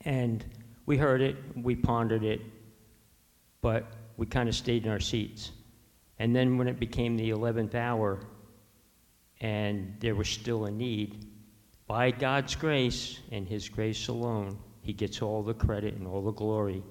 And 0.03 0.45
we 0.87 0.97
heard 0.97 1.21
it, 1.21 1.35
we 1.57 1.75
pondered 1.75 2.23
it, 2.23 2.43
but 3.61 3.89
we 4.19 4.25
kind 4.25 4.49
of 4.49 4.55
stayed 4.55 4.87
in 4.87 4.93
our 4.93 5.01
seats. 5.01 5.51
And 6.21 6.37
then 6.37 6.57
when 6.57 6.69
it 6.69 6.79
became 6.79 7.17
the 7.17 7.31
11th 7.31 7.75
hour 7.75 8.21
and 9.41 9.97
there 9.99 10.15
was 10.15 10.29
still 10.29 10.67
a 10.67 10.71
need, 10.71 11.27
by 11.89 12.13
God's 12.13 12.55
grace 12.55 13.19
and 13.33 13.49
His 13.49 13.69
grace 13.69 14.07
alone, 14.07 14.57
He 14.81 14.93
gets 14.93 15.23
all 15.23 15.43
the 15.43 15.55
credit 15.55 15.95
and 15.95 16.07
all 16.07 16.23
the 16.23 16.31
glory. 16.31 16.85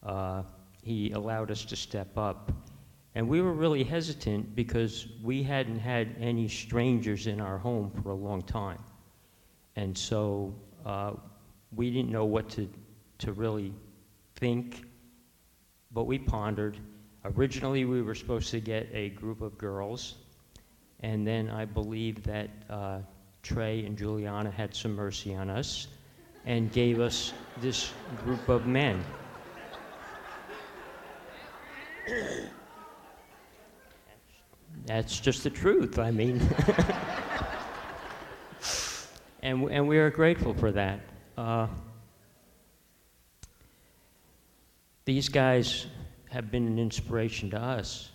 Uh, 0.00 0.44
he 0.82 1.12
allowed 1.12 1.50
us 1.50 1.64
to 1.66 1.76
step 1.76 2.18
up. 2.18 2.52
And 3.14 3.28
we 3.28 3.40
were 3.40 3.52
really 3.52 3.84
hesitant 3.84 4.54
because 4.54 5.06
we 5.22 5.42
hadn't 5.42 5.78
had 5.78 6.14
any 6.18 6.48
strangers 6.48 7.26
in 7.26 7.40
our 7.40 7.58
home 7.58 7.90
for 8.02 8.10
a 8.10 8.14
long 8.14 8.42
time. 8.42 8.82
And 9.76 9.96
so 9.96 10.54
uh, 10.84 11.12
we 11.74 11.90
didn't 11.90 12.10
know 12.10 12.24
what 12.24 12.48
to, 12.50 12.68
to 13.18 13.32
really 13.32 13.72
think, 14.36 14.84
but 15.92 16.04
we 16.04 16.18
pondered. 16.18 16.78
Originally, 17.24 17.84
we 17.84 18.02
were 18.02 18.14
supposed 18.14 18.50
to 18.50 18.60
get 18.60 18.88
a 18.92 19.10
group 19.10 19.42
of 19.42 19.56
girls, 19.56 20.16
and 21.00 21.26
then 21.26 21.48
I 21.50 21.64
believe 21.64 22.22
that 22.24 22.50
uh, 22.68 22.98
Trey 23.42 23.84
and 23.84 23.96
Juliana 23.96 24.50
had 24.50 24.74
some 24.74 24.94
mercy 24.94 25.34
on 25.34 25.48
us 25.48 25.86
and 26.44 26.72
gave 26.72 26.98
us 26.98 27.32
this 27.60 27.92
group 28.24 28.48
of 28.48 28.66
men. 28.66 29.04
That's 34.86 35.20
just 35.20 35.44
the 35.44 35.50
truth. 35.50 35.98
I 35.98 36.10
mean, 36.10 36.40
and 39.42 39.70
and 39.70 39.86
we 39.86 39.98
are 39.98 40.10
grateful 40.10 40.54
for 40.54 40.72
that. 40.72 41.00
Uh, 41.36 41.68
these 45.04 45.28
guys 45.28 45.86
have 46.30 46.50
been 46.50 46.66
an 46.66 46.78
inspiration 46.78 47.50
to 47.50 47.60
us 47.60 48.10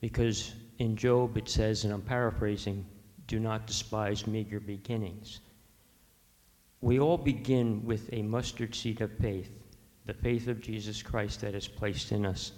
because 0.00 0.54
in 0.78 0.96
Job 0.96 1.36
it 1.36 1.48
says, 1.48 1.84
and 1.84 1.92
I'm 1.92 2.02
paraphrasing, 2.02 2.84
"Do 3.26 3.40
not 3.40 3.66
despise 3.66 4.26
meager 4.26 4.60
beginnings." 4.60 5.40
We 6.82 7.00
all 7.00 7.16
begin 7.16 7.82
with 7.86 8.12
a 8.12 8.20
mustard 8.20 8.74
seed 8.74 9.00
of 9.00 9.10
faith, 9.16 9.50
the 10.04 10.12
faith 10.12 10.48
of 10.48 10.60
Jesus 10.60 11.02
Christ 11.02 11.40
that 11.40 11.54
is 11.54 11.66
placed 11.66 12.12
in 12.12 12.26
us. 12.26 12.52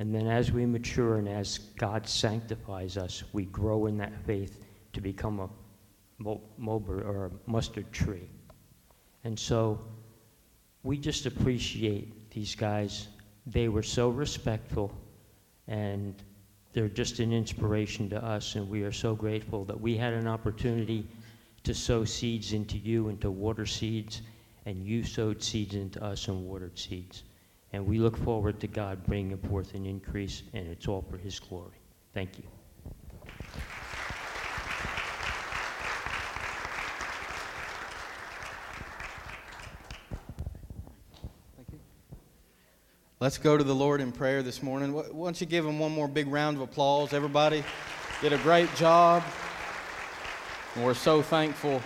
And 0.00 0.14
then 0.14 0.26
as 0.28 0.50
we 0.50 0.64
mature 0.64 1.18
and 1.18 1.28
as 1.28 1.58
God 1.76 2.08
sanctifies 2.08 2.96
us, 2.96 3.22
we 3.34 3.44
grow 3.44 3.84
in 3.84 3.98
that 3.98 4.18
faith 4.24 4.64
to 4.94 5.00
become 5.02 5.40
a 5.40 5.48
mulber 6.22 7.04
or 7.04 7.26
a 7.26 7.50
mustard 7.50 7.92
tree. 7.92 8.30
And 9.24 9.38
so 9.38 9.78
we 10.84 10.96
just 10.96 11.26
appreciate 11.26 12.30
these 12.30 12.54
guys. 12.54 13.08
They 13.46 13.68
were 13.68 13.82
so 13.82 14.08
respectful 14.08 14.90
and 15.68 16.14
they're 16.72 16.88
just 16.88 17.18
an 17.18 17.34
inspiration 17.34 18.08
to 18.08 18.24
us 18.24 18.54
and 18.54 18.70
we 18.70 18.82
are 18.84 18.92
so 18.92 19.14
grateful 19.14 19.66
that 19.66 19.78
we 19.78 19.98
had 19.98 20.14
an 20.14 20.26
opportunity 20.26 21.06
to 21.64 21.74
sow 21.74 22.06
seeds 22.06 22.54
into 22.54 22.78
you 22.78 23.10
and 23.10 23.20
to 23.20 23.30
water 23.30 23.66
seeds 23.66 24.22
and 24.64 24.82
you 24.82 25.04
sowed 25.04 25.42
seeds 25.42 25.74
into 25.74 26.02
us 26.02 26.26
and 26.28 26.42
watered 26.46 26.78
seeds. 26.78 27.24
And 27.72 27.86
we 27.86 27.98
look 27.98 28.16
forward 28.16 28.60
to 28.60 28.66
God 28.66 29.06
bringing 29.06 29.38
forth 29.38 29.74
an 29.74 29.86
increase, 29.86 30.42
and 30.52 30.66
it's 30.66 30.88
all 30.88 31.04
for 31.08 31.16
His 31.16 31.38
glory. 31.38 31.78
Thank 32.12 32.38
you. 32.38 32.44
Let's 43.20 43.36
go 43.36 43.58
to 43.58 43.62
the 43.62 43.74
Lord 43.74 44.00
in 44.00 44.12
prayer 44.12 44.42
this 44.42 44.62
morning. 44.62 44.94
Why 44.94 45.04
don't 45.12 45.38
you 45.38 45.46
give 45.46 45.66
him 45.66 45.78
one 45.78 45.92
more 45.92 46.08
big 46.08 46.26
round 46.28 46.56
of 46.56 46.62
applause? 46.62 47.12
Everybody 47.12 47.62
did 48.22 48.32
a 48.32 48.38
great 48.38 48.74
job. 48.76 49.22
And 50.74 50.86
we're 50.86 50.94
so 50.94 51.20
thankful 51.20 51.82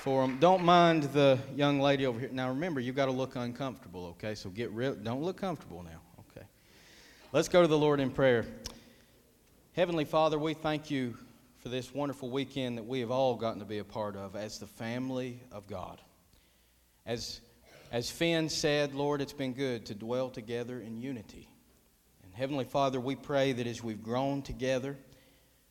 for 0.00 0.22
them. 0.22 0.38
Don't 0.40 0.64
mind 0.64 1.02
the 1.04 1.38
young 1.54 1.78
lady 1.78 2.06
over 2.06 2.18
here. 2.18 2.30
Now 2.32 2.48
remember, 2.48 2.80
you've 2.80 2.96
got 2.96 3.06
to 3.06 3.12
look 3.12 3.36
uncomfortable, 3.36 4.06
okay? 4.06 4.34
So 4.34 4.48
get 4.48 4.70
real. 4.70 4.94
Don't 4.94 5.22
look 5.22 5.36
comfortable 5.36 5.82
now, 5.82 6.00
okay? 6.20 6.46
Let's 7.32 7.48
go 7.48 7.60
to 7.60 7.68
the 7.68 7.76
Lord 7.76 8.00
in 8.00 8.10
prayer. 8.10 8.46
Heavenly 9.76 10.06
Father, 10.06 10.38
we 10.38 10.54
thank 10.54 10.90
you 10.90 11.18
for 11.58 11.68
this 11.68 11.92
wonderful 11.92 12.30
weekend 12.30 12.78
that 12.78 12.86
we 12.86 13.00
have 13.00 13.10
all 13.10 13.34
gotten 13.34 13.58
to 13.58 13.66
be 13.66 13.76
a 13.76 13.84
part 13.84 14.16
of 14.16 14.36
as 14.36 14.58
the 14.58 14.66
family 14.66 15.38
of 15.52 15.66
God. 15.66 16.00
As, 17.04 17.42
as 17.92 18.10
Finn 18.10 18.48
said, 18.48 18.94
Lord, 18.94 19.20
it's 19.20 19.34
been 19.34 19.52
good 19.52 19.84
to 19.86 19.94
dwell 19.94 20.30
together 20.30 20.80
in 20.80 20.96
unity. 20.96 21.46
And 22.24 22.32
Heavenly 22.34 22.64
Father, 22.64 22.98
we 22.98 23.16
pray 23.16 23.52
that 23.52 23.66
as 23.66 23.84
we've 23.84 24.02
grown 24.02 24.40
together 24.40 24.96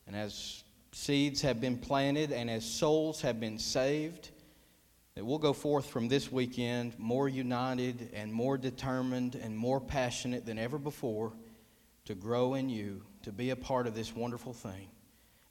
and 0.05 0.15
as 0.15 0.63
seeds 0.91 1.41
have 1.41 1.61
been 1.61 1.77
planted 1.77 2.31
and 2.31 2.49
as 2.49 2.65
souls 2.65 3.21
have 3.21 3.39
been 3.39 3.59
saved, 3.59 4.29
that 5.15 5.25
we'll 5.25 5.37
go 5.37 5.53
forth 5.53 5.85
from 5.85 6.07
this 6.07 6.31
weekend 6.31 6.97
more 6.97 7.27
united 7.27 8.09
and 8.13 8.31
more 8.31 8.57
determined 8.57 9.35
and 9.35 9.57
more 9.57 9.79
passionate 9.81 10.45
than 10.45 10.57
ever 10.57 10.77
before 10.77 11.33
to 12.05 12.15
grow 12.15 12.53
in 12.53 12.69
you, 12.69 13.03
to 13.21 13.31
be 13.31 13.49
a 13.49 13.55
part 13.55 13.85
of 13.85 13.93
this 13.93 14.15
wonderful 14.15 14.53
thing, 14.53 14.87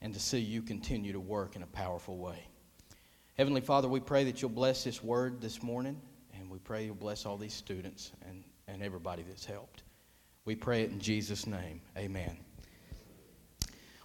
and 0.01 0.15
to 0.15 0.21
see 0.21 0.39
you 0.39 0.63
continue 0.63 1.13
to 1.13 1.21
work 1.21 1.55
in 1.55 1.63
a 1.63 1.67
powerful 1.67 2.17
way. 2.17 2.49
Heavenly 3.37 3.61
Father, 3.61 3.89
we 3.89 4.01
pray 4.01 4.25
that 4.25 4.43
you'll 4.43 4.51
bless 4.51 4.83
this 4.83 5.05
word 5.05 5.41
this 5.41 5.63
morning, 5.63 6.01
and 6.35 6.51
we 6.51 6.59
pray 6.59 6.87
you'll 6.87 6.97
bless 6.97 7.27
all 7.27 7.37
these 7.37 7.55
students 7.55 8.11
and, 8.29 8.43
and 8.67 8.83
everybody 8.83 9.23
that's 9.23 9.45
helped. 9.45 9.85
We 10.45 10.57
pray 10.57 10.83
it 10.83 10.91
in 10.91 10.99
Jesus' 10.99 11.47
name. 11.47 11.81
Amen. 11.97 12.39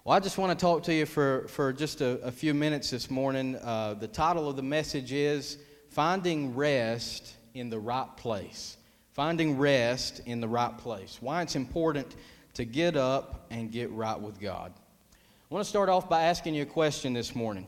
Well, 0.05 0.17
I 0.17 0.19
just 0.19 0.37
want 0.37 0.51
to 0.51 0.61
talk 0.61 0.83
to 0.83 0.93
you 0.93 1.05
for, 1.05 1.47
for 1.47 1.71
just 1.71 2.01
a, 2.01 2.19
a 2.23 2.31
few 2.31 2.53
minutes 2.53 2.89
this 2.89 3.09
morning. 3.09 3.55
Uh, 3.55 3.93
the 3.93 4.09
title 4.09 4.49
of 4.49 4.57
the 4.57 4.61
message 4.61 5.13
is 5.13 5.57
Finding 5.91 6.57
Rest 6.57 7.35
in 7.53 7.69
the 7.69 7.79
Right 7.79 8.09
Place. 8.17 8.75
Finding 9.13 9.57
rest 9.57 10.19
in 10.25 10.41
the 10.41 10.47
right 10.47 10.77
place. 10.77 11.19
Why 11.21 11.41
it's 11.41 11.55
important 11.55 12.17
to 12.55 12.65
get 12.65 12.97
up 12.97 13.45
and 13.49 13.71
get 13.71 13.91
right 13.91 14.19
with 14.19 14.41
God. 14.41 14.73
I 15.15 15.53
want 15.53 15.63
to 15.63 15.69
start 15.69 15.87
off 15.87 16.09
by 16.09 16.23
asking 16.23 16.55
you 16.55 16.63
a 16.63 16.65
question 16.65 17.13
this 17.13 17.33
morning. 17.33 17.65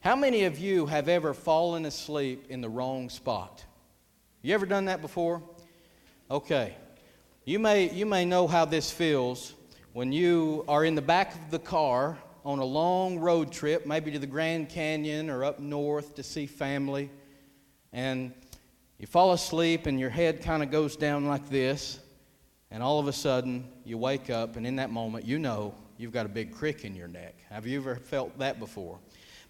How 0.00 0.16
many 0.16 0.42
of 0.42 0.58
you 0.58 0.86
have 0.86 1.08
ever 1.08 1.34
fallen 1.34 1.86
asleep 1.86 2.46
in 2.48 2.62
the 2.62 2.68
wrong 2.68 3.10
spot? 3.10 3.64
You 4.42 4.54
ever 4.54 4.66
done 4.66 4.86
that 4.86 5.02
before? 5.02 5.40
Okay. 6.32 6.74
You 7.44 7.60
may, 7.60 7.90
you 7.90 8.06
may 8.06 8.24
know 8.24 8.48
how 8.48 8.64
this 8.64 8.90
feels 8.90 9.54
when 9.96 10.12
you 10.12 10.62
are 10.68 10.84
in 10.84 10.94
the 10.94 11.00
back 11.00 11.34
of 11.34 11.50
the 11.50 11.58
car 11.58 12.18
on 12.44 12.58
a 12.58 12.64
long 12.64 13.18
road 13.18 13.50
trip, 13.50 13.86
maybe 13.86 14.10
to 14.10 14.18
the 14.18 14.26
Grand 14.26 14.68
Canyon 14.68 15.30
or 15.30 15.42
up 15.42 15.58
north 15.58 16.16
to 16.16 16.22
see 16.22 16.44
family, 16.44 17.10
and 17.94 18.34
you 18.98 19.06
fall 19.06 19.32
asleep 19.32 19.86
and 19.86 19.98
your 19.98 20.10
head 20.10 20.42
kind 20.42 20.62
of 20.62 20.70
goes 20.70 20.96
down 20.96 21.26
like 21.26 21.48
this, 21.48 21.98
and 22.70 22.82
all 22.82 23.00
of 23.00 23.08
a 23.08 23.12
sudden 23.12 23.66
you 23.86 23.96
wake 23.96 24.28
up, 24.28 24.56
and 24.56 24.66
in 24.66 24.76
that 24.76 24.90
moment 24.90 25.24
you 25.24 25.38
know 25.38 25.74
you've 25.96 26.12
got 26.12 26.26
a 26.26 26.28
big 26.28 26.54
crick 26.54 26.84
in 26.84 26.94
your 26.94 27.08
neck. 27.08 27.34
Have 27.48 27.66
you 27.66 27.80
ever 27.80 27.96
felt 27.96 28.38
that 28.38 28.60
before? 28.60 28.98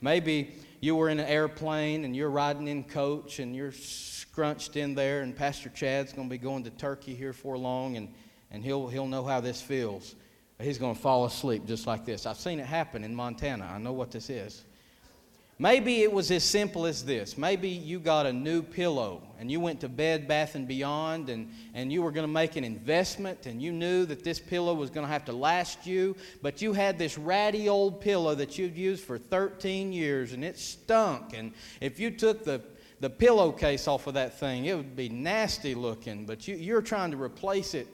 Maybe 0.01 0.55
you 0.81 0.95
were 0.95 1.09
in 1.09 1.19
an 1.19 1.27
airplane 1.27 2.05
and 2.05 2.15
you're 2.15 2.31
riding 2.31 2.69
in 2.69 2.85
coach 2.85 3.41
and 3.41 3.57
you're 3.57 3.73
scrunched 3.73 4.77
in 4.77 4.95
there, 4.95 5.23
and 5.23 5.35
Pastor 5.35 5.71
Chad's 5.71 6.13
going 6.13 6.29
to 6.29 6.31
be 6.31 6.39
going 6.39 6.63
to 6.63 6.71
Turkey 6.71 7.17
here 7.17 7.33
for 7.33 7.59
long, 7.59 7.97
and, 7.97 8.15
and 8.53 8.63
he'll, 8.63 8.87
he'll 8.87 9.09
know 9.09 9.25
how 9.25 9.41
this 9.41 9.61
feels 9.61 10.15
he's 10.61 10.79
going 10.79 10.95
to 10.95 11.01
fall 11.01 11.25
asleep 11.25 11.67
just 11.67 11.87
like 11.87 12.05
this. 12.05 12.27
I've 12.27 12.39
seen 12.39 12.61
it 12.61 12.67
happen 12.67 13.05
in 13.05 13.15
Montana. 13.15 13.71
I 13.73 13.79
know 13.79 13.93
what 13.93 14.11
this 14.11 14.31
is. 14.31 14.65
Maybe 15.59 16.03
it 16.03 16.13
was 16.13 16.31
as 16.31 16.45
simple 16.45 16.85
as 16.85 17.03
this. 17.03 17.39
Maybe 17.39 17.71
you 17.71 17.99
got 17.99 18.27
a 18.27 18.33
new 18.33 18.61
pillow 18.61 19.23
and 19.41 19.51
you 19.51 19.59
went 19.59 19.81
to 19.81 19.89
Bed 19.89 20.29
Bath 20.29 20.55
and 20.55 20.69
Beyond 20.69 21.31
and, 21.31 21.51
and 21.73 21.91
you 21.91 22.03
were 22.03 22.11
going 22.11 22.27
to 22.27 22.33
make 22.33 22.57
an 22.57 22.65
investment 22.65 23.47
and 23.47 23.63
you 23.63 23.73
knew 23.73 24.05
that 24.05 24.23
this 24.23 24.39
pillow 24.39 24.75
was 24.75 24.91
going 24.91 25.07
to 25.07 25.13
have 25.13 25.25
to 25.27 25.33
last 25.33 25.87
you, 25.87 26.15
but 26.43 26.61
you 26.61 26.75
had 26.75 26.99
this 26.99 27.17
ratty 27.17 27.71
old 27.71 28.03
pillow 28.03 28.35
that 28.35 28.59
you'd 28.59 28.77
used 28.77 29.03
for 29.03 29.17
13 29.17 29.95
years 29.95 30.35
and 30.35 30.45
it 30.45 30.59
stunk. 30.59 31.33
And 31.35 31.53
if 31.81 31.99
you 31.99 32.11
took 32.11 32.45
the, 32.45 32.61
the 33.01 33.09
pillowcase 33.09 33.89
off 33.89 34.07
of 34.07 34.13
that 34.13 34.39
thing, 34.39 34.67
it 34.67 34.77
would 34.77 34.95
be 34.95 35.09
nasty 35.09 35.75
looking, 35.75 36.27
but 36.27 36.47
you, 36.47 36.57
you're 36.57 36.83
trying 36.83 37.13
to 37.13 37.17
replace 37.17 37.73
it. 37.73 37.89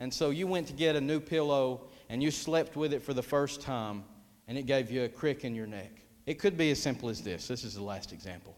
And 0.00 0.12
so 0.12 0.28
you 0.28 0.46
went 0.46 0.66
to 0.66 0.74
get 0.74 0.96
a 0.96 1.00
new 1.00 1.20
pillow 1.20 1.80
and 2.08 2.22
you 2.22 2.30
slept 2.30 2.76
with 2.76 2.92
it 2.92 3.02
for 3.02 3.14
the 3.14 3.22
first 3.22 3.60
time 3.60 4.04
and 4.48 4.56
it 4.56 4.66
gave 4.66 4.90
you 4.90 5.04
a 5.04 5.08
crick 5.08 5.44
in 5.44 5.54
your 5.54 5.66
neck. 5.66 6.02
It 6.26 6.34
could 6.38 6.56
be 6.56 6.70
as 6.70 6.80
simple 6.80 7.08
as 7.08 7.22
this. 7.22 7.48
This 7.48 7.64
is 7.64 7.74
the 7.74 7.82
last 7.82 8.12
example. 8.12 8.56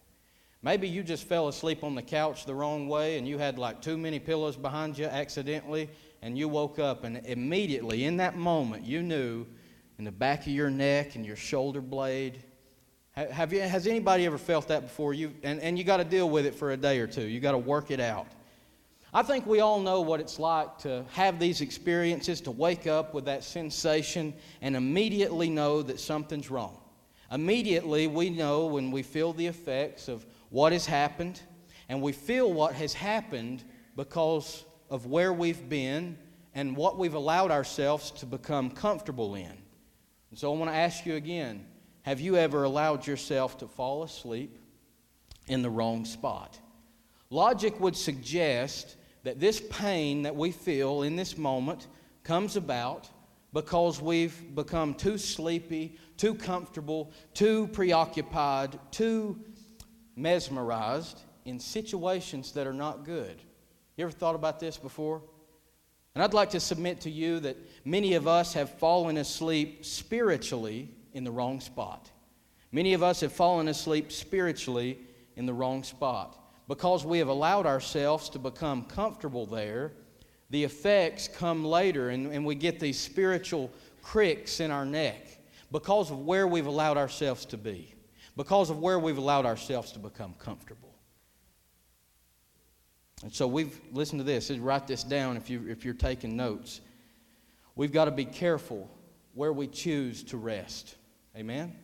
Maybe 0.63 0.89
you 0.89 1.03
just 1.03 1.25
fell 1.25 1.49
asleep 1.49 1.85
on 1.85 1.95
the 1.95 2.03
couch 2.03 2.45
the 2.45 2.55
wrong 2.55 2.89
way 2.89 3.17
and 3.17 3.29
you 3.29 3.39
had 3.39 3.59
like 3.59 3.81
too 3.81 3.97
many 3.97 4.19
pillows 4.19 4.57
behind 4.57 4.99
you 4.99 5.05
accidentally 5.05 5.89
and 6.21 6.37
you 6.37 6.49
woke 6.49 6.79
up 6.79 7.05
and 7.05 7.19
immediately 7.27 8.05
in 8.05 8.17
that 8.17 8.37
moment 8.37 8.85
you 8.85 9.03
knew 9.03 9.47
in 9.99 10.05
the 10.05 10.13
back 10.13 10.41
of 10.41 10.49
your 10.49 10.71
neck 10.71 11.15
and 11.15 11.25
your 11.25 11.37
shoulder 11.37 11.81
blade 11.81 12.43
have 13.13 13.53
you, 13.53 13.61
has 13.61 13.87
anybody 13.87 14.27
ever 14.27 14.39
felt 14.39 14.69
that 14.69 14.83
before 14.83 15.15
you 15.15 15.33
and, 15.43 15.61
and 15.61 15.79
you 15.79 15.85
got 15.85 15.99
to 15.99 16.05
deal 16.05 16.29
with 16.29 16.45
it 16.45 16.55
for 16.55 16.73
a 16.73 16.77
day 16.77 16.99
or 16.99 17.07
two 17.07 17.27
you 17.27 17.39
got 17.39 17.53
to 17.53 17.59
work 17.59 17.93
it 17.93 18.01
out 18.01 18.27
I 19.13 19.23
think 19.23 19.47
we 19.47 19.61
all 19.61 19.81
know 19.81 20.03
what 20.03 20.21
it's 20.21 20.39
like 20.39 20.79
to 20.79 21.05
have 21.13 21.39
these 21.39 21.63
experiences, 21.63 22.43
to 22.43 22.51
wake 22.51 22.87
up 22.87 23.15
with 23.15 23.25
that 23.25 23.43
sensation 23.43 24.35
and 24.61 24.77
immediately 24.77 25.49
know 25.49 25.81
that 25.83 25.99
something's 25.99 26.51
wrong. 26.51 26.79
Immediately, 27.31 28.07
we 28.07 28.29
know 28.29 28.67
when 28.67 28.91
we 28.91 29.03
feel 29.03 29.33
the 29.33 29.47
effects 29.47 30.09
of 30.09 30.27
what 30.51 30.73
has 30.73 30.85
happened, 30.85 31.41
and 31.89 32.03
we 32.03 32.13
feel 32.13 32.53
what 32.53 32.75
has 32.75 32.93
happened 32.93 33.65
because 33.97 34.65
of 34.91 35.07
where 35.07 35.33
we've 35.33 35.69
been 35.69 36.19
and 36.55 36.77
what 36.77 36.99
we've 36.99 37.15
allowed 37.15 37.51
ourselves 37.51 38.11
to 38.11 38.27
become 38.27 38.71
comfortable 38.71 39.35
in. 39.35 39.53
And 40.31 40.39
so 40.39 40.53
I 40.53 40.57
want 40.59 40.71
to 40.71 40.77
ask 40.77 41.07
you 41.07 41.15
again 41.15 41.67
have 42.03 42.21
you 42.21 42.37
ever 42.37 42.65
allowed 42.65 43.07
yourself 43.07 43.59
to 43.59 43.69
fall 43.69 44.03
asleep 44.03 44.59
in 45.47 45.63
the 45.63 45.69
wrong 45.69 46.05
spot? 46.05 46.59
Logic 47.29 47.79
would 47.81 47.97
suggest 47.97 48.97
that 49.29 49.39
this 49.39 49.61
pain 49.69 50.23
that 50.23 50.35
we 50.35 50.51
feel 50.51 51.03
in 51.03 51.15
this 51.15 51.37
moment 51.37 51.87
comes 52.25 52.57
about 52.57 53.11
because 53.53 54.01
we've 54.01 54.55
become 54.55 54.95
too 54.95 55.19
sleepy, 55.19 55.99
too 56.17 56.35
comfortable, 56.35 57.13
too 57.35 57.67
preoccupied, 57.75 58.81
too 58.91 59.39
mesmerized 60.17 61.21
in 61.45 61.61
situations 61.61 62.53
that 62.53 62.67
are 62.67 62.73
not 62.73 63.05
good. 63.05 63.43
You 63.99 64.05
ever 64.05 64.11
thought 64.11 64.35
about 64.35 64.61
this 64.61 64.79
before? 64.79 65.21
And 66.15 66.25
I'd 66.25 66.33
like 66.33 66.49
to 66.51 66.61
submit 66.61 67.03
to 67.03 67.11
you 67.11 67.39
that 67.41 67.59
many 67.85 68.15
of 68.15 68.27
us 68.27 68.55
have 68.55 68.79
fallen 68.79 69.19
asleep 69.19 69.85
spiritually 69.85 70.89
in 71.13 71.25
the 71.25 71.31
wrong 71.31 71.61
spot. 71.61 72.11
Many 72.73 72.95
of 72.95 73.03
us 73.03 73.21
have 73.21 73.35
fallen 73.35 73.69
asleep 73.69 74.11
spiritually 74.11 75.01
in 75.37 75.45
the 75.45 75.53
wrong 75.53 75.85
spot. 75.85 76.48
Because 76.69 77.05
we 77.05 77.19
have 77.19 77.29
allowed 77.29 77.65
ourselves 77.67 78.29
to 78.31 78.39
become 78.39 78.85
comfortable 78.85 79.47
there, 79.47 79.93
the 80.51 80.65
effects 80.65 81.27
come 81.27 81.65
later, 81.65 82.11
and, 82.11 82.31
and 82.31 82.45
we 82.45 82.55
get 82.55 82.79
these 82.79 83.01
spiritual 83.01 83.71
cricks 84.03 84.61
in 84.61 84.71
our 84.71 84.85
neck 84.85 85.39
because 85.73 86.11
of 86.11 86.21
where 86.21 86.47
we've 86.47 86.67
allowed 86.67 86.97
ourselves 86.97 87.47
to 87.47 87.57
be, 87.57 87.95
because 88.37 88.71
of 88.71 88.79
where 88.81 88.99
we've 88.99 89.19
allowed 89.19 89.47
ourselves 89.47 89.93
to 89.93 89.99
become 89.99 90.35
comfortable. 90.39 90.95
And 93.23 93.35
so 93.35 93.47
we've, 93.47 93.81
listen 93.93 94.19
to 94.19 94.25
this, 94.25 94.51
write 94.51 94.87
this 94.87 95.03
down 95.03 95.37
if, 95.37 95.51
you, 95.51 95.67
if 95.69 95.85
you're 95.85 95.95
taking 95.95 96.37
notes. 96.37 96.81
We've 97.75 97.93
got 97.93 98.05
to 98.05 98.11
be 98.11 98.25
careful 98.25 98.89
where 99.35 99.53
we 99.53 99.67
choose 99.67 100.23
to 100.25 100.37
rest. 100.37 100.97
Amen? 101.37 101.75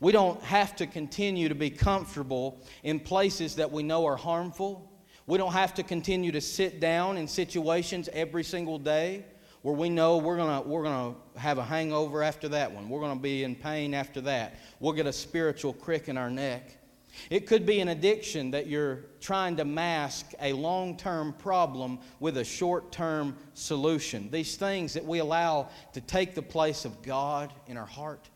We 0.00 0.12
don't 0.12 0.42
have 0.42 0.74
to 0.76 0.86
continue 0.86 1.48
to 1.48 1.54
be 1.54 1.70
comfortable 1.70 2.64
in 2.82 3.00
places 3.00 3.56
that 3.56 3.70
we 3.70 3.82
know 3.82 4.06
are 4.06 4.16
harmful. 4.16 4.90
We 5.26 5.38
don't 5.38 5.52
have 5.52 5.74
to 5.74 5.82
continue 5.82 6.32
to 6.32 6.40
sit 6.40 6.80
down 6.80 7.18
in 7.18 7.28
situations 7.28 8.08
every 8.12 8.42
single 8.42 8.78
day 8.78 9.24
where 9.62 9.74
we 9.74 9.90
know 9.90 10.16
we're 10.16 10.36
going 10.36 10.68
we're 10.68 10.82
gonna 10.82 11.14
have 11.36 11.58
a 11.58 11.64
hangover 11.64 12.22
after 12.22 12.48
that 12.48 12.72
one. 12.72 12.88
We're 12.88 13.00
going 13.00 13.16
to 13.16 13.22
be 13.22 13.44
in 13.44 13.54
pain 13.54 13.94
after 13.94 14.20
that. 14.22 14.54
We'll 14.78 14.94
get 14.94 15.06
a 15.06 15.12
spiritual 15.12 15.74
crick 15.74 16.08
in 16.08 16.16
our 16.16 16.30
neck. 16.30 16.76
It 17.28 17.46
could 17.46 17.66
be 17.66 17.80
an 17.80 17.88
addiction 17.88 18.52
that 18.52 18.68
you're 18.68 19.04
trying 19.20 19.56
to 19.56 19.64
mask 19.64 20.32
a 20.40 20.52
long 20.52 20.96
term 20.96 21.32
problem 21.34 21.98
with 22.20 22.38
a 22.38 22.44
short 22.44 22.92
term 22.92 23.36
solution. 23.54 24.30
These 24.30 24.56
things 24.56 24.94
that 24.94 25.04
we 25.04 25.18
allow 25.18 25.68
to 25.92 26.00
take 26.00 26.34
the 26.34 26.42
place 26.42 26.84
of 26.84 27.02
God 27.02 27.52
in 27.66 27.76
our 27.76 27.86
heart, 27.86 28.30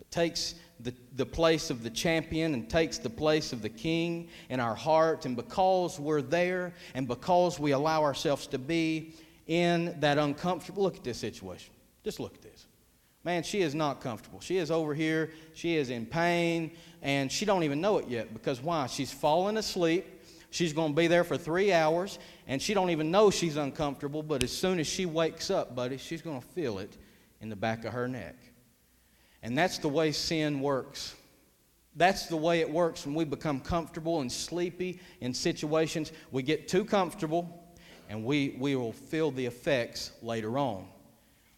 it 0.00 0.10
takes 0.10 0.54
the, 0.80 0.94
the 1.16 1.26
place 1.26 1.70
of 1.70 1.82
the 1.82 1.90
champion 1.90 2.54
and 2.54 2.68
takes 2.68 2.98
the 2.98 3.10
place 3.10 3.52
of 3.52 3.62
the 3.62 3.68
king 3.68 4.28
in 4.48 4.60
our 4.60 4.74
heart. 4.74 5.26
And 5.26 5.36
because 5.36 6.00
we're 6.00 6.22
there 6.22 6.72
and 6.94 7.06
because 7.06 7.58
we 7.58 7.72
allow 7.72 8.02
ourselves 8.02 8.46
to 8.48 8.58
be 8.58 9.14
in 9.46 9.98
that 10.00 10.18
uncomfortable, 10.18 10.82
look 10.82 10.96
at 10.96 11.04
this 11.04 11.18
situation. 11.18 11.72
Just 12.04 12.20
look 12.20 12.34
at 12.34 12.42
this. 12.42 12.66
Man, 13.22 13.42
she 13.42 13.60
is 13.60 13.74
not 13.74 14.00
comfortable. 14.00 14.40
She 14.40 14.56
is 14.56 14.70
over 14.70 14.94
here. 14.94 15.32
She 15.52 15.76
is 15.76 15.90
in 15.90 16.06
pain, 16.06 16.70
and 17.02 17.30
she 17.30 17.44
don't 17.44 17.64
even 17.64 17.80
know 17.80 17.98
it 17.98 18.08
yet 18.08 18.32
because 18.32 18.62
why? 18.62 18.86
She's 18.86 19.12
fallen 19.12 19.58
asleep. 19.58 20.06
She's 20.50 20.72
going 20.72 20.92
to 20.92 20.96
be 20.96 21.06
there 21.06 21.22
for 21.22 21.36
three 21.36 21.72
hours, 21.72 22.18
and 22.48 22.60
she 22.60 22.72
don't 22.72 22.90
even 22.90 23.10
know 23.10 23.30
she's 23.30 23.56
uncomfortable. 23.56 24.22
But 24.22 24.42
as 24.42 24.50
soon 24.50 24.80
as 24.80 24.86
she 24.86 25.04
wakes 25.04 25.50
up, 25.50 25.76
buddy, 25.76 25.98
she's 25.98 26.22
going 26.22 26.40
to 26.40 26.46
feel 26.48 26.78
it 26.78 26.96
in 27.40 27.50
the 27.50 27.56
back 27.56 27.84
of 27.84 27.92
her 27.92 28.08
neck. 28.08 28.36
And 29.42 29.56
that's 29.56 29.78
the 29.78 29.88
way 29.88 30.12
sin 30.12 30.60
works. 30.60 31.14
That's 31.96 32.26
the 32.26 32.36
way 32.36 32.60
it 32.60 32.70
works 32.70 33.04
when 33.04 33.14
we 33.14 33.24
become 33.24 33.60
comfortable 33.60 34.20
and 34.20 34.30
sleepy 34.30 35.00
in 35.20 35.34
situations. 35.34 36.12
We 36.30 36.42
get 36.42 36.68
too 36.68 36.84
comfortable 36.84 37.74
and 38.08 38.24
we, 38.24 38.56
we 38.58 38.76
will 38.76 38.92
feel 38.92 39.30
the 39.30 39.46
effects 39.46 40.12
later 40.22 40.58
on. 40.58 40.86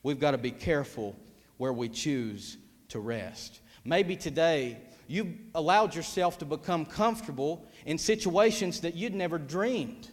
We've 0.03 0.21
got 0.21 0.33
to 0.33 0.39
be 0.39 0.51
careful 0.51 1.17
where 1.59 1.73
we 1.73 1.89
choose 1.89 2.57
to 2.89 3.01
rest. 3.01 3.61
Maybe 3.85 4.17
today 4.17 4.79
you 5.07 5.37
allowed 5.55 5.95
yourself 5.95 6.39
to 6.39 6.45
become 6.45 6.87
comfortable 6.87 7.67
in 7.85 7.99
situations 7.99 8.81
that 8.81 8.95
you'd 8.95 9.15
never 9.15 9.39
dreamed 9.39 10.09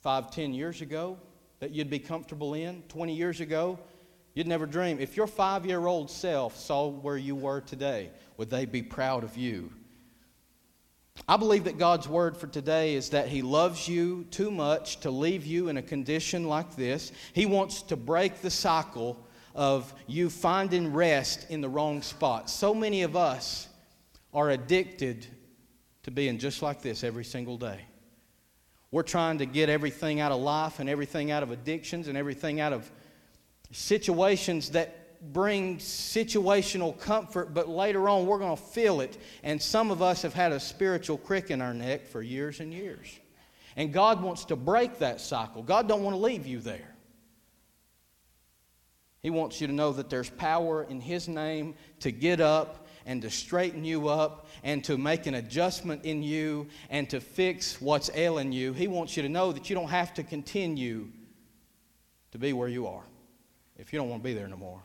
five, 0.00 0.30
ten 0.30 0.52
years 0.52 0.80
ago 0.80 1.18
that 1.60 1.70
you'd 1.70 1.88
be 1.88 1.98
comfortable 2.00 2.54
in, 2.54 2.82
20 2.88 3.14
years 3.14 3.40
ago 3.40 3.78
You'd 4.34 4.46
never 4.46 4.66
dream. 4.66 4.98
If 4.98 5.16
your 5.16 5.26
five 5.26 5.66
year 5.66 5.86
old 5.86 6.10
self 6.10 6.56
saw 6.56 6.88
where 6.88 7.16
you 7.16 7.34
were 7.34 7.60
today, 7.60 8.10
would 8.36 8.50
they 8.50 8.64
be 8.64 8.82
proud 8.82 9.24
of 9.24 9.36
you? 9.36 9.72
I 11.28 11.36
believe 11.36 11.64
that 11.64 11.78
God's 11.78 12.08
word 12.08 12.36
for 12.36 12.46
today 12.46 12.94
is 12.94 13.10
that 13.10 13.28
He 13.28 13.42
loves 13.42 13.86
you 13.86 14.24
too 14.30 14.50
much 14.50 15.00
to 15.00 15.10
leave 15.10 15.44
you 15.44 15.68
in 15.68 15.76
a 15.76 15.82
condition 15.82 16.48
like 16.48 16.74
this. 16.74 17.12
He 17.34 17.44
wants 17.44 17.82
to 17.82 17.96
break 17.96 18.40
the 18.40 18.50
cycle 18.50 19.22
of 19.54 19.92
you 20.06 20.30
finding 20.30 20.94
rest 20.94 21.50
in 21.50 21.60
the 21.60 21.68
wrong 21.68 22.00
spot. 22.00 22.48
So 22.48 22.74
many 22.74 23.02
of 23.02 23.16
us 23.16 23.68
are 24.32 24.50
addicted 24.50 25.26
to 26.04 26.10
being 26.10 26.38
just 26.38 26.62
like 26.62 26.80
this 26.80 27.04
every 27.04 27.24
single 27.24 27.58
day. 27.58 27.80
We're 28.90 29.02
trying 29.02 29.38
to 29.38 29.46
get 29.46 29.68
everything 29.68 30.20
out 30.20 30.32
of 30.32 30.40
life 30.40 30.80
and 30.80 30.88
everything 30.88 31.30
out 31.30 31.42
of 31.42 31.50
addictions 31.50 32.08
and 32.08 32.16
everything 32.16 32.60
out 32.60 32.72
of 32.72 32.90
situations 33.72 34.70
that 34.70 35.02
bring 35.32 35.78
situational 35.78 36.98
comfort, 36.98 37.54
but 37.54 37.68
later 37.68 38.08
on 38.08 38.26
we're 38.26 38.38
going 38.38 38.56
to 38.56 38.62
feel 38.62 39.00
it. 39.00 39.16
And 39.42 39.60
some 39.60 39.90
of 39.90 40.02
us 40.02 40.22
have 40.22 40.34
had 40.34 40.52
a 40.52 40.60
spiritual 40.60 41.16
crick 41.16 41.50
in 41.50 41.60
our 41.60 41.74
neck 41.74 42.06
for 42.06 42.22
years 42.22 42.60
and 42.60 42.72
years. 42.72 43.18
And 43.76 43.92
God 43.92 44.22
wants 44.22 44.44
to 44.46 44.56
break 44.56 44.98
that 44.98 45.20
cycle. 45.20 45.62
God 45.62 45.88
don't 45.88 46.02
want 46.02 46.14
to 46.14 46.20
leave 46.20 46.46
you 46.46 46.60
there. 46.60 46.94
He 49.20 49.30
wants 49.30 49.60
you 49.60 49.68
to 49.68 49.72
know 49.72 49.92
that 49.92 50.10
there's 50.10 50.28
power 50.28 50.82
in 50.82 51.00
His 51.00 51.28
name 51.28 51.74
to 52.00 52.10
get 52.10 52.40
up 52.40 52.88
and 53.06 53.22
to 53.22 53.30
straighten 53.30 53.84
you 53.84 54.08
up 54.08 54.48
and 54.64 54.82
to 54.84 54.98
make 54.98 55.26
an 55.26 55.34
adjustment 55.34 56.04
in 56.04 56.22
you 56.22 56.66
and 56.90 57.08
to 57.10 57.20
fix 57.20 57.80
what's 57.80 58.10
ailing 58.14 58.52
you. 58.52 58.72
He 58.72 58.88
wants 58.88 59.16
you 59.16 59.22
to 59.22 59.28
know 59.28 59.52
that 59.52 59.70
you 59.70 59.76
don't 59.76 59.88
have 59.88 60.12
to 60.14 60.24
continue 60.24 61.08
to 62.32 62.38
be 62.38 62.52
where 62.52 62.68
you 62.68 62.88
are 62.88 63.04
if 63.82 63.92
you 63.92 63.98
don't 63.98 64.08
want 64.08 64.22
to 64.22 64.24
be 64.28 64.32
there 64.32 64.46
no 64.46 64.56
more. 64.56 64.80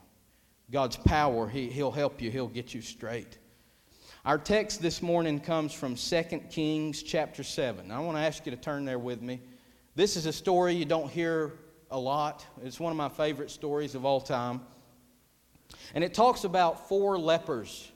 God's 0.72 0.98
power, 0.98 1.48
he, 1.48 1.70
He'll 1.70 1.92
help 1.92 2.20
you, 2.20 2.32
He'll 2.32 2.48
get 2.48 2.74
you 2.74 2.82
straight. 2.82 3.38
Our 4.26 4.40
text 4.40 4.82
this 4.82 5.04
morning 5.04 5.40
comes 5.40 5.72
from 5.72 5.96
2 5.96 6.24
Kings 6.50 7.04
chapter 7.04 7.44
7. 7.44 7.92
I 7.92 8.00
want 8.00 8.18
to 8.18 8.22
ask 8.22 8.44
you 8.48 8.52
to 8.52 8.58
turn 8.58 8.86
there 8.86 8.98
with 8.98 9.22
me. 9.22 9.40
This 9.96 10.18
is 10.18 10.26
a 10.26 10.34
story 10.34 10.74
you 10.74 10.84
don't 10.84 11.12
hear 11.12 11.54
a 11.92 12.00
lot. 12.00 12.44
It's 12.64 12.80
one 12.80 12.92
of 12.92 12.98
my 12.98 13.08
favorite 13.08 13.52
stories 13.52 13.94
of 13.94 14.04
all 14.04 14.20
time. 14.20 14.62
And 15.94 16.04
it 16.04 16.16
talks 16.16 16.44
about 16.44 16.90
four 16.90 17.20
lepers. 17.20 17.92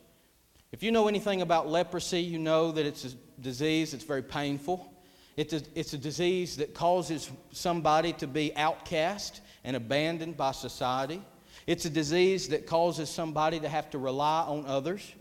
If 0.72 0.84
you 0.84 0.91
know 0.91 1.08
anything 1.08 1.41
about 1.41 1.68
leprosy, 1.68 2.22
you 2.22 2.38
know 2.38 2.72
that 2.72 2.86
it's 2.86 3.06
a 3.06 3.41
disease 3.41 3.91
that's 3.91 4.04
very 4.04 4.24
painful. 4.24 4.93
It's 5.36 5.54
a, 5.54 5.62
it's 5.74 5.93
a 5.93 5.97
disease 5.97 6.58
that 6.58 6.76
causes 6.76 7.32
somebody 7.52 8.14
to 8.14 8.28
be 8.28 8.56
outcast 8.56 9.41
and 9.64 9.76
abandoned 9.76 10.38
by 10.38 10.51
society. 10.51 11.22
It's 11.68 11.86
a 11.86 11.89
disease 11.89 12.49
that 12.49 12.66
causes 12.66 13.09
somebody 13.09 13.59
to 13.59 13.70
have 13.70 13.89
to 13.91 13.97
rely 13.97 14.41
on 14.41 14.66
others. 14.66 15.14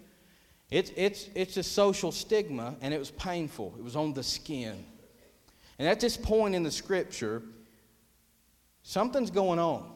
It's, 0.71 0.93
it's, 0.97 1.29
it's 1.35 1.57
a 1.57 1.63
social 1.63 2.13
stigma, 2.13 2.77
and 2.81 2.95
it 2.95 2.99
was 2.99 3.11
painful. 3.11 3.75
It 3.79 3.83
was 3.83 3.97
on 3.97 4.13
the 4.15 4.23
skin. 4.23 4.85
And 5.79 5.89
at 5.89 6.01
this 6.01 6.17
point 6.17 6.55
in 6.55 6.63
the 6.63 6.71
scripture, 6.71 7.43
something's 8.83 9.31
going 9.31 9.59
on. 9.59 9.91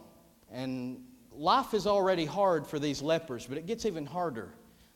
And 0.51 1.05
life 1.32 1.74
is 1.74 1.86
already 1.86 2.24
hard 2.24 2.66
for 2.66 2.78
these 2.78 3.03
lepers, 3.03 3.47
but 3.47 3.59
it 3.59 3.66
gets 3.66 3.86
even 3.86 4.07
harder 4.07 4.49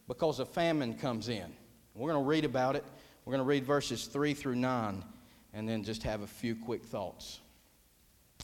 because 0.09 0.41
a 0.41 0.47
famine 0.47 0.95
comes 0.95 1.29
in. 1.29 1.53
We're 1.95 2.13
going 2.13 2.25
to 2.25 2.29
read 2.29 2.45
about 2.45 2.77
it. 2.77 2.85
We're 3.25 3.33
going 3.33 3.45
to 3.45 3.49
read 3.49 3.65
verses 3.65 4.07
3 4.07 4.35
through 4.35 4.55
9 4.57 5.05
and 5.53 5.69
then 5.69 5.85
just 5.85 6.03
have 6.05 6.23
a 6.23 6.27
few 6.27 6.55
quick 6.57 6.85
thoughts. 6.85 7.41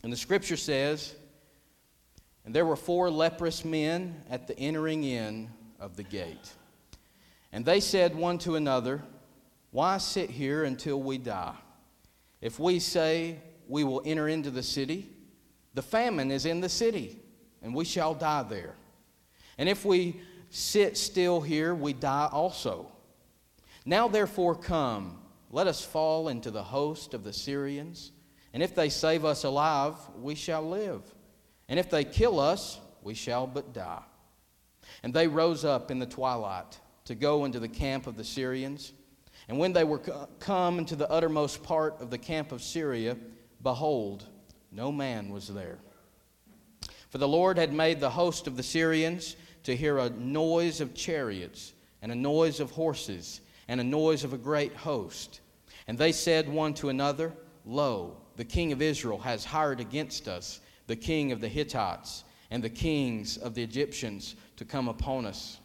And 0.03 0.13
the 0.13 0.17
scripture 0.17 0.57
says, 0.57 1.15
And 2.45 2.55
there 2.55 2.67
were 2.67 2.77
four 2.77 3.11
leprous 3.11 3.65
men 3.65 4.17
at 4.29 4.47
the 4.47 4.59
entering 4.59 5.05
in 5.05 5.51
of 5.79 5.97
the 5.97 6.03
gate. 6.03 6.53
And 7.53 7.65
they 7.65 7.81
said 7.81 8.15
one 8.15 8.39
to 8.39 8.57
another, 8.57 9.03
Why 9.71 9.99
sit 9.99 10.31
here 10.31 10.65
until 10.65 11.01
we 11.01 11.19
die? 11.19 11.55
If 12.41 12.59
we 12.59 12.79
say 12.79 13.39
we 13.69 13.85
will 13.85 14.03
enter 14.05 14.29
into 14.29 14.51
the 14.51 14.63
city, 14.63 15.09
the 15.73 15.83
famine 15.83 16.31
is 16.31 16.47
in 16.47 16.61
the 16.61 16.69
city, 16.69 17.19
and 17.63 17.75
we 17.75 17.85
shall 17.85 18.15
die 18.15 18.43
there. 18.43 18.75
And 19.57 19.69
if 19.69 19.85
we 19.85 20.21
sit 20.51 20.97
still 20.97 21.41
here, 21.41 21.75
we 21.75 21.93
die 21.93 22.29
also. 22.31 22.91
Now 23.85 24.09
therefore 24.09 24.55
come, 24.55 25.19
let 25.51 25.67
us 25.67 25.85
fall 25.85 26.29
into 26.29 26.51
the 26.51 26.63
host 26.63 27.15
of 27.15 27.25
the 27.25 27.33
Syrians 27.33 28.13
And 28.55 28.63
if 28.63 28.75
they 28.75 28.89
save 28.89 29.25
us 29.25 29.43
alive, 29.43 29.97
we 30.23 30.37
shall 30.37 30.63
live. 30.63 31.03
And 31.69 31.79
if 31.79 31.91
they 31.91 32.05
kill 32.05 32.39
us, 32.39 32.79
we 33.03 33.13
shall 33.13 33.49
but 33.49 33.75
die. 33.75 34.05
And 35.03 35.13
they 35.13 35.27
rose 35.27 35.65
up 35.65 35.91
in 35.91 35.99
the 35.99 36.07
twilight 36.07 36.79
to 37.07 37.17
go 37.17 37.45
into 37.45 37.59
the 37.59 37.69
camp 37.69 38.07
of 38.07 38.17
the 38.17 38.25
Syrians. 38.25 38.93
And 39.49 39.59
when 39.59 39.73
they 39.73 39.83
were 39.83 39.99
come 40.39 40.79
into 40.79 40.95
the 40.95 41.11
uttermost 41.11 41.65
part 41.65 42.01
of 42.01 42.11
the 42.11 42.19
camp 42.19 42.53
of 42.53 42.63
Syria, 42.63 43.17
behold, 43.61 44.25
no 44.71 44.93
man 44.93 45.31
was 45.31 45.49
there. 45.49 45.79
For 47.11 47.19
the 47.19 47.29
Lord 47.29 47.59
had 47.59 47.73
made 47.73 47.99
the 47.99 48.11
host 48.11 48.47
of 48.47 48.57
the 48.57 48.63
Syrians 48.63 49.37
to 49.65 49.77
hear 49.77 49.99
a 49.99 50.11
noise 50.11 50.81
of 50.81 50.95
chariots, 50.95 51.73
and 52.03 52.13
a 52.13 52.17
noise 52.17 52.61
of 52.61 52.71
horses, 52.71 53.41
and 53.67 53.81
a 53.81 53.85
noise 53.85 54.23
of 54.23 54.33
a 54.33 54.39
great 54.39 54.75
host. 54.75 55.41
And 55.89 55.99
they 55.99 56.13
said 56.13 56.49
one 56.49 56.75
to 56.75 56.89
another, 56.89 57.33
Lo, 57.65 58.19
the 58.37 58.45
king 58.45 58.73
of 58.73 58.83
Israel 58.83 59.19
has 59.19 59.45
hired 59.45 59.81
against 59.81 60.29
us 60.29 60.61
the 60.87 60.97
king 60.97 61.33
of 61.33 61.41
the 61.41 61.49
Hittites 61.49 62.25
and 62.51 62.63
the 62.63 62.71
kings 62.71 63.37
of 63.37 63.55
the 63.55 63.63
Egyptians 63.63 64.37
to 64.57 64.65
come 64.65 64.89
upon 64.89 65.27
us. 65.27 65.59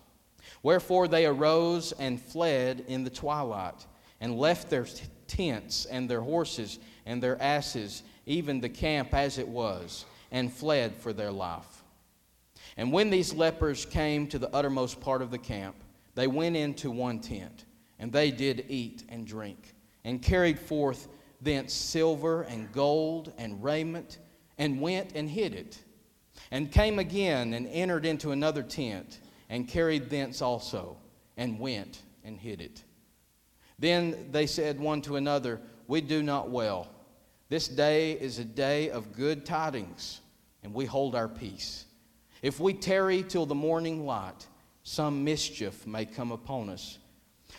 Wherefore 0.64 1.08
they 1.08 1.26
arose 1.26 1.92
and 1.94 2.22
fled 2.22 2.86
in 2.88 3.04
the 3.04 3.10
twilight, 3.10 3.86
and 4.22 4.38
left 4.38 4.70
their 4.70 4.86
tents 5.28 5.86
and 5.86 6.10
their 6.10 6.22
horses 6.22 6.80
and 7.06 7.24
their 7.24 7.42
asses, 7.42 8.04
even 8.26 8.60
the 8.60 8.70
camp 8.70 9.14
as 9.14 9.38
it 9.38 9.48
was, 9.48 10.06
and 10.32 10.52
fled 10.52 10.96
for 10.96 11.14
their 11.14 11.32
life. 11.32 11.84
And 12.78 12.92
when 12.92 13.10
these 13.10 13.34
lepers 13.34 13.86
came 13.86 14.28
to 14.28 14.40
the 14.40 14.54
uttermost 14.54 15.00
part 15.00 15.22
of 15.22 15.32
the 15.32 15.38
camp, 15.38 15.76
they 16.16 16.28
went 16.28 16.56
into 16.56 16.92
one 16.92 17.20
tent, 17.20 17.66
and 17.98 18.12
they 18.12 18.32
did 18.32 18.66
eat 18.68 19.04
and 19.10 19.26
drink, 19.26 19.74
and 20.04 20.22
carried 20.22 20.60
forth 20.60 21.08
thence 21.42 21.74
silver 21.74 22.44
and 22.44 22.72
gold 22.72 23.34
and 23.38 23.64
raiment, 23.64 24.18
and 24.58 24.82
went 24.82 25.14
and 25.16 25.30
hid 25.30 25.54
it, 25.54 25.80
and 26.52 26.72
came 26.72 27.00
again 27.00 27.54
and 27.54 27.68
entered 27.68 28.06
into 28.06 28.32
another 28.32 28.64
tent, 28.64 29.20
and 29.50 29.68
carried 29.68 30.10
thence 30.10 30.42
also, 30.42 30.98
and 31.38 31.60
went 31.60 32.02
and 32.24 32.38
hid 32.38 32.62
it. 32.62 32.84
Then 33.78 34.30
they 34.32 34.46
said 34.46 34.80
one 34.80 35.02
to 35.04 35.16
another, 35.16 35.62
We 35.88 36.02
do 36.02 36.22
not 36.22 36.50
well. 36.50 36.90
This 37.48 37.68
day 37.68 38.12
is 38.12 38.38
a 38.38 38.46
day 38.46 38.90
of 38.90 39.14
good 39.14 39.46
tidings, 39.46 40.20
and 40.62 40.74
we 40.74 40.86
hold 40.86 41.16
our 41.16 41.30
peace. 41.30 41.86
If 42.42 42.60
we 42.60 42.74
tarry 42.74 43.24
till 43.24 43.46
the 43.46 43.56
morning 43.56 44.06
light, 44.06 44.48
some 44.84 45.24
mischief 45.24 45.88
may 45.88 46.06
come 46.06 46.32
upon 46.32 46.70
us. 46.70 47.00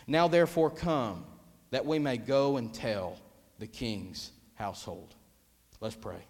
Now 0.06 0.28
therefore 0.28 0.70
come, 0.70 1.24
that 1.70 1.86
we 1.86 1.98
may 1.98 2.16
go 2.16 2.56
and 2.56 2.72
tell 2.72 3.16
the 3.60 3.66
king's 3.66 4.32
household. 4.54 5.14
Let's 5.80 5.94
pray. 5.94 6.24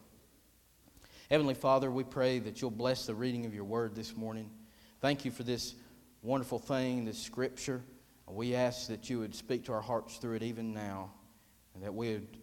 Heavenly 1.31 1.55
Father, 1.55 1.91
we 1.91 2.03
pray 2.03 2.41
that 2.41 2.61
you'll 2.61 2.73
bless 2.73 3.07
the 3.07 3.15
reading 3.15 3.47
of 3.47 3.55
your 3.55 3.65
word 3.65 3.95
this 3.95 4.17
morning. 4.17 4.51
Thank 5.01 5.25
you 5.25 5.31
for 5.31 5.45
this 5.45 5.77
wonderful 6.23 6.59
thing, 6.59 7.05
this 7.05 7.19
scripture. 7.19 7.83
We 8.27 8.57
ask 8.57 8.89
that 8.89 9.09
you 9.09 9.21
would 9.21 9.35
speak 9.35 9.65
to 9.67 9.73
our 9.73 9.81
hearts 9.81 10.17
through 10.17 10.37
it 10.37 10.43
even 10.43 10.75
now, 10.75 11.13
and 11.75 11.85
that 11.85 11.95
we 11.95 12.13
would 12.13 12.37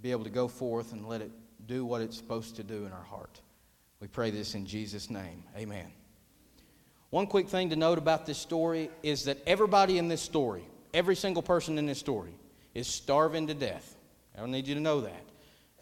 be 0.00 0.10
able 0.10 0.24
to 0.24 0.30
go 0.30 0.48
forth 0.48 0.92
and 0.92 1.08
let 1.08 1.20
it 1.20 1.30
do 1.66 1.84
what 1.84 2.02
it's 2.02 2.16
supposed 2.16 2.56
to 2.56 2.64
do 2.64 2.84
in 2.84 2.92
our 2.92 3.04
heart. 3.04 3.40
We 4.00 4.08
pray 4.08 4.32
this 4.32 4.56
in 4.56 4.66
Jesus' 4.66 5.10
name. 5.10 5.44
Amen. 5.56 5.86
One 7.10 7.28
quick 7.28 7.48
thing 7.48 7.70
to 7.70 7.76
note 7.76 7.98
about 7.98 8.26
this 8.26 8.38
story 8.38 8.90
is 9.04 9.24
that 9.24 9.38
everybody 9.46 9.98
in 9.98 10.08
this 10.08 10.22
story, 10.22 10.64
every 10.92 11.14
single 11.14 11.42
person 11.42 11.78
in 11.78 11.86
this 11.86 11.98
story, 11.98 12.34
is 12.74 12.86
starving 12.86 13.46
to 13.48 13.54
death. 13.54 13.96
I 14.36 14.40
don't 14.40 14.50
need 14.50 14.66
you 14.66 14.74
to 14.74 14.80
know 14.80 15.00
that. 15.02 15.24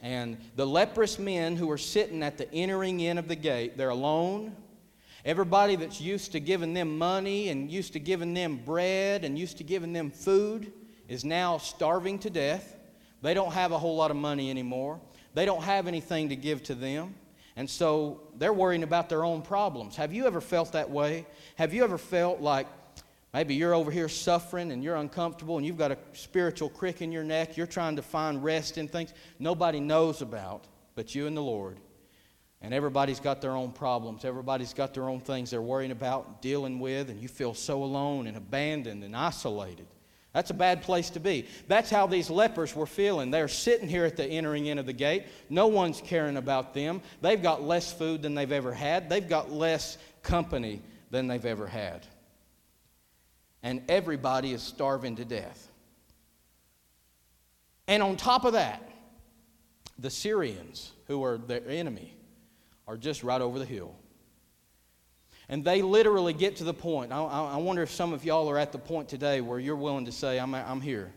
And 0.02 0.38
the 0.56 0.66
leprous 0.66 1.18
men 1.18 1.56
who 1.56 1.70
are 1.70 1.78
sitting 1.78 2.22
at 2.22 2.38
the 2.38 2.52
entering 2.52 3.00
in 3.00 3.18
of 3.18 3.28
the 3.28 3.36
gate, 3.36 3.76
they're 3.76 3.90
alone. 3.90 4.56
Everybody 5.24 5.76
that's 5.76 6.00
used 6.00 6.32
to 6.32 6.40
giving 6.40 6.72
them 6.72 6.96
money 6.96 7.50
and 7.50 7.70
used 7.70 7.92
to 7.92 7.98
giving 7.98 8.32
them 8.32 8.56
bread 8.64 9.24
and 9.24 9.38
used 9.38 9.58
to 9.58 9.64
giving 9.64 9.92
them 9.92 10.10
food 10.10 10.72
is 11.08 11.24
now 11.24 11.58
starving 11.58 12.18
to 12.20 12.30
death. 12.30 12.76
They 13.20 13.34
don't 13.34 13.52
have 13.52 13.72
a 13.72 13.78
whole 13.78 13.96
lot 13.96 14.10
of 14.10 14.16
money 14.16 14.48
anymore. 14.48 14.98
They 15.34 15.44
don't 15.44 15.62
have 15.62 15.86
anything 15.86 16.30
to 16.30 16.36
give 16.36 16.62
to 16.64 16.74
them. 16.74 17.14
And 17.56 17.68
so 17.68 18.22
they're 18.38 18.54
worrying 18.54 18.82
about 18.82 19.10
their 19.10 19.24
own 19.24 19.42
problems. 19.42 19.96
Have 19.96 20.14
you 20.14 20.26
ever 20.26 20.40
felt 20.40 20.72
that 20.72 20.88
way? 20.88 21.26
Have 21.56 21.74
you 21.74 21.84
ever 21.84 21.98
felt 21.98 22.40
like 22.40 22.66
Maybe 23.32 23.54
you're 23.54 23.74
over 23.74 23.90
here 23.90 24.08
suffering 24.08 24.72
and 24.72 24.82
you're 24.82 24.96
uncomfortable 24.96 25.56
and 25.56 25.64
you've 25.64 25.78
got 25.78 25.92
a 25.92 25.98
spiritual 26.12 26.68
crick 26.68 27.00
in 27.00 27.12
your 27.12 27.22
neck. 27.22 27.56
You're 27.56 27.66
trying 27.66 27.96
to 27.96 28.02
find 28.02 28.42
rest 28.42 28.76
in 28.76 28.88
things 28.88 29.12
nobody 29.38 29.78
knows 29.78 30.20
about 30.20 30.66
but 30.94 31.14
you 31.14 31.26
and 31.26 31.36
the 31.36 31.42
Lord. 31.42 31.78
And 32.60 32.74
everybody's 32.74 33.20
got 33.20 33.40
their 33.40 33.52
own 33.52 33.72
problems. 33.72 34.24
Everybody's 34.24 34.74
got 34.74 34.92
their 34.92 35.08
own 35.08 35.20
things 35.20 35.50
they're 35.50 35.62
worrying 35.62 35.92
about, 35.92 36.26
and 36.26 36.40
dealing 36.42 36.78
with, 36.78 37.08
and 37.08 37.18
you 37.18 37.26
feel 37.26 37.54
so 37.54 37.82
alone 37.82 38.26
and 38.26 38.36
abandoned 38.36 39.02
and 39.02 39.16
isolated. 39.16 39.86
That's 40.34 40.50
a 40.50 40.54
bad 40.54 40.82
place 40.82 41.08
to 41.10 41.20
be. 41.20 41.46
That's 41.68 41.88
how 41.88 42.06
these 42.06 42.28
lepers 42.28 42.76
were 42.76 42.84
feeling. 42.84 43.30
They're 43.30 43.48
sitting 43.48 43.88
here 43.88 44.04
at 44.04 44.18
the 44.18 44.26
entering 44.26 44.66
in 44.66 44.78
of 44.78 44.84
the 44.84 44.92
gate. 44.92 45.24
No 45.48 45.68
one's 45.68 46.02
caring 46.02 46.36
about 46.36 46.74
them. 46.74 47.00
They've 47.22 47.42
got 47.42 47.62
less 47.62 47.92
food 47.94 48.20
than 48.20 48.34
they've 48.34 48.52
ever 48.52 48.74
had, 48.74 49.08
they've 49.08 49.26
got 49.26 49.50
less 49.50 49.96
company 50.22 50.82
than 51.10 51.28
they've 51.28 51.46
ever 51.46 51.66
had 51.66 52.06
and 53.62 53.82
everybody 53.88 54.52
is 54.52 54.62
starving 54.62 55.16
to 55.16 55.24
death. 55.24 55.70
And 57.86 58.02
on 58.02 58.16
top 58.16 58.44
of 58.44 58.52
that, 58.54 58.88
the 59.98 60.10
Syrians, 60.10 60.92
who 61.06 61.22
are 61.24 61.38
their 61.38 61.66
enemy, 61.68 62.16
are 62.86 62.96
just 62.96 63.22
right 63.22 63.40
over 63.40 63.58
the 63.58 63.64
hill. 63.64 63.94
And 65.48 65.64
they 65.64 65.82
literally 65.82 66.32
get 66.32 66.56
to 66.56 66.64
the 66.64 66.72
point. 66.72 67.12
I, 67.12 67.20
I 67.20 67.56
wonder 67.56 67.82
if 67.82 67.90
some 67.90 68.12
of 68.12 68.24
y'all 68.24 68.48
are 68.48 68.58
at 68.58 68.70
the 68.70 68.78
point 68.78 69.08
today 69.08 69.40
where 69.40 69.58
you're 69.58 69.76
willing 69.76 70.04
to 70.04 70.12
say, 70.12 70.38
I'm, 70.38 70.54
I'm 70.54 70.80
here. 70.80 71.12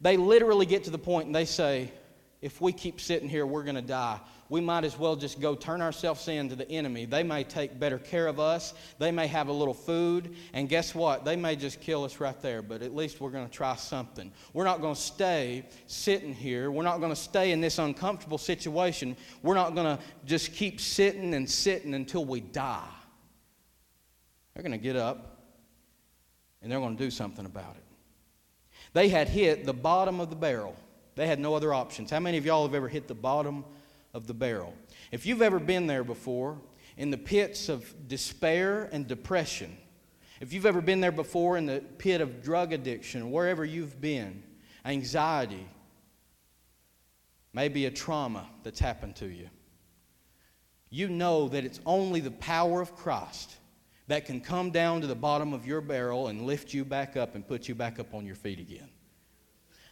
They 0.00 0.16
literally 0.16 0.66
get 0.66 0.84
to 0.84 0.90
the 0.90 0.98
point 0.98 1.26
and 1.26 1.34
they 1.34 1.44
say, 1.44 1.92
if 2.40 2.60
we 2.60 2.72
keep 2.72 3.00
sitting 3.00 3.28
here, 3.28 3.46
we're 3.46 3.62
going 3.62 3.76
to 3.76 3.82
die 3.82 4.18
we 4.50 4.60
might 4.60 4.84
as 4.84 4.98
well 4.98 5.14
just 5.14 5.40
go 5.40 5.54
turn 5.54 5.80
ourselves 5.80 6.26
in 6.26 6.48
to 6.48 6.56
the 6.56 6.68
enemy. 6.70 7.06
They 7.06 7.22
may 7.22 7.44
take 7.44 7.78
better 7.78 7.98
care 7.98 8.26
of 8.26 8.40
us, 8.40 8.74
they 8.98 9.12
may 9.12 9.28
have 9.28 9.46
a 9.48 9.52
little 9.52 9.72
food, 9.72 10.34
and 10.52 10.68
guess 10.68 10.94
what? 10.94 11.24
They 11.24 11.36
may 11.36 11.54
just 11.54 11.80
kill 11.80 12.04
us 12.04 12.20
right 12.20 12.38
there, 12.42 12.60
but 12.60 12.82
at 12.82 12.94
least 12.94 13.20
we're 13.20 13.30
going 13.30 13.46
to 13.46 13.52
try 13.52 13.76
something. 13.76 14.32
We're 14.52 14.64
not 14.64 14.80
going 14.80 14.96
to 14.96 15.00
stay 15.00 15.64
sitting 15.86 16.34
here. 16.34 16.70
We're 16.70 16.82
not 16.82 16.98
going 16.98 17.12
to 17.12 17.20
stay 17.20 17.52
in 17.52 17.60
this 17.60 17.78
uncomfortable 17.78 18.38
situation. 18.38 19.16
We're 19.42 19.54
not 19.54 19.76
going 19.76 19.96
to 19.96 20.02
just 20.26 20.52
keep 20.52 20.80
sitting 20.80 21.32
and 21.34 21.48
sitting 21.48 21.94
until 21.94 22.24
we 22.24 22.40
die. 22.40 22.82
They're 24.52 24.64
going 24.64 24.72
to 24.72 24.78
get 24.78 24.96
up 24.96 25.38
and 26.60 26.70
they're 26.70 26.80
going 26.80 26.96
to 26.96 27.02
do 27.02 27.10
something 27.10 27.46
about 27.46 27.76
it. 27.76 27.84
They 28.92 29.08
had 29.08 29.28
hit 29.28 29.64
the 29.64 29.72
bottom 29.72 30.18
of 30.18 30.28
the 30.28 30.36
barrel. 30.36 30.74
They 31.14 31.28
had 31.28 31.38
no 31.38 31.54
other 31.54 31.72
options. 31.72 32.10
How 32.10 32.18
many 32.18 32.36
of 32.36 32.44
y'all 32.44 32.66
have 32.66 32.74
ever 32.74 32.88
hit 32.88 33.06
the 33.06 33.14
bottom 33.14 33.64
of 34.12 34.26
the 34.26 34.34
barrel. 34.34 34.74
If 35.12 35.26
you've 35.26 35.42
ever 35.42 35.58
been 35.58 35.86
there 35.86 36.04
before, 36.04 36.58
in 36.96 37.10
the 37.10 37.18
pits 37.18 37.68
of 37.68 38.08
despair 38.08 38.88
and 38.92 39.06
depression, 39.06 39.76
if 40.40 40.52
you've 40.52 40.66
ever 40.66 40.80
been 40.80 41.00
there 41.00 41.12
before 41.12 41.56
in 41.56 41.66
the 41.66 41.80
pit 41.98 42.20
of 42.20 42.42
drug 42.42 42.72
addiction, 42.72 43.30
wherever 43.30 43.64
you've 43.64 44.00
been, 44.00 44.42
anxiety, 44.84 45.66
maybe 47.52 47.86
a 47.86 47.90
trauma 47.90 48.48
that's 48.62 48.80
happened 48.80 49.16
to 49.16 49.26
you, 49.26 49.48
you 50.88 51.08
know 51.08 51.48
that 51.48 51.64
it's 51.64 51.80
only 51.86 52.20
the 52.20 52.30
power 52.32 52.80
of 52.80 52.96
Christ 52.96 53.56
that 54.08 54.24
can 54.24 54.40
come 54.40 54.70
down 54.70 55.00
to 55.02 55.06
the 55.06 55.14
bottom 55.14 55.52
of 55.52 55.66
your 55.66 55.80
barrel 55.80 56.26
and 56.28 56.42
lift 56.42 56.74
you 56.74 56.84
back 56.84 57.16
up 57.16 57.36
and 57.36 57.46
put 57.46 57.68
you 57.68 57.76
back 57.76 58.00
up 58.00 58.12
on 58.12 58.26
your 58.26 58.34
feet 58.34 58.58
again. 58.58 58.88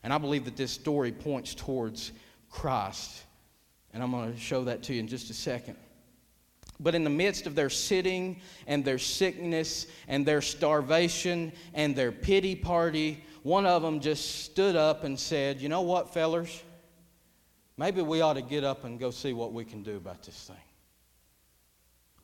And 0.03 0.13
I 0.13 0.19
believe 0.19 0.45
that 0.47 0.57
this 0.57 0.73
story 0.73 1.13
points 1.13 1.55
towards 1.55 2.11
Christ 2.51 3.23
and 3.99 4.05
I'm 4.05 4.13
going 4.13 4.33
to 4.33 4.39
show 4.39 4.63
that 4.63 4.85
to 4.85 4.95
you 4.95 5.01
in 5.01 5.09
just 5.09 5.29
a 5.29 5.35
second. 5.35 5.77
But 6.79 6.95
in 6.95 7.03
the 7.03 7.11
midst 7.11 7.49
of 7.49 7.57
their 7.57 7.69
sitting 7.69 8.41
and 8.69 8.85
their 8.85 8.97
sickness 8.97 9.89
and 10.07 10.25
their 10.25 10.41
starvation 10.41 11.51
and 11.75 11.97
their 11.97 12.13
pity 12.13 12.55
party, 12.55 13.25
one 13.43 13.67
of 13.67 13.83
them 13.83 13.99
just 13.99 14.45
stood 14.45 14.77
up 14.77 15.03
and 15.03 15.19
said, 15.19 15.61
You 15.61 15.69
know 15.69 15.81
what, 15.81 16.15
fellers? 16.15 16.63
Maybe 17.77 18.01
we 18.01 18.21
ought 18.21 18.35
to 18.35 18.43
get 18.43 18.63
up 18.63 18.85
and 18.85 19.01
go 19.01 19.11
see 19.11 19.33
what 19.33 19.53
we 19.53 19.65
can 19.65 19.83
do 19.83 19.97
about 19.97 20.23
this 20.23 20.45
thing. 20.45 20.57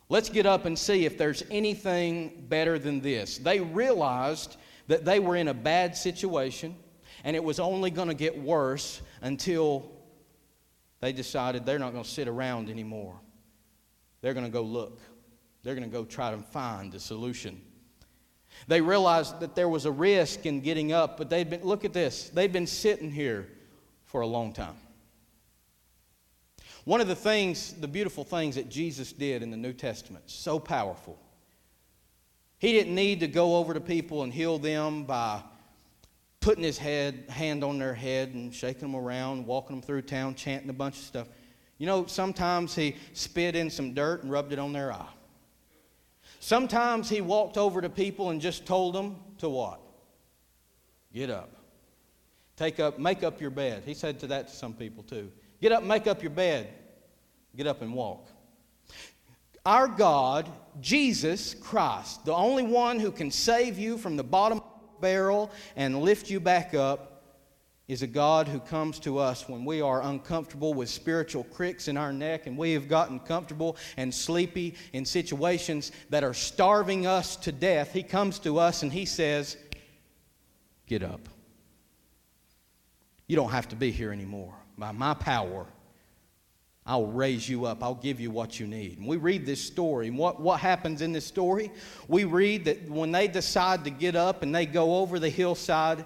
Let's 0.09 0.29
get 0.29 0.47
up 0.47 0.67
and 0.67 0.79
see 0.79 1.07
if 1.07 1.19
there's 1.19 1.43
anything 1.51 2.47
better 2.49 2.79
than 2.79 3.01
this. 3.01 3.39
They 3.39 3.59
realized 3.59 4.59
that 4.87 5.05
they 5.05 5.19
were 5.19 5.35
in 5.35 5.49
a 5.49 5.55
bad 5.55 5.97
situation 5.97 6.77
and 7.25 7.35
it 7.35 7.43
was 7.43 7.59
only 7.59 7.91
going 7.91 8.07
to 8.07 8.15
get 8.15 8.41
worse 8.41 9.03
until 9.23 9.91
they 11.05 11.13
decided 11.13 11.67
they're 11.67 11.79
not 11.79 11.93
going 11.93 12.03
to 12.03 12.09
sit 12.09 12.29
around 12.29 12.71
anymore. 12.71 13.21
They're 14.23 14.33
going 14.33 14.47
to 14.47 14.51
go 14.51 14.63
look. 14.63 15.03
They're 15.63 15.75
going 15.75 15.87
to 15.87 15.93
go 15.93 16.07
try 16.07 16.31
to 16.31 16.39
find 16.39 16.95
a 16.95 16.99
solution. 16.99 17.61
They 18.69 18.81
realized 18.81 19.39
that 19.41 19.55
there 19.55 19.69
was 19.69 19.85
a 19.85 19.93
risk 19.93 20.47
in 20.47 20.63
getting 20.63 20.93
up, 20.93 21.19
but 21.19 21.29
they'd 21.29 21.51
been, 21.51 21.63
look 21.63 21.85
at 21.85 21.93
this, 21.93 22.31
they'd 22.31 22.55
been 22.55 22.67
sitting 22.67 23.11
here 23.11 23.49
for 24.07 24.23
a 24.23 24.27
long 24.27 24.55
time. 24.55 24.77
One 26.85 27.03
of 27.03 27.07
the 27.09 27.15
things, 27.15 27.75
the 27.75 27.89
beautiful 27.89 28.25
things 28.25 28.55
that 28.55 28.71
Jesus 28.71 29.13
did 29.13 29.43
in 29.43 29.51
the 29.51 29.59
New 29.59 29.75
Testament, 29.75 30.25
so 30.31 30.59
powerful. 30.59 31.19
He 32.57 32.73
didn't 32.73 32.95
need 32.95 33.21
to 33.21 33.29
go 33.29 33.57
over 33.57 33.75
to 33.75 33.81
people 33.81 34.23
and 34.23 34.33
heal 34.33 34.59
them 34.59 35.05
by 35.05 35.43
putting 36.45 36.63
his 36.63 36.77
head, 36.77 37.25
hand 37.31 37.65
on 37.65 37.79
their 37.79 37.95
head 37.95 38.35
and 38.35 38.55
shaking 38.55 38.83
them 38.83 38.95
around, 38.95 39.47
walking 39.47 39.77
them 39.77 39.83
through 39.83 40.03
town, 40.03 40.35
chanting 40.35 40.69
a 40.69 40.75
bunch 40.75 40.99
of 40.99 41.05
stuff. 41.05 41.27
You 41.79 41.87
know, 41.87 42.05
sometimes 42.05 42.75
he 42.75 42.97
spit 43.15 43.57
in 43.57 43.71
some 43.71 43.95
dirt 43.95 44.23
and 44.23 44.31
rubbed 44.31 44.53
it 44.53 44.59
on 44.59 44.75
their 44.75 44.93
eye. 44.93 45.09
Sometimes 46.41 47.09
he 47.09 47.23
walked 47.23 47.57
over 47.57 47.81
to 47.81 47.89
people 47.89 48.29
and 48.29 48.43
just 48.43 48.67
told 48.67 48.95
them 48.95 49.17
to 49.39 49.49
what? 49.49 49.81
Get 51.15 51.31
up. 51.31 51.49
Take 52.57 52.79
up, 52.79 52.99
make 52.99 53.23
up 53.23 53.41
your 53.41 53.51
bed. 53.51 53.83
He 53.87 53.95
said 53.95 54.21
to 54.21 54.27
that 54.27 54.49
to 54.49 54.55
some 54.55 54.75
people 54.75 55.03
too. 55.03 55.33
Get 55.63 55.73
up, 55.73 55.83
make 55.83 56.07
up 56.07 56.23
your 56.23 56.31
bed. 56.31 56.69
Get 57.57 57.67
up 57.67 57.81
and 57.81 57.95
walk. 57.95 58.29
Our 59.65 59.89
God, 59.89 60.51
Jesus 60.83 61.55
Christ, 61.55 62.27
the 62.27 62.35
only 62.35 62.65
one 62.65 63.01
who 63.01 63.11
can 63.11 63.31
save 63.31 63.79
you 63.79 63.97
from 63.97 64.19
the 64.19 64.25
bottom 64.25 64.61
barrel 65.05 65.51
and 65.77 66.01
lift 66.01 66.31
you 66.31 66.41
back 66.41 66.73
up, 66.73 67.11
is 67.89 68.01
a 68.01 68.07
God 68.07 68.49
who 68.49 68.59
comes 68.59 68.99
to 69.01 69.19
us 69.19 69.47
when 69.47 69.67
we 69.67 69.83
are 69.83 70.03
uncomfortable 70.03 70.73
with 70.73 70.89
spiritual 70.89 71.45
cricks 71.45 71.89
in 71.89 71.99
our 71.99 72.11
neck 72.11 72.47
and 72.47 72.57
we 72.57 72.73
have 72.73 72.89
gotten 72.89 73.21
comfortable 73.21 73.77
and 73.99 74.15
sleepy 74.15 74.75
in 74.95 75.05
situations 75.05 75.93
that 76.09 76.25
are 76.25 76.33
starving 76.33 77.07
us 77.07 77.37
to 77.37 77.53
death. 77.53 77.93
He 77.93 78.03
comes 78.03 78.39
to 78.39 78.59
us 78.59 78.83
and 78.83 78.91
He 78.91 79.05
says, 79.05 79.59
Get 80.87 81.03
up. 81.03 81.29
You 83.27 83.37
don't 83.37 83.51
have 83.51 83.69
to 83.69 83.77
be 83.77 83.91
here 83.91 84.13
anymore. 84.13 84.55
By 84.79 84.93
my 84.93 85.13
power, 85.13 85.67
I'll 86.87 87.07
raise 87.07 87.49
you 87.49 87.65
up. 87.65 87.83
I'll 87.83 87.95
give 87.95 88.21
you 88.21 88.31
what 88.31 88.61
you 88.61 88.67
need. 88.67 88.99
And 88.99 89.09
we 89.09 89.17
read 89.17 89.47
this 89.47 89.61
story. 89.61 90.09
And 90.09 90.19
what, 90.19 90.41
what 90.41 90.61
happens 90.61 91.01
in 91.01 91.13
this 91.13 91.25
story? 91.25 91.71
We 92.09 92.25
read 92.25 92.67
that 92.67 92.91
when 92.91 93.11
they 93.11 93.27
decide 93.27 93.85
to 93.85 93.91
get 93.91 94.17
up 94.17 94.43
and 94.43 94.55
they 94.55 94.67
go 94.67 94.97
over 94.97 95.19
the 95.19 95.31
hillside, 95.31 96.05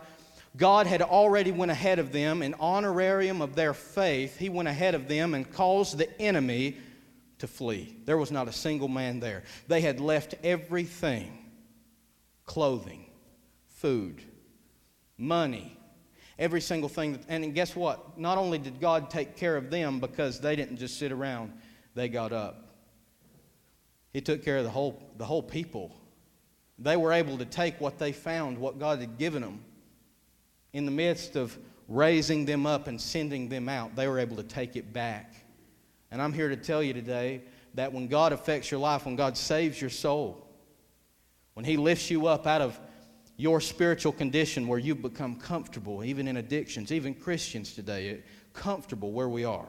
God 0.57 0.87
had 0.87 1.03
already 1.03 1.51
went 1.51 1.71
ahead 1.71 1.99
of 1.99 2.13
them 2.13 2.43
in 2.43 2.55
honorarium 2.61 3.43
of 3.43 3.57
their 3.57 3.75
faith. 3.75 4.39
He 4.39 4.49
went 4.49 4.69
ahead 4.69 4.95
of 4.95 5.09
them 5.09 5.35
and 5.35 5.51
caused 5.51 5.99
the 5.99 6.21
enemy 6.21 6.77
to 7.39 7.47
flee. 7.47 7.97
There 8.05 8.19
was 8.19 8.31
not 8.31 8.49
a 8.49 8.53
single 8.53 8.89
man 8.89 9.21
there. 9.21 9.45
They 9.67 9.81
had 9.81 10.01
left 10.01 10.35
everything 10.45 11.35
clothing, 12.45 13.05
food, 13.67 14.23
money, 15.17 15.78
every 16.39 16.61
single 16.61 16.89
thing. 16.89 17.19
And 17.29 17.55
guess 17.55 17.75
what? 17.75 18.19
Not 18.19 18.39
only 18.39 18.59
did 18.59 18.81
God 18.81 19.11
take 19.11 19.37
care 19.37 19.57
of 19.57 19.71
them 19.71 20.01
because 20.01 20.41
they 20.41 20.57
didn't 20.57 20.77
just 20.77 20.99
sit 20.99 21.13
around, 21.13 21.53
they 21.95 22.09
got 22.09 22.33
up. 22.33 22.65
He 24.13 24.21
took 24.21 24.45
care 24.45 24.59
of 24.59 24.65
the 24.65 24.71
whole, 24.71 25.03
the 25.17 25.25
whole 25.25 25.43
people. 25.43 25.95
They 26.79 26.97
were 26.97 27.13
able 27.13 27.39
to 27.39 27.45
take 27.45 27.81
what 27.81 27.99
they 27.99 28.13
found, 28.13 28.59
what 28.59 28.79
God 28.79 29.01
had 29.01 29.19
given 29.19 29.43
them. 29.43 29.65
In 30.73 30.85
the 30.85 30.91
midst 30.91 31.35
of 31.35 31.59
raising 31.89 32.45
them 32.45 32.67
up 32.67 32.87
and 32.87 33.01
sending 33.01 33.49
them 33.49 33.69
out, 33.69 33.97
they 33.97 34.07
were 34.07 34.19
able 34.19 34.37
to 34.37 34.43
take 34.43 34.77
it 34.77 34.93
back. 34.93 35.35
And 36.11 36.23
I'm 36.23 36.33
here 36.33 36.49
to 36.49 36.57
tell 36.57 36.83
you 36.83 36.93
today 36.93 37.43
that 37.75 37.93
when 37.93 38.07
God 38.07 38.33
affects 38.33 38.71
your 38.71 38.81
life, 38.81 39.07
when 39.07 39.17
God 39.17 39.37
saves 39.37 39.81
your 39.81 39.91
soul, 39.91 40.47
when 41.55 41.65
He 41.65 41.77
lifts 41.77 42.11
you 42.11 42.27
up 42.27 42.47
out 42.47 42.61
of 42.61 42.79
your 43.39 43.61
spiritual 43.61 44.13
condition 44.13 44.67
where 44.67 44.81
you've 44.81 45.01
become 45.01 45.37
comfortable, 45.37 46.05
even 46.05 46.27
in 46.27 46.37
addictions, 46.37 46.91
even 46.93 47.15
Christians 47.15 47.73
today, 47.73 48.11
eh, 48.11 48.17
comfortable 48.53 49.13
where 49.13 49.29
we 49.29 49.45
are. 49.45 49.69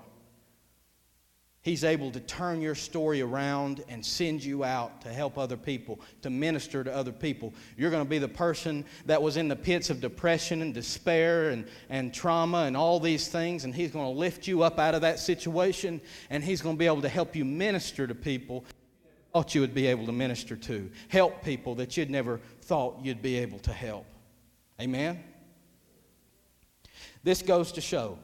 He's 1.62 1.84
able 1.84 2.10
to 2.12 2.20
turn 2.22 2.62
your 2.62 2.74
story 2.74 3.22
around 3.22 3.84
and 3.88 4.04
send 4.04 4.44
you 4.44 4.64
out 4.64 5.02
to 5.02 5.10
help 5.10 5.38
other 5.38 5.58
people, 5.58 6.00
to 6.24 6.32
minister 6.32 6.84
to 6.84 6.92
other 6.92 7.12
people. 7.12 7.54
You're 7.78 7.92
going 7.92 8.04
to 8.04 8.10
be 8.10 8.18
the 8.18 8.28
person 8.28 8.86
that 9.06 9.22
was 9.22 9.38
in 9.38 9.50
the 9.50 9.56
pits 9.56 9.92
of 9.92 10.02
depression 10.02 10.64
and 10.64 10.74
despair 10.74 11.50
and, 11.50 11.68
and 11.90 12.12
trauma 12.12 12.64
and 12.64 12.76
all 12.76 13.00
these 13.00 13.28
things, 13.28 13.66
and 13.66 13.76
He's 13.76 13.92
going 13.92 14.12
to 14.12 14.20
lift 14.20 14.48
you 14.48 14.64
up 14.64 14.80
out 14.80 14.96
of 14.96 15.02
that 15.02 15.20
situation, 15.20 16.02
and 16.32 16.44
He's 16.44 16.62
going 16.62 16.76
to 16.76 16.80
be 16.80 16.88
able 16.88 17.04
to 17.04 17.10
help 17.10 17.36
you 17.36 17.46
minister 17.46 18.08
to 18.08 18.16
people 18.16 18.66
thought 19.34 19.54
you 19.54 19.62
would 19.62 19.76
be 19.76 19.88
able 19.88 20.06
to 20.06 20.12
minister 20.12 20.56
to, 20.56 20.90
help 21.08 21.44
people 21.44 21.76
that 21.76 21.96
you'd 21.96 22.10
never 22.10 22.40
thought 22.70 23.00
you'd 23.02 23.24
be 23.24 23.40
able 23.40 23.58
to 23.58 23.74
help. 23.74 24.06
Amen? 24.80 25.24
This 27.24 27.42
goes 27.42 27.72
to 27.72 27.82
show 27.82 28.20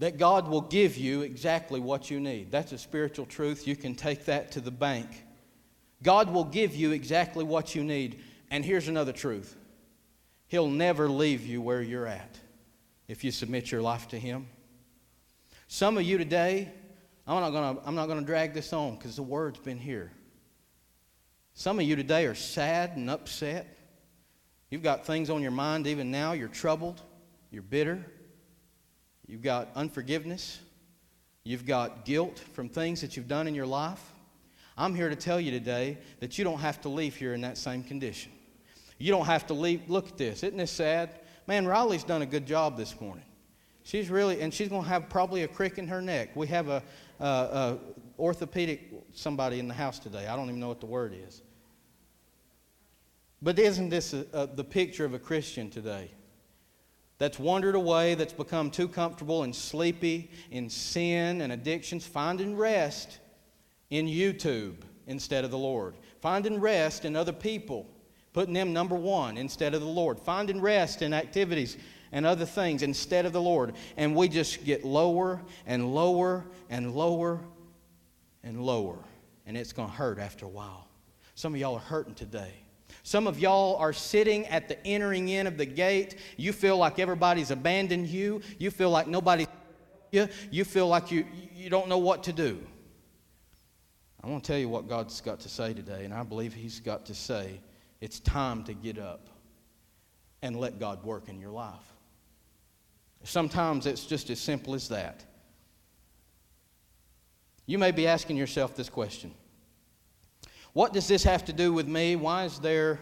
that 0.00 0.18
God 0.18 0.48
will 0.48 0.60
give 0.60 0.98
you 0.98 1.22
exactly 1.22 1.80
what 1.80 2.10
you 2.10 2.20
need. 2.20 2.50
That's 2.50 2.72
a 2.72 2.78
spiritual 2.78 3.24
truth. 3.24 3.66
You 3.66 3.74
can 3.74 3.94
take 3.94 4.26
that 4.26 4.52
to 4.52 4.60
the 4.60 4.70
bank. 4.70 5.08
God 6.02 6.30
will 6.30 6.44
give 6.44 6.76
you 6.76 6.92
exactly 6.92 7.42
what 7.42 7.74
you 7.74 7.82
need. 7.82 8.20
And 8.50 8.62
here's 8.62 8.86
another 8.86 9.12
truth 9.12 9.56
He'll 10.48 10.68
never 10.68 11.08
leave 11.08 11.46
you 11.46 11.62
where 11.62 11.80
you're 11.80 12.06
at 12.06 12.38
if 13.08 13.24
you 13.24 13.30
submit 13.30 13.72
your 13.72 13.80
life 13.80 14.08
to 14.08 14.18
Him. 14.18 14.46
Some 15.68 15.96
of 15.96 16.02
you 16.02 16.18
today, 16.18 16.70
I'm 17.26 17.40
not 17.40 17.50
going 17.50 17.76
to 17.76 17.88
I'm 17.88 17.94
not 17.94 18.08
to 18.08 18.20
drag 18.20 18.52
this 18.52 18.74
on 18.74 18.96
because 18.96 19.16
the 19.16 19.22
word's 19.22 19.58
been 19.58 19.78
here. 19.78 20.12
Some 21.54 21.78
of 21.78 21.84
you 21.84 21.94
today 21.94 22.26
are 22.26 22.34
sad 22.34 22.96
and 22.96 23.08
upset. 23.08 23.78
You've 24.70 24.82
got 24.82 25.06
things 25.06 25.30
on 25.30 25.40
your 25.40 25.52
mind 25.52 25.86
even 25.86 26.10
now. 26.10 26.32
You're 26.32 26.48
troubled. 26.48 27.00
You're 27.52 27.62
bitter. 27.62 28.04
You've 29.26 29.42
got 29.42 29.68
unforgiveness. 29.76 30.58
You've 31.44 31.64
got 31.64 32.04
guilt 32.04 32.40
from 32.54 32.68
things 32.68 33.00
that 33.02 33.16
you've 33.16 33.28
done 33.28 33.46
in 33.46 33.54
your 33.54 33.66
life. 33.66 34.02
I'm 34.76 34.96
here 34.96 35.08
to 35.08 35.14
tell 35.14 35.40
you 35.40 35.52
today 35.52 35.98
that 36.18 36.36
you 36.36 36.44
don't 36.44 36.58
have 36.58 36.80
to 36.80 36.88
leave 36.88 37.14
here 37.14 37.34
in 37.34 37.42
that 37.42 37.56
same 37.56 37.84
condition. 37.84 38.32
You 38.98 39.12
don't 39.12 39.26
have 39.26 39.46
to 39.46 39.54
leave. 39.54 39.88
Look 39.88 40.08
at 40.08 40.18
this. 40.18 40.42
Isn't 40.42 40.56
this 40.56 40.72
sad? 40.72 41.20
Man, 41.46 41.68
Riley's 41.68 42.02
done 42.02 42.22
a 42.22 42.26
good 42.26 42.46
job 42.46 42.76
this 42.76 43.00
morning. 43.00 43.24
She's 43.84 44.10
really, 44.10 44.40
and 44.40 44.52
she's 44.52 44.68
going 44.68 44.82
to 44.82 44.88
have 44.88 45.08
probably 45.08 45.42
a 45.42 45.48
crick 45.48 45.78
in 45.78 45.86
her 45.88 46.02
neck. 46.02 46.34
We 46.34 46.48
have 46.48 46.68
a, 46.68 46.82
a, 47.20 47.24
a 47.24 47.78
orthopedic 48.18 48.92
somebody 49.12 49.58
in 49.58 49.68
the 49.68 49.74
house 49.74 49.98
today. 49.98 50.26
I 50.26 50.36
don't 50.36 50.48
even 50.48 50.60
know 50.60 50.68
what 50.68 50.80
the 50.80 50.86
word 50.86 51.14
is. 51.26 51.42
But 53.42 53.58
isn't 53.58 53.90
this 53.90 54.14
a, 54.14 54.26
a, 54.32 54.46
the 54.46 54.64
picture 54.64 55.04
of 55.04 55.14
a 55.14 55.18
Christian 55.18 55.70
today? 55.70 56.10
That's 57.18 57.38
wandered 57.38 57.74
away, 57.74 58.14
that's 58.14 58.32
become 58.32 58.70
too 58.70 58.88
comfortable 58.88 59.44
and 59.44 59.54
sleepy 59.54 60.30
in 60.50 60.68
sin 60.68 61.42
and 61.42 61.52
addictions, 61.52 62.06
finding 62.06 62.56
rest 62.56 63.20
in 63.90 64.06
YouTube 64.06 64.76
instead 65.06 65.44
of 65.44 65.50
the 65.50 65.58
Lord, 65.58 65.94
finding 66.20 66.58
rest 66.58 67.04
in 67.04 67.14
other 67.14 67.32
people, 67.32 67.86
putting 68.32 68.54
them 68.54 68.72
number 68.72 68.96
one 68.96 69.36
instead 69.36 69.74
of 69.74 69.80
the 69.80 69.86
Lord, 69.86 70.18
finding 70.18 70.60
rest 70.60 71.02
in 71.02 71.12
activities 71.12 71.76
and 72.14 72.24
other 72.24 72.46
things 72.46 72.82
instead 72.82 73.26
of 73.26 73.32
the 73.32 73.42
Lord. 73.42 73.74
And 73.98 74.14
we 74.16 74.28
just 74.28 74.64
get 74.64 74.84
lower 74.84 75.42
and 75.66 75.94
lower 75.94 76.44
and 76.70 76.94
lower 76.94 77.40
and 78.44 78.62
lower. 78.62 78.96
And 79.46 79.58
it's 79.58 79.72
going 79.72 79.90
to 79.90 79.94
hurt 79.94 80.18
after 80.18 80.46
a 80.46 80.48
while. 80.48 80.88
Some 81.34 81.54
of 81.54 81.60
y'all 81.60 81.74
are 81.74 81.80
hurting 81.80 82.14
today. 82.14 82.52
Some 83.02 83.26
of 83.26 83.40
y'all 83.40 83.76
are 83.76 83.92
sitting 83.92 84.46
at 84.46 84.68
the 84.68 84.86
entering 84.86 85.28
in 85.28 85.48
of 85.48 85.58
the 85.58 85.66
gate. 85.66 86.16
You 86.36 86.52
feel 86.52 86.78
like 86.78 87.00
everybody's 87.00 87.50
abandoned 87.50 88.06
you. 88.06 88.40
You 88.58 88.70
feel 88.70 88.90
like 88.90 89.08
nobody 89.08 89.46
you. 90.12 90.28
You 90.52 90.64
feel 90.64 90.86
like 90.86 91.10
you, 91.10 91.26
you 91.52 91.68
don't 91.68 91.88
know 91.88 91.98
what 91.98 92.22
to 92.24 92.32
do. 92.32 92.60
I 94.22 94.28
want 94.28 94.44
to 94.44 94.52
tell 94.52 94.58
you 94.58 94.68
what 94.68 94.88
God's 94.88 95.20
got 95.20 95.40
to 95.40 95.48
say 95.48 95.74
today, 95.74 96.04
and 96.04 96.14
I 96.14 96.22
believe 96.22 96.54
He's 96.54 96.78
got 96.78 97.06
to 97.06 97.14
say 97.14 97.60
it's 98.00 98.20
time 98.20 98.62
to 98.64 98.72
get 98.72 98.98
up 98.98 99.28
and 100.40 100.56
let 100.56 100.78
God 100.78 101.02
work 101.04 101.28
in 101.28 101.40
your 101.40 101.50
life. 101.50 101.93
Sometimes 103.24 103.86
it's 103.86 104.04
just 104.04 104.30
as 104.30 104.38
simple 104.38 104.74
as 104.74 104.88
that. 104.88 105.24
You 107.66 107.78
may 107.78 107.90
be 107.90 108.06
asking 108.06 108.36
yourself 108.36 108.76
this 108.76 108.90
question 108.90 109.34
What 110.74 110.92
does 110.92 111.08
this 111.08 111.24
have 111.24 111.44
to 111.46 111.52
do 111.52 111.72
with 111.72 111.88
me? 111.88 112.16
Why 112.16 112.44
is 112.44 112.58
there 112.58 113.00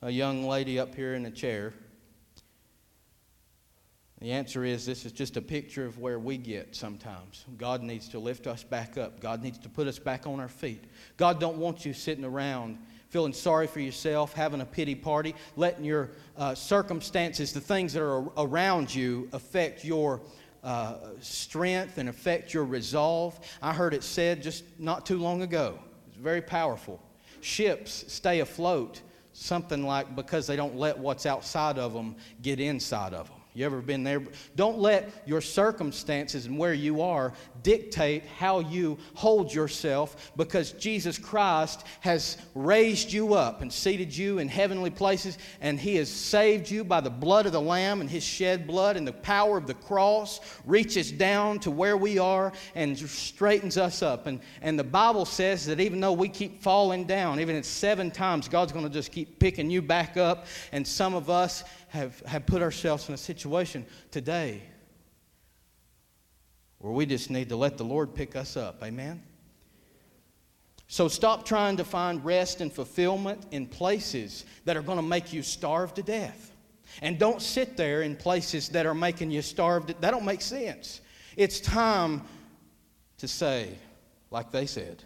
a 0.00 0.10
young 0.10 0.46
lady 0.46 0.78
up 0.78 0.94
here 0.94 1.14
in 1.14 1.26
a 1.26 1.30
chair? 1.30 1.74
The 4.20 4.32
answer 4.32 4.64
is 4.64 4.84
this 4.84 5.06
is 5.06 5.12
just 5.12 5.38
a 5.38 5.42
picture 5.42 5.86
of 5.86 5.98
where 5.98 6.18
we 6.18 6.36
get 6.36 6.76
sometimes. 6.76 7.46
God 7.56 7.82
needs 7.82 8.06
to 8.10 8.18
lift 8.18 8.46
us 8.46 8.62
back 8.62 8.98
up. 8.98 9.18
God 9.18 9.42
needs 9.42 9.58
to 9.60 9.70
put 9.70 9.86
us 9.86 9.98
back 9.98 10.26
on 10.26 10.40
our 10.40 10.48
feet. 10.48 10.84
God 11.16 11.40
don't 11.40 11.56
want 11.56 11.86
you 11.86 11.94
sitting 11.94 12.24
around 12.24 12.78
feeling 13.10 13.32
sorry 13.32 13.66
for 13.66 13.80
yourself, 13.80 14.32
having 14.32 14.60
a 14.60 14.64
pity 14.64 14.94
party, 14.94 15.34
letting 15.56 15.84
your 15.84 16.10
uh, 16.36 16.54
circumstances, 16.54 17.52
the 17.52 17.60
things 17.60 17.92
that 17.92 18.02
are 18.02 18.24
around 18.38 18.94
you, 18.94 19.28
affect 19.32 19.84
your 19.84 20.20
uh, 20.62 20.94
strength 21.20 21.98
and 21.98 22.08
affect 22.08 22.54
your 22.54 22.64
resolve. 22.64 23.38
I 23.60 23.72
heard 23.72 23.94
it 23.94 24.04
said 24.04 24.42
just 24.42 24.64
not 24.78 25.04
too 25.04 25.18
long 25.18 25.42
ago. 25.42 25.78
It's 26.08 26.16
very 26.16 26.40
powerful. 26.40 27.00
Ships 27.40 28.04
stay 28.12 28.40
afloat, 28.40 29.00
something 29.32 29.84
like 29.84 30.14
because 30.14 30.46
they 30.46 30.56
don't 30.56 30.76
let 30.76 30.96
what's 30.96 31.26
outside 31.26 31.78
of 31.78 31.92
them 31.92 32.14
get 32.42 32.60
inside 32.60 33.12
of 33.12 33.28
them. 33.28 33.39
You 33.52 33.66
ever 33.66 33.80
been 33.80 34.04
there? 34.04 34.22
Don't 34.54 34.78
let 34.78 35.10
your 35.26 35.40
circumstances 35.40 36.46
and 36.46 36.56
where 36.56 36.72
you 36.72 37.02
are 37.02 37.32
dictate 37.64 38.24
how 38.38 38.60
you 38.60 38.96
hold 39.14 39.52
yourself 39.52 40.30
because 40.36 40.70
Jesus 40.72 41.18
Christ 41.18 41.84
has 42.00 42.38
raised 42.54 43.12
you 43.12 43.34
up 43.34 43.60
and 43.60 43.72
seated 43.72 44.16
you 44.16 44.38
in 44.38 44.48
heavenly 44.48 44.90
places 44.90 45.36
and 45.60 45.80
He 45.80 45.96
has 45.96 46.08
saved 46.08 46.70
you 46.70 46.84
by 46.84 47.00
the 47.00 47.10
blood 47.10 47.44
of 47.44 47.52
the 47.52 47.60
Lamb 47.60 48.00
and 48.00 48.08
His 48.08 48.22
shed 48.22 48.68
blood 48.68 48.96
and 48.96 49.06
the 49.06 49.12
power 49.12 49.58
of 49.58 49.66
the 49.66 49.74
cross 49.74 50.40
reaches 50.64 51.10
down 51.10 51.58
to 51.60 51.72
where 51.72 51.96
we 51.96 52.18
are 52.18 52.52
and 52.76 52.96
straightens 52.96 53.76
us 53.76 54.00
up. 54.00 54.28
And, 54.28 54.40
and 54.62 54.78
the 54.78 54.84
Bible 54.84 55.24
says 55.24 55.66
that 55.66 55.80
even 55.80 56.00
though 56.00 56.12
we 56.12 56.28
keep 56.28 56.62
falling 56.62 57.04
down, 57.04 57.40
even 57.40 57.56
at 57.56 57.64
seven 57.64 58.12
times, 58.12 58.48
God's 58.48 58.70
going 58.70 58.84
to 58.84 58.90
just 58.90 59.10
keep 59.10 59.40
picking 59.40 59.70
you 59.70 59.82
back 59.82 60.16
up. 60.16 60.46
And 60.70 60.86
some 60.86 61.14
of 61.14 61.28
us 61.28 61.64
have, 61.90 62.20
have 62.20 62.46
put 62.46 62.62
ourselves 62.62 63.08
in 63.08 63.14
a 63.14 63.18
situation 63.18 63.84
today 64.10 64.62
where 66.78 66.92
we 66.92 67.04
just 67.04 67.30
need 67.30 67.48
to 67.50 67.56
let 67.56 67.76
the 67.76 67.84
Lord 67.84 68.14
pick 68.14 68.36
us 68.36 68.56
up. 68.56 68.82
Amen? 68.82 69.22
So 70.86 71.08
stop 71.08 71.44
trying 71.44 71.76
to 71.76 71.84
find 71.84 72.24
rest 72.24 72.60
and 72.60 72.72
fulfillment 72.72 73.44
in 73.50 73.66
places 73.66 74.44
that 74.64 74.76
are 74.76 74.82
going 74.82 74.98
to 74.98 75.02
make 75.02 75.32
you 75.32 75.42
starve 75.42 75.94
to 75.94 76.02
death. 76.02 76.52
And 77.02 77.18
don't 77.18 77.42
sit 77.42 77.76
there 77.76 78.02
in 78.02 78.16
places 78.16 78.68
that 78.70 78.86
are 78.86 78.94
making 78.94 79.30
you 79.30 79.42
starve. 79.42 79.86
To, 79.86 79.94
that 80.00 80.10
don't 80.10 80.24
make 80.24 80.40
sense. 80.40 81.00
It's 81.36 81.60
time 81.60 82.22
to 83.18 83.28
say, 83.28 83.76
like 84.30 84.50
they 84.50 84.66
said, 84.66 85.02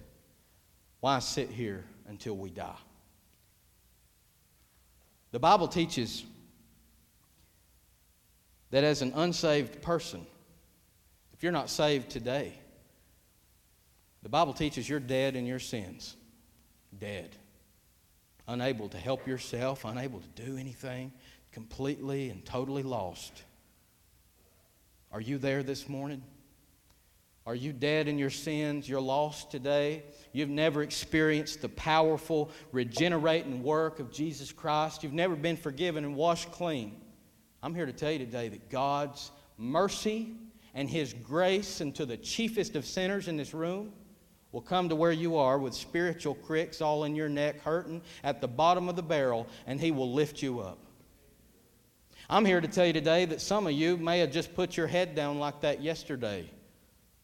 why 1.01 1.19
sit 1.19 1.51
here 1.51 1.85
until 2.09 2.37
we 2.37 2.51
die? 2.51 2.73
The 5.33 5.39
Bible 5.39 5.69
teaches 5.69 6.25
that 8.75 8.83
as 8.83 9.03
an 9.03 9.13
unsaved 9.15 9.81
person, 9.83 10.27
if 11.33 11.45
you're 11.45 11.53
not 11.53 11.71
saved 11.71 12.11
today, 12.11 12.53
the 14.25 14.29
Bible 14.29 14.53
teaches 14.53 14.89
you're 14.89 14.99
dead 14.99 15.37
in 15.37 15.47
your 15.47 15.61
sins. 15.61 16.17
Dead. 16.99 17.37
Unable 18.49 18.89
to 18.89 18.99
help 18.99 19.29
yourself, 19.29 19.85
unable 19.85 20.19
to 20.19 20.45
do 20.45 20.57
anything, 20.57 21.13
completely 21.53 22.31
and 22.31 22.45
totally 22.45 22.83
lost. 22.83 23.45
Are 25.13 25.21
you 25.21 25.39
there 25.39 25.63
this 25.63 25.89
morning? 25.89 26.25
Are 27.47 27.55
you 27.55 27.73
dead 27.73 28.09
in 28.09 28.19
your 28.19 28.29
sins? 28.29 28.89
You're 28.89 29.01
lost 29.01 29.53
today. 29.53 30.03
You've 30.33 30.49
never 30.49 30.83
experienced 30.83 31.63
the 31.63 31.69
powerful, 31.69 32.51
regenerating 32.73 33.63
work 33.63 34.01
of 34.01 34.11
Jesus 34.11 34.51
Christ. 34.51 35.05
You've 35.05 35.13
never 35.13 35.37
been 35.37 35.57
forgiven 35.57 36.05
and 36.05 36.17
washed 36.17 36.51
clean. 36.51 37.04
I'm 37.65 37.75
here 37.75 37.87
to 37.87 37.95
tell 37.95 38.13
you 38.13 38.19
today 38.19 38.49
that 38.49 38.69
God's 38.69 39.31
mercy 39.57 40.35
and 40.75 40.87
His 40.87 41.15
grace 41.15 41.81
unto 41.81 42.05
the 42.05 42.19
chiefest 42.19 42.77
of 42.77 42.85
sinners 42.85 43.27
in 43.27 43.39
this 43.39 43.55
room 43.55 43.91
will 44.53 44.61
come 44.61 44.91
to 44.91 44.95
where 44.95 45.13
you 45.13 45.39
are 45.39 45.59
with 45.59 45.73
spiritual 45.73 46.35
cricks 46.35 46.83
all 46.83 47.05
in 47.05 47.17
your 47.17 47.31
neck, 47.31 47.63
hurting 47.63 48.03
at 48.23 48.43
the 48.43 48.49
bottom 48.49 48.91
of 48.91 48.97
the 48.97 49.03
barrel, 49.03 49.47
and 49.67 49.81
He 49.81 49.93
will 49.93 50.13
lift 50.13 50.43
you 50.43 50.61
up. 50.61 50.77
I'm 52.29 52.45
here 52.45 52.61
to 52.61 52.69
tell 52.69 52.85
you 52.85 52.93
today 52.93 53.25
that 53.25 53.41
some 53.41 53.67
of 53.67 53.73
you 53.73 53.97
may 53.97 54.19
have 54.19 54.31
just 54.31 54.55
put 54.55 54.77
your 54.77 54.87
head 54.87 55.15
down 55.15 55.39
like 55.39 55.63
that 55.63 55.81
yesterday, 55.81 56.51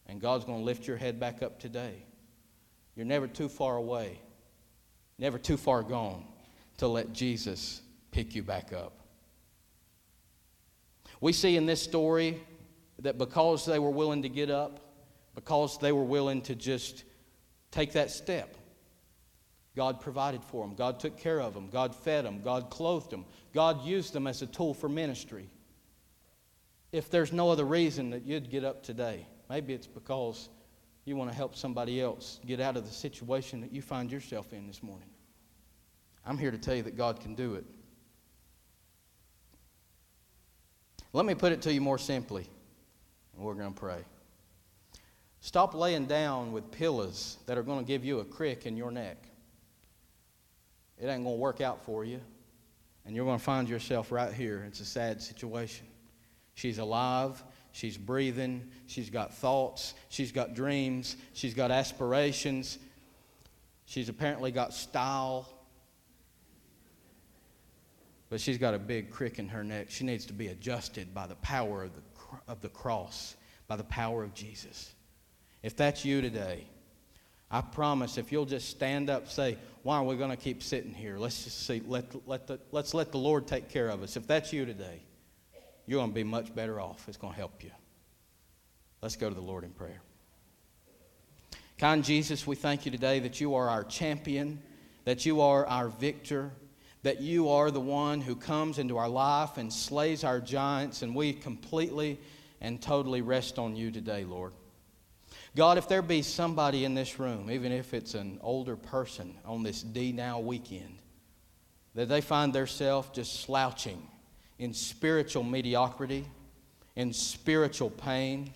and 0.06 0.22
God's 0.22 0.46
going 0.46 0.60
to 0.60 0.64
lift 0.64 0.86
your 0.86 0.96
head 0.96 1.20
back 1.20 1.42
up 1.42 1.60
today. 1.60 2.02
You're 2.96 3.04
never 3.04 3.26
too 3.28 3.50
far 3.50 3.76
away, 3.76 4.18
never 5.18 5.36
too 5.36 5.58
far 5.58 5.82
gone 5.82 6.24
to 6.78 6.88
let 6.88 7.12
Jesus 7.12 7.82
pick 8.10 8.34
you 8.34 8.42
back 8.42 8.72
up. 8.72 8.99
We 11.20 11.32
see 11.32 11.56
in 11.56 11.66
this 11.66 11.82
story 11.82 12.42
that 13.01 13.18
because 13.18 13.66
they 13.66 13.78
were 13.78 13.90
willing 13.90 14.22
to 14.22 14.28
get 14.28 14.51
up, 14.51 14.80
because 15.34 15.78
they 15.78 15.92
were 15.92 16.05
willing 16.05 16.42
to 16.42 16.55
just 16.55 17.05
take 17.70 17.92
that 17.92 18.10
step, 18.10 18.56
God 19.76 20.01
provided 20.01 20.42
for 20.44 20.66
them. 20.66 20.74
God 20.74 20.98
took 20.98 21.16
care 21.16 21.40
of 21.40 21.55
them. 21.55 21.68
God 21.70 21.94
fed 21.94 22.24
them. 22.24 22.42
God 22.42 22.70
clothed 22.70 23.10
them. 23.10 23.24
God 23.55 23.84
used 23.84 24.12
them 24.12 24.26
as 24.26 24.42
a 24.42 24.47
tool 24.47 24.74
for 24.74 24.88
ministry. 24.88 25.48
If 26.92 27.10
there's 27.10 27.32
no 27.32 27.51
other 27.51 27.64
reason 27.64 28.10
that 28.10 28.24
you'd 28.24 28.51
get 28.51 28.64
up 28.64 28.82
today, 28.82 29.26
maybe 29.48 29.72
it's 29.72 29.86
because 29.86 30.48
you 31.05 31.16
want 31.16 31.30
to 31.30 31.36
help 31.36 31.55
somebody 31.56 32.01
else 32.01 32.40
get 32.44 32.60
out 32.60 32.76
of 32.76 32.84
the 32.84 32.92
situation 32.92 33.60
that 33.60 33.72
you 33.72 33.80
find 33.80 34.10
yourself 34.10 34.52
in 34.52 34.66
this 34.66 34.82
morning. 34.82 35.09
I'm 36.26 36.36
here 36.36 36.51
to 36.51 36.59
tell 36.59 36.74
you 36.74 36.82
that 36.82 36.97
God 36.97 37.20
can 37.20 37.34
do 37.34 37.55
it. 37.55 37.64
Let 41.12 41.27
me 41.27 41.35
put 41.35 41.53
it 41.53 41.62
to 41.62 41.73
you 41.73 41.81
more 41.81 41.99
simply, 41.99 42.47
and 43.35 43.45
we're 43.45 43.55
going 43.55 43.74
to 43.74 43.78
pray. 43.78 44.05
Stop 45.41 45.74
laying 45.74 46.07
down 46.07 46.53
with 46.53 46.70
pillows 46.70 47.39
that 47.47 47.59
are 47.59 47.62
going 47.62 47.81
to 47.81 47.85
give 47.85 48.05
you 48.05 48.20
a 48.20 48.24
crick 48.24 48.66
in 48.66 48.77
your 48.77 48.91
neck. 48.91 49.16
It 50.99 51.07
ain't 51.07 51.24
going 51.24 51.37
to 51.37 51.41
work 51.41 51.61
out 51.61 51.82
for 51.85 52.05
you, 52.05 52.20
and 53.05 53.16
you're 53.16 53.24
going 53.24 53.39
to 53.39 53.45
find 53.45 53.69
yourself 53.69 54.12
right 54.12 54.32
here. 54.32 54.65
It's 54.69 54.81
a 54.81 54.85
sad 54.85 55.23
situation. 55.23 55.87
She's 56.55 56.78
alive, 56.78 57.43
she's 57.73 57.97
breathing, 57.97 58.70
she's 58.87 59.09
got 59.09 59.35
thoughts, 59.35 59.95
she's 60.11 60.31
got 60.31 60.55
dreams, 60.55 61.16
she's 61.32 61.55
got 61.55 61.70
aspirations, 61.70 62.78
she's 63.87 64.11
apparently 64.11 64.53
got 64.53 64.74
style. 64.74 65.49
But 68.31 68.40
she's 68.40 68.59
got 68.59 68.74
a 68.74 68.78
big 68.78 69.11
crick 69.11 69.39
in 69.39 69.48
her 69.48 69.65
neck. 69.65 69.90
She 69.90 70.05
needs 70.05 70.24
to 70.27 70.32
be 70.32 70.48
adjusted 70.48 71.12
by 71.12 71.27
the 71.27 71.35
power 71.36 71.82
of 71.85 71.93
the, 71.94 72.02
of 72.48 72.61
the 72.61 72.69
cross, 72.69 73.36
by 73.66 73.77
the 73.77 73.85
power 73.85 74.23
of 74.23 74.32
Jesus. 74.32 74.94
If 75.62 75.77
that's 75.77 76.05
you 76.05 76.20
today, 76.23 76.65
I 77.51 77.61
promise 77.61 78.16
if 78.16 78.31
you'll 78.31 78.47
just 78.47 78.69
stand 78.69 79.11
up, 79.11 79.28
say, 79.28 79.59
why 79.82 79.97
are 79.97 80.05
we 80.05 80.16
going 80.16 80.31
to 80.31 80.36
keep 80.36 80.62
sitting 80.62 80.94
here? 80.94 81.19
Let's 81.19 81.43
just 81.43 81.66
see, 81.66 81.82
let, 81.86 82.05
let 82.28 82.47
the, 82.47 82.61
let's 82.70 82.94
let 82.94 83.11
the 83.11 83.19
Lord 83.19 83.48
take 83.48 83.69
care 83.69 83.89
of 83.89 84.05
us. 84.05 84.16
If 84.16 84.28
that's 84.28 84.52
you 84.52 84.65
today, 84.65 85.02
you're 85.86 85.98
going 85.98 86.11
to 86.11 86.15
be 86.15 86.23
much 86.23 86.55
better 86.55 86.81
off. 86.81 87.09
It's 87.09 87.16
going 87.16 87.32
to 87.32 87.39
help 87.39 87.65
you. 87.65 87.73
Let's 89.02 89.16
go 89.16 89.28
to 89.28 89.35
the 89.35 89.40
Lord 89.40 89.65
in 89.65 89.70
prayer. 89.70 90.01
Kind 91.78 92.05
Jesus, 92.05 92.47
we 92.47 92.55
thank 92.55 92.85
you 92.85 92.93
today 92.93 93.19
that 93.20 93.40
you 93.40 93.55
are 93.57 93.69
our 93.69 93.82
champion, 93.82 94.62
that 95.05 95.27
you 95.27 95.40
are 95.40 95.66
our 95.66 95.89
victor, 95.89 96.52
that 97.02 97.20
you 97.20 97.48
are 97.48 97.70
the 97.70 97.81
one 97.81 98.20
who 98.20 98.36
comes 98.36 98.78
into 98.78 98.98
our 98.98 99.09
life 99.09 99.56
and 99.56 99.72
slays 99.72 100.24
our 100.24 100.40
giants, 100.40 101.02
and 101.02 101.14
we 101.14 101.32
completely 101.32 102.18
and 102.60 102.81
totally 102.81 103.22
rest 103.22 103.59
on 103.59 103.74
you 103.74 103.90
today, 103.90 104.24
Lord. 104.24 104.52
God, 105.56 105.78
if 105.78 105.89
there 105.89 106.02
be 106.02 106.22
somebody 106.22 106.85
in 106.85 106.94
this 106.94 107.18
room, 107.18 107.51
even 107.51 107.72
if 107.72 107.94
it's 107.94 108.14
an 108.14 108.39
older 108.43 108.77
person 108.77 109.35
on 109.44 109.62
this 109.62 109.82
D 109.82 110.12
Now 110.12 110.39
weekend, 110.40 110.98
that 111.94 112.09
they 112.09 112.20
find 112.20 112.52
themselves 112.52 113.09
just 113.12 113.40
slouching 113.40 114.06
in 114.59 114.74
spiritual 114.74 115.43
mediocrity, 115.43 116.27
in 116.94 117.12
spiritual 117.12 117.90
pain, 117.90 118.52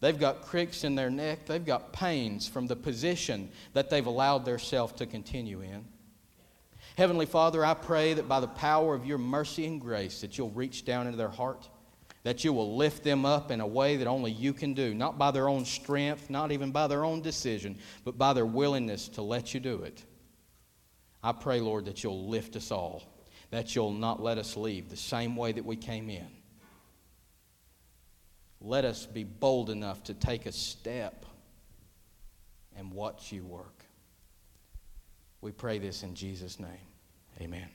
they've 0.00 0.18
got 0.18 0.42
cricks 0.42 0.84
in 0.84 0.94
their 0.94 1.10
neck, 1.10 1.46
they've 1.46 1.64
got 1.64 1.92
pains 1.92 2.46
from 2.46 2.66
the 2.66 2.76
position 2.76 3.48
that 3.72 3.88
they've 3.90 4.06
allowed 4.06 4.44
themselves 4.44 4.92
to 4.92 5.06
continue 5.06 5.60
in. 5.62 5.84
Heavenly 6.98 7.26
Father, 7.26 7.64
I 7.64 7.74
pray 7.74 8.14
that 8.14 8.26
by 8.26 8.40
the 8.40 8.48
power 8.48 8.92
of 8.92 9.06
your 9.06 9.18
mercy 9.18 9.64
and 9.66 9.80
grace 9.80 10.20
that 10.22 10.36
you'll 10.36 10.50
reach 10.50 10.84
down 10.84 11.06
into 11.06 11.16
their 11.16 11.28
heart, 11.28 11.68
that 12.24 12.42
you 12.42 12.52
will 12.52 12.76
lift 12.76 13.04
them 13.04 13.24
up 13.24 13.52
in 13.52 13.60
a 13.60 13.66
way 13.68 13.98
that 13.98 14.08
only 14.08 14.32
you 14.32 14.52
can 14.52 14.74
do, 14.74 14.92
not 14.92 15.16
by 15.16 15.30
their 15.30 15.48
own 15.48 15.64
strength, 15.64 16.28
not 16.28 16.50
even 16.50 16.72
by 16.72 16.88
their 16.88 17.04
own 17.04 17.22
decision, 17.22 17.78
but 18.02 18.18
by 18.18 18.32
their 18.32 18.44
willingness 18.44 19.06
to 19.10 19.22
let 19.22 19.54
you 19.54 19.60
do 19.60 19.84
it. 19.84 20.02
I 21.22 21.30
pray, 21.30 21.60
Lord, 21.60 21.84
that 21.84 22.02
you'll 22.02 22.26
lift 22.26 22.56
us 22.56 22.72
all, 22.72 23.04
that 23.52 23.76
you'll 23.76 23.92
not 23.92 24.20
let 24.20 24.36
us 24.36 24.56
leave 24.56 24.88
the 24.88 24.96
same 24.96 25.36
way 25.36 25.52
that 25.52 25.64
we 25.64 25.76
came 25.76 26.10
in. 26.10 26.26
Let 28.60 28.84
us 28.84 29.06
be 29.06 29.22
bold 29.22 29.70
enough 29.70 30.02
to 30.02 30.14
take 30.14 30.46
a 30.46 30.52
step 30.52 31.24
and 32.76 32.90
watch 32.90 33.30
you 33.30 33.44
work. 33.44 33.84
We 35.40 35.52
pray 35.52 35.78
this 35.78 36.02
in 36.02 36.16
Jesus' 36.16 36.58
name. 36.58 36.87
Amen. 37.40 37.68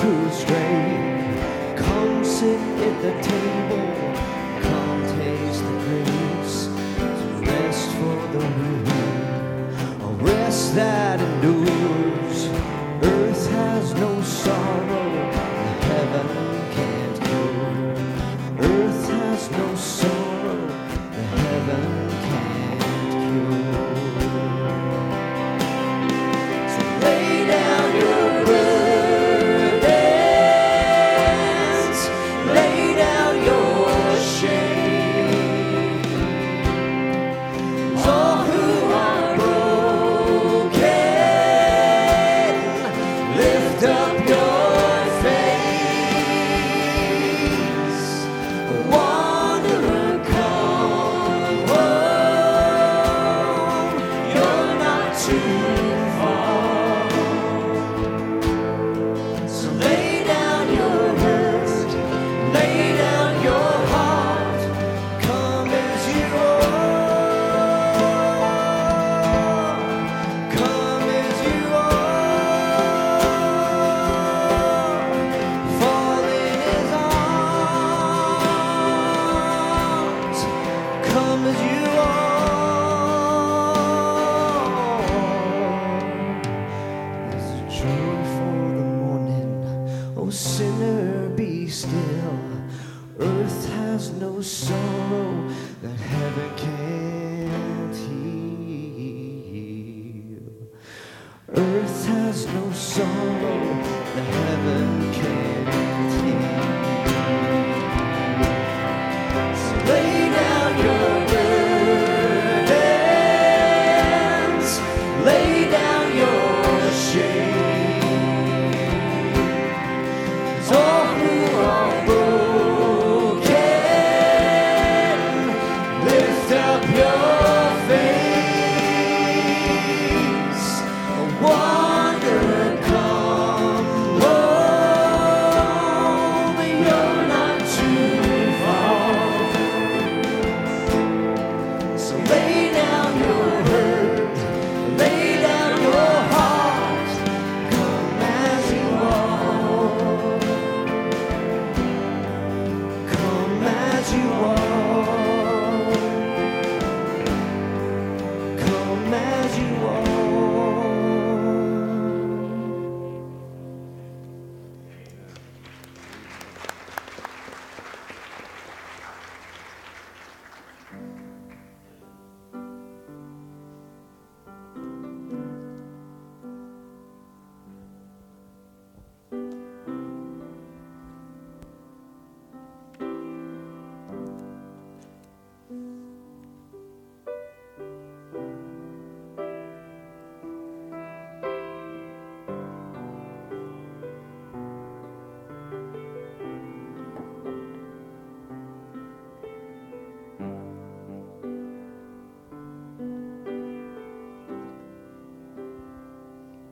true 0.00 0.30
strength. 0.30 1.76
Come 1.76 2.24
sit 2.24 2.60
at 2.86 3.02
the 3.02 3.22
table. 3.22 3.37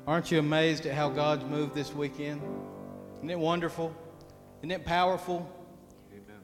Aren't 0.07 0.31
you 0.31 0.39
amazed 0.39 0.87
at 0.87 0.95
how 0.95 1.09
God's 1.09 1.45
moved 1.45 1.75
this 1.75 1.93
weekend? 1.93 2.41
Isn't 3.19 3.31
it 3.31 3.39
wonderful? 3.41 3.93
Isn't 4.61 4.71
it 4.71 4.85
powerful? 4.85 5.51
Amen. 6.13 6.43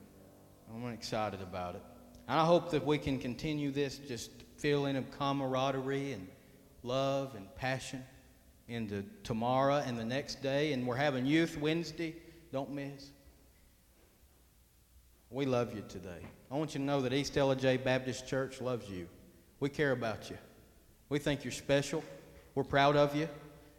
I'm 0.74 0.92
excited 0.92 1.40
about 1.40 1.76
it. 1.76 1.82
And 2.26 2.40
I 2.40 2.44
hope 2.44 2.72
that 2.72 2.84
we 2.84 2.98
can 2.98 3.20
continue 3.20 3.70
this 3.70 3.98
just 3.98 4.32
feeling 4.56 4.96
of 4.96 5.08
camaraderie 5.16 6.12
and 6.12 6.26
love 6.82 7.36
and 7.36 7.46
passion 7.54 8.04
into 8.66 9.04
tomorrow 9.22 9.76
and 9.76 9.96
the 9.96 10.04
next 10.04 10.42
day. 10.42 10.72
And 10.72 10.84
we're 10.84 10.96
having 10.96 11.24
Youth 11.24 11.56
Wednesday. 11.56 12.16
Don't 12.52 12.72
miss. 12.72 13.10
We 15.30 15.46
love 15.46 15.72
you 15.72 15.84
today. 15.88 16.26
I 16.50 16.56
want 16.56 16.74
you 16.74 16.80
to 16.80 16.84
know 16.84 17.00
that 17.02 17.12
East 17.12 17.34
Ellijay 17.34 17.84
Baptist 17.84 18.26
Church 18.26 18.60
loves 18.60 18.90
you. 18.90 19.06
We 19.60 19.68
care 19.68 19.92
about 19.92 20.30
you. 20.30 20.38
We 21.08 21.20
think 21.20 21.44
you're 21.44 21.52
special. 21.52 22.02
We're 22.56 22.64
proud 22.64 22.96
of 22.96 23.14
you. 23.14 23.28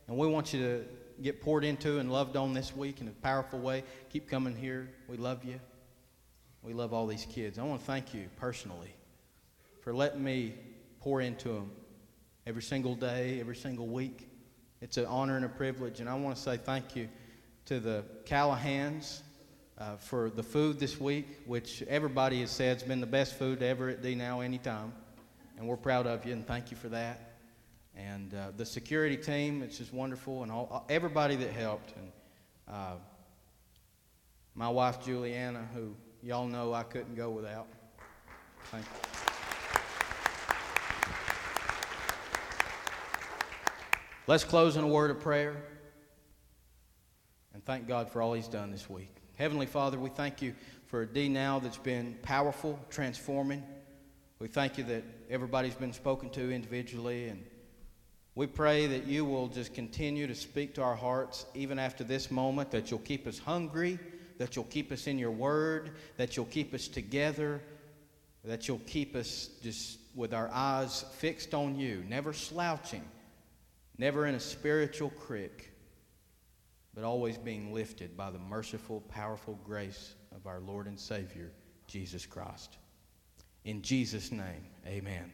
And 0.08 0.18
we 0.18 0.28
want 0.28 0.54
you 0.54 0.62
to 0.62 0.86
get 1.22 1.42
poured 1.42 1.64
into 1.64 2.00
and 2.00 2.12
loved 2.12 2.36
on 2.36 2.54
this 2.54 2.76
week 2.76 3.02
in 3.02 3.08
a 3.08 3.12
powerful 3.12 3.60
way. 3.60 3.84
Keep 4.10 4.30
coming 4.30 4.56
here. 4.56 4.90
We 5.08 5.18
love 5.18 5.44
you. 5.44 5.60
We 6.62 6.74
love 6.74 6.94
all 6.94 7.08
these 7.08 7.26
kids. 7.26 7.60
I 7.60 7.64
want 7.64 7.82
to 7.82 7.86
thank 7.86 8.14
you 8.14 8.28
personally 8.38 8.94
for 9.82 9.94
letting 9.94 10.24
me 10.24 10.54
pour 11.02 11.22
into 11.22 11.50
them 11.50 11.72
every 12.48 12.62
single 12.62 12.96
day, 12.96 13.40
every 13.40 13.56
single 13.56 13.88
week. 13.88 14.30
It's 14.82 14.98
an 14.98 15.06
honor 15.06 15.36
and 15.36 15.46
a 15.46 15.50
privilege. 15.50 16.00
And 16.00 16.10
I 16.10 16.16
want 16.16 16.36
to 16.36 16.42
say 16.42 16.58
thank 16.58 16.96
you 16.96 17.10
to 17.66 17.80
the 17.80 18.04
Callahans 18.26 19.22
uh, 19.78 19.98
for 19.98 20.30
the 20.30 20.44
food 20.44 20.80
this 20.80 21.00
week, 21.00 21.28
which 21.46 21.82
everybody 21.84 22.42
has 22.42 22.52
said 22.52 22.80
has 22.80 22.84
been 22.84 23.02
the 23.02 23.08
best 23.08 23.38
food 23.38 23.62
ever 23.62 23.90
at 23.90 24.02
D 24.02 24.16
Now 24.16 24.42
anytime. 24.42 24.94
And 25.58 25.68
we're 25.68 25.78
proud 25.78 26.08
of 26.08 26.26
you 26.26 26.34
and 26.34 26.46
thank 26.46 26.72
you 26.72 26.78
for 26.78 26.90
that. 26.90 27.33
And 27.96 28.34
uh, 28.34 28.52
the 28.58 28.66
security 28.66 29.18
team, 29.18 29.62
it's 29.62 29.78
just 29.78 29.94
wonderful, 29.94 30.44
and 30.44 30.52
all, 30.52 30.86
everybody 30.90 31.36
that 31.36 31.52
helped. 31.52 31.94
And 31.96 32.12
uh, 32.68 32.96
my 34.56 34.70
wife, 34.70 35.04
Juliana, 35.04 35.68
who 35.74 35.96
y'all 36.22 36.48
know 36.48 36.74
I 36.74 36.84
couldn't 36.84 37.16
go 37.16 37.30
without. 37.30 37.68
Thank 38.72 38.86
you. 38.86 38.92
Let's 44.26 44.46
close 44.46 44.78
in 44.78 44.86
a 44.86 44.88
word 44.88 45.12
of 45.12 45.20
prayer 45.20 45.62
and 47.54 47.64
thank 47.66 47.88
God 47.88 48.10
for 48.10 48.22
all 48.22 48.34
He's 48.34 48.48
done 48.48 48.72
this 48.72 48.90
week. 48.90 49.10
Heavenly 49.36 49.66
Father, 49.66 50.00
we 50.00 50.10
thank 50.10 50.42
you 50.42 50.54
for 50.88 51.02
a 51.02 51.06
D 51.08 51.28
now 51.28 51.60
that's 51.60 51.78
been 51.78 52.18
powerful, 52.22 52.80
transforming. 52.90 53.64
We 54.40 54.48
thank 54.48 54.78
you 54.78 54.84
that 54.86 55.04
everybody's 55.30 55.76
been 55.76 55.94
spoken 55.94 56.30
to 56.32 56.52
individually, 56.52 57.30
and 57.30 57.44
we 58.36 58.48
pray 58.48 58.88
that 58.88 59.06
you 59.06 59.26
will 59.26 59.48
just 59.48 59.74
continue 59.74 60.28
to 60.28 60.36
speak 60.36 60.76
to 60.76 60.82
our 60.82 60.96
hearts 60.96 61.46
even 61.54 61.78
after 61.78 62.04
this 62.04 62.32
moment, 62.32 62.72
that 62.72 62.90
you'll 62.90 63.00
keep 63.00 63.28
us 63.28 63.38
hungry 63.38 64.00
that 64.38 64.56
you'll 64.56 64.66
keep 64.66 64.92
us 64.92 65.08
in 65.08 65.18
your 65.18 65.32
word, 65.32 65.92
that 66.18 66.36
you'll 66.36 66.46
keep 66.46 66.74
us 66.74 66.88
together, 66.88 67.62
that 68.44 68.68
you'll 68.68 68.82
keep 68.86 69.16
us 69.16 69.50
just 69.62 70.00
with 70.16 70.34
our 70.34 70.50
eyes 70.52 71.06
fixed 71.18 71.54
on 71.54 71.76
you, 71.78 72.04
never 72.08 72.34
slouching, 72.34 73.04
never 73.98 74.28
in 74.28 74.36
a 74.36 74.40
spiritual 74.40 75.10
crick, 75.12 75.72
but 76.94 77.04
always 77.04 77.38
being 77.38 77.74
lifted 77.74 78.16
by 78.16 78.30
the 78.30 78.40
merciful, 78.40 79.02
powerful 79.02 79.58
grace 79.64 80.16
of 80.36 80.46
our 80.46 80.60
Lord 80.60 80.88
and 80.88 81.00
Savior, 81.00 81.52
Jesus 81.88 82.26
Christ. 82.26 82.78
In 83.66 83.82
Jesus' 83.82 84.32
name, 84.32 84.66
amen. 84.86 85.32